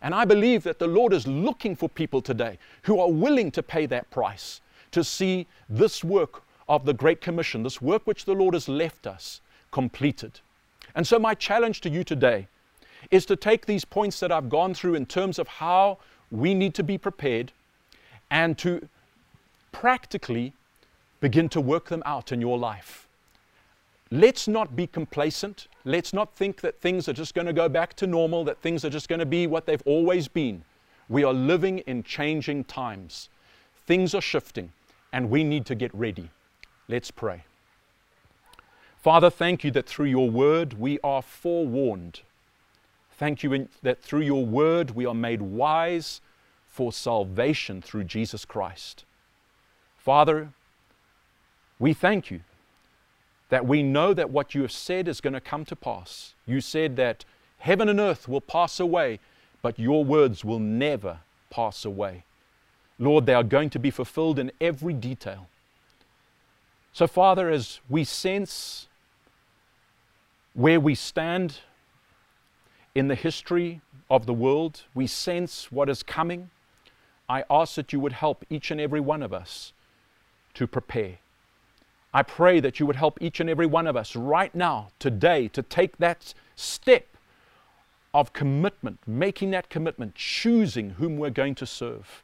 And 0.00 0.14
I 0.14 0.24
believe 0.24 0.64
that 0.64 0.78
the 0.78 0.86
Lord 0.86 1.12
is 1.12 1.26
looking 1.26 1.76
for 1.76 1.88
people 1.88 2.20
today 2.20 2.58
who 2.82 2.98
are 2.98 3.10
willing 3.10 3.50
to 3.52 3.62
pay 3.62 3.86
that 3.86 4.10
price 4.10 4.60
to 4.90 5.04
see 5.04 5.46
this 5.68 6.02
work 6.02 6.42
of 6.68 6.84
the 6.84 6.94
Great 6.94 7.20
Commission, 7.20 7.62
this 7.62 7.80
work 7.80 8.02
which 8.04 8.24
the 8.24 8.34
Lord 8.34 8.54
has 8.54 8.68
left 8.68 9.06
us, 9.06 9.40
completed. 9.70 10.40
And 10.94 11.06
so, 11.06 11.18
my 11.18 11.34
challenge 11.34 11.80
to 11.82 11.90
you 11.90 12.02
today 12.02 12.48
is 13.10 13.26
to 13.26 13.36
take 13.36 13.66
these 13.66 13.84
points 13.84 14.20
that 14.20 14.32
I've 14.32 14.48
gone 14.48 14.74
through 14.74 14.94
in 14.94 15.06
terms 15.06 15.38
of 15.38 15.48
how 15.48 15.98
we 16.30 16.54
need 16.54 16.74
to 16.74 16.82
be 16.82 16.98
prepared 16.98 17.52
and 18.32 18.56
to 18.56 18.88
practically 19.72 20.54
begin 21.20 21.50
to 21.50 21.60
work 21.60 21.90
them 21.90 22.02
out 22.06 22.32
in 22.32 22.40
your 22.40 22.58
life. 22.58 23.06
Let's 24.10 24.48
not 24.48 24.74
be 24.74 24.86
complacent. 24.86 25.68
Let's 25.84 26.14
not 26.14 26.34
think 26.34 26.62
that 26.62 26.80
things 26.80 27.08
are 27.08 27.12
just 27.12 27.34
going 27.34 27.46
to 27.46 27.52
go 27.52 27.68
back 27.68 27.94
to 27.96 28.06
normal, 28.06 28.42
that 28.44 28.58
things 28.62 28.86
are 28.86 28.90
just 28.90 29.08
going 29.08 29.18
to 29.18 29.26
be 29.26 29.46
what 29.46 29.66
they've 29.66 29.82
always 29.84 30.28
been. 30.28 30.64
We 31.10 31.24
are 31.24 31.32
living 31.34 31.80
in 31.80 32.04
changing 32.04 32.64
times. 32.64 33.28
Things 33.86 34.14
are 34.14 34.22
shifting, 34.22 34.72
and 35.12 35.28
we 35.28 35.44
need 35.44 35.66
to 35.66 35.74
get 35.74 35.94
ready. 35.94 36.30
Let's 36.88 37.10
pray. 37.10 37.44
Father, 38.96 39.28
thank 39.28 39.62
you 39.62 39.70
that 39.72 39.86
through 39.86 40.06
your 40.06 40.30
word 40.30 40.78
we 40.78 40.98
are 41.04 41.20
forewarned. 41.20 42.22
Thank 43.10 43.42
you 43.42 43.68
that 43.82 44.00
through 44.00 44.22
your 44.22 44.46
word 44.46 44.92
we 44.92 45.04
are 45.04 45.14
made 45.14 45.42
wise 45.42 46.22
for 46.72 46.90
salvation 46.90 47.82
through 47.82 48.04
Jesus 48.04 48.46
Christ. 48.46 49.04
Father, 49.98 50.48
we 51.78 51.92
thank 51.92 52.30
you 52.30 52.40
that 53.50 53.66
we 53.66 53.82
know 53.82 54.14
that 54.14 54.30
what 54.30 54.54
you 54.54 54.62
have 54.62 54.72
said 54.72 55.06
is 55.06 55.20
going 55.20 55.34
to 55.34 55.40
come 55.40 55.66
to 55.66 55.76
pass. 55.76 56.32
You 56.46 56.62
said 56.62 56.96
that 56.96 57.26
heaven 57.58 57.90
and 57.90 58.00
earth 58.00 58.26
will 58.26 58.40
pass 58.40 58.80
away, 58.80 59.20
but 59.60 59.78
your 59.78 60.02
words 60.02 60.46
will 60.46 60.58
never 60.58 61.18
pass 61.50 61.84
away. 61.84 62.24
Lord, 62.98 63.26
they 63.26 63.34
are 63.34 63.44
going 63.44 63.68
to 63.70 63.78
be 63.78 63.90
fulfilled 63.90 64.38
in 64.38 64.50
every 64.58 64.94
detail. 64.94 65.48
So, 66.94 67.06
Father, 67.06 67.50
as 67.50 67.80
we 67.90 68.04
sense 68.04 68.88
where 70.54 70.80
we 70.80 70.94
stand 70.94 71.58
in 72.94 73.08
the 73.08 73.14
history 73.14 73.82
of 74.10 74.24
the 74.24 74.32
world, 74.32 74.84
we 74.94 75.06
sense 75.06 75.70
what 75.70 75.90
is 75.90 76.02
coming. 76.02 76.48
I 77.32 77.44
ask 77.48 77.76
that 77.76 77.94
you 77.94 78.00
would 78.00 78.12
help 78.12 78.44
each 78.50 78.70
and 78.70 78.78
every 78.78 79.00
one 79.00 79.22
of 79.22 79.32
us 79.32 79.72
to 80.52 80.66
prepare. 80.66 81.16
I 82.12 82.22
pray 82.22 82.60
that 82.60 82.78
you 82.78 82.84
would 82.84 82.96
help 82.96 83.16
each 83.22 83.40
and 83.40 83.48
every 83.48 83.64
one 83.64 83.86
of 83.86 83.96
us 83.96 84.14
right 84.14 84.54
now, 84.54 84.88
today, 84.98 85.48
to 85.48 85.62
take 85.62 85.96
that 85.96 86.34
step 86.56 87.06
of 88.12 88.34
commitment, 88.34 88.98
making 89.06 89.50
that 89.52 89.70
commitment, 89.70 90.14
choosing 90.14 90.90
whom 90.90 91.16
we're 91.16 91.30
going 91.30 91.54
to 91.54 91.64
serve. 91.64 92.22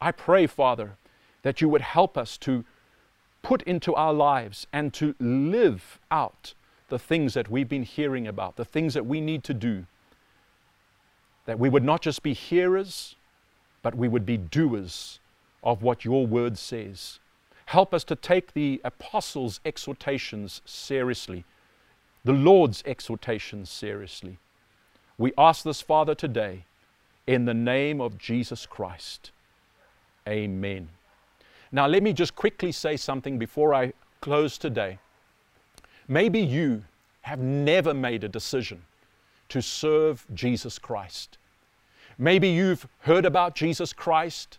I 0.00 0.10
pray, 0.10 0.46
Father, 0.46 0.96
that 1.42 1.60
you 1.60 1.68
would 1.68 1.82
help 1.82 2.16
us 2.16 2.38
to 2.38 2.64
put 3.42 3.60
into 3.64 3.94
our 3.94 4.14
lives 4.14 4.66
and 4.72 4.94
to 4.94 5.14
live 5.20 6.00
out 6.10 6.54
the 6.88 6.98
things 6.98 7.34
that 7.34 7.50
we've 7.50 7.68
been 7.68 7.82
hearing 7.82 8.26
about, 8.26 8.56
the 8.56 8.64
things 8.64 8.94
that 8.94 9.04
we 9.04 9.20
need 9.20 9.44
to 9.44 9.52
do. 9.52 9.84
That 11.44 11.58
we 11.58 11.68
would 11.68 11.84
not 11.84 12.00
just 12.00 12.22
be 12.22 12.32
hearers, 12.32 13.16
but 13.84 13.94
we 13.94 14.08
would 14.08 14.24
be 14.24 14.38
doers 14.38 15.20
of 15.62 15.82
what 15.82 16.06
your 16.06 16.26
word 16.26 16.56
says. 16.56 17.20
Help 17.66 17.92
us 17.92 18.02
to 18.04 18.16
take 18.16 18.54
the 18.54 18.80
apostles' 18.82 19.60
exhortations 19.64 20.62
seriously, 20.64 21.44
the 22.24 22.32
Lord's 22.32 22.82
exhortations 22.86 23.68
seriously. 23.68 24.38
We 25.18 25.32
ask 25.36 25.64
this, 25.64 25.82
Father, 25.82 26.14
today 26.14 26.64
in 27.26 27.44
the 27.44 27.54
name 27.54 28.00
of 28.00 28.16
Jesus 28.16 28.64
Christ. 28.64 29.30
Amen. 30.26 30.88
Now, 31.70 31.86
let 31.86 32.02
me 32.02 32.14
just 32.14 32.34
quickly 32.34 32.72
say 32.72 32.96
something 32.96 33.38
before 33.38 33.74
I 33.74 33.92
close 34.22 34.56
today. 34.56 34.98
Maybe 36.08 36.40
you 36.40 36.84
have 37.20 37.38
never 37.38 37.92
made 37.92 38.24
a 38.24 38.28
decision 38.28 38.82
to 39.50 39.60
serve 39.60 40.24
Jesus 40.32 40.78
Christ. 40.78 41.36
Maybe 42.18 42.48
you've 42.48 42.86
heard 43.00 43.24
about 43.24 43.54
Jesus 43.54 43.92
Christ 43.92 44.58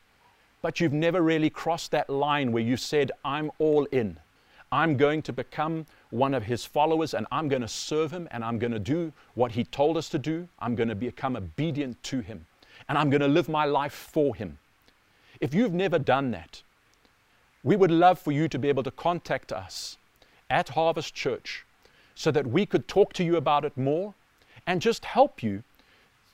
but 0.65 0.79
you've 0.79 0.93
never 0.93 1.21
really 1.21 1.51
crossed 1.51 1.91
that 1.91 2.09
line 2.09 2.51
where 2.51 2.63
you 2.63 2.75
said, 2.75 3.11
I'm 3.23 3.51
all 3.59 3.85
in. 3.91 4.17
I'm 4.71 4.97
going 4.97 5.21
to 5.21 5.31
become 5.31 5.85
one 6.09 6.33
of 6.33 6.45
his 6.45 6.65
followers 6.65 7.13
and 7.13 7.27
I'm 7.31 7.47
going 7.47 7.61
to 7.61 7.67
serve 7.67 8.09
him 8.09 8.27
and 8.31 8.43
I'm 8.43 8.57
going 8.57 8.71
to 8.71 8.79
do 8.79 9.13
what 9.35 9.51
he 9.51 9.63
told 9.63 9.95
us 9.95 10.09
to 10.09 10.17
do. 10.17 10.47
I'm 10.57 10.73
going 10.73 10.89
to 10.89 10.95
become 10.95 11.35
obedient 11.35 12.01
to 12.05 12.21
him 12.21 12.47
and 12.89 12.97
I'm 12.97 13.11
going 13.11 13.21
to 13.21 13.27
live 13.27 13.47
my 13.47 13.65
life 13.65 13.93
for 13.93 14.33
him. 14.33 14.57
If 15.39 15.53
you've 15.53 15.71
never 15.71 15.99
done 15.99 16.31
that, 16.31 16.63
we 17.63 17.75
would 17.75 17.91
love 17.91 18.17
for 18.17 18.31
you 18.31 18.47
to 18.47 18.57
be 18.57 18.67
able 18.67 18.81
to 18.81 18.91
contact 18.91 19.51
us 19.51 19.97
at 20.49 20.69
Harvest 20.69 21.13
Church 21.13 21.63
so 22.15 22.31
that 22.31 22.47
we 22.47 22.65
could 22.65 22.87
talk 22.87 23.13
to 23.13 23.23
you 23.23 23.35
about 23.35 23.65
it 23.65 23.77
more 23.77 24.15
and 24.65 24.81
just 24.81 25.05
help 25.05 25.43
you 25.43 25.61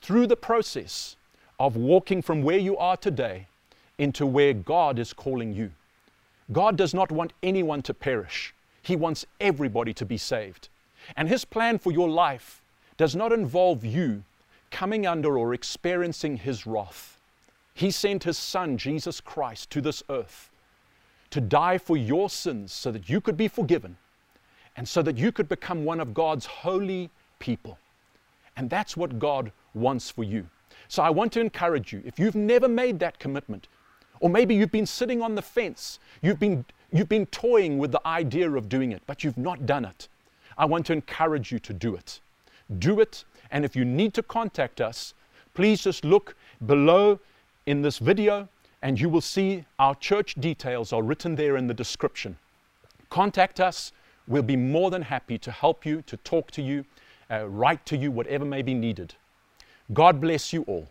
through 0.02 0.28
the 0.28 0.36
process 0.36 1.16
of 1.60 1.76
walking 1.76 2.22
from 2.22 2.42
where 2.42 2.58
you 2.58 2.78
are 2.78 2.98
today 2.98 3.48
into 3.98 4.26
where 4.26 4.54
God 4.54 4.98
is 4.98 5.14
calling 5.14 5.54
you. 5.54 5.72
God 6.52 6.76
does 6.76 6.94
not 6.94 7.12
want 7.12 7.34
anyone 7.44 7.82
to 7.84 7.94
perish, 7.94 8.54
He 8.82 8.96
wants 8.96 9.26
everybody 9.40 9.94
to 9.94 10.06
be 10.06 10.18
saved. 10.18 10.70
And 11.16 11.30
His 11.30 11.46
plan 11.46 11.80
for 11.80 11.92
your 11.92 12.10
life 12.10 12.62
does 12.98 13.16
not 13.16 13.32
involve 13.32 13.84
you 13.84 14.24
coming 14.70 15.06
under 15.06 15.38
or 15.38 15.54
experiencing 15.54 16.38
His 16.38 16.66
wrath. 16.66 17.20
He 17.74 17.92
sent 17.92 18.24
His 18.24 18.38
Son, 18.38 18.78
Jesus 18.78 19.22
Christ, 19.22 19.70
to 19.72 19.82
this 19.82 20.04
earth 20.10 20.52
to 21.32 21.42
die 21.42 21.78
for 21.78 21.98
your 21.98 22.30
sins 22.30 22.72
so 22.72 22.92
that 22.92 23.10
you 23.10 23.20
could 23.22 23.38
be 23.38 23.48
forgiven 23.48 23.98
and 24.78 24.88
so 24.88 25.02
that 25.02 25.18
you 25.18 25.32
could 25.32 25.50
become 25.50 25.84
one 25.84 26.00
of 26.00 26.14
God's 26.14 26.46
holy 26.46 27.10
people. 27.40 27.78
And 28.62 28.70
that's 28.70 28.96
what 28.96 29.18
God 29.18 29.52
wants 29.74 30.12
for 30.12 30.24
you. 30.24 30.46
So 30.88 31.02
I 31.02 31.10
want 31.10 31.34
to 31.34 31.40
encourage 31.40 31.92
you 31.92 32.04
if 32.06 32.20
you've 32.20 32.36
never 32.36 32.68
made 32.68 33.00
that 33.00 33.18
commitment, 33.18 33.68
or 34.20 34.30
maybe 34.30 34.54
you've 34.54 34.72
been 34.72 34.86
sitting 34.86 35.20
on 35.20 35.34
the 35.34 35.42
fence. 35.42 35.98
You've 36.22 36.38
been, 36.38 36.64
you've 36.92 37.10
been 37.10 37.26
toying 37.26 37.80
with 37.80 37.92
the 37.92 38.08
idea 38.08 38.52
of 38.52 38.70
doing 38.70 38.92
it, 38.92 39.02
but 39.08 39.24
you've 39.24 39.40
not 39.40 39.66
done 39.66 39.84
it. 39.84 40.08
I 40.60 40.66
want 40.66 40.86
to 40.86 40.94
encourage 40.94 41.52
you 41.52 41.58
to 41.58 41.74
do 41.74 41.96
it. 41.96 42.20
Do 42.78 43.00
it. 43.00 43.24
And 43.50 43.66
if 43.66 43.76
you 43.76 43.84
need 43.84 44.14
to 44.14 44.22
contact 44.22 44.80
us, 44.80 45.16
please 45.56 45.82
just 45.82 46.06
look 46.06 46.36
below 46.64 47.20
in 47.66 47.82
this 47.82 47.98
video 47.98 48.48
and 48.84 49.02
you 49.02 49.10
will 49.10 49.22
see 49.22 49.66
our 49.80 49.96
church 49.96 50.36
details 50.36 50.94
are 50.94 51.02
written 51.02 51.34
there 51.34 51.58
in 51.58 51.66
the 51.66 51.74
description. 51.74 52.38
Contact 53.10 53.60
us. 53.60 53.92
We'll 54.28 54.44
be 54.44 54.56
more 54.56 54.92
than 54.92 55.02
happy 55.02 55.40
to 55.40 55.50
help 55.50 55.84
you, 55.84 56.04
to 56.04 56.16
talk 56.18 56.52
to 56.52 56.62
you, 56.62 56.86
uh, 57.32 57.48
write 57.48 57.86
to 57.88 57.98
you, 57.98 58.12
whatever 58.12 58.46
may 58.46 58.62
be 58.62 58.74
needed. 58.74 59.16
God 59.94 60.22
bless 60.22 60.54
you 60.54 60.64
all. 60.64 60.90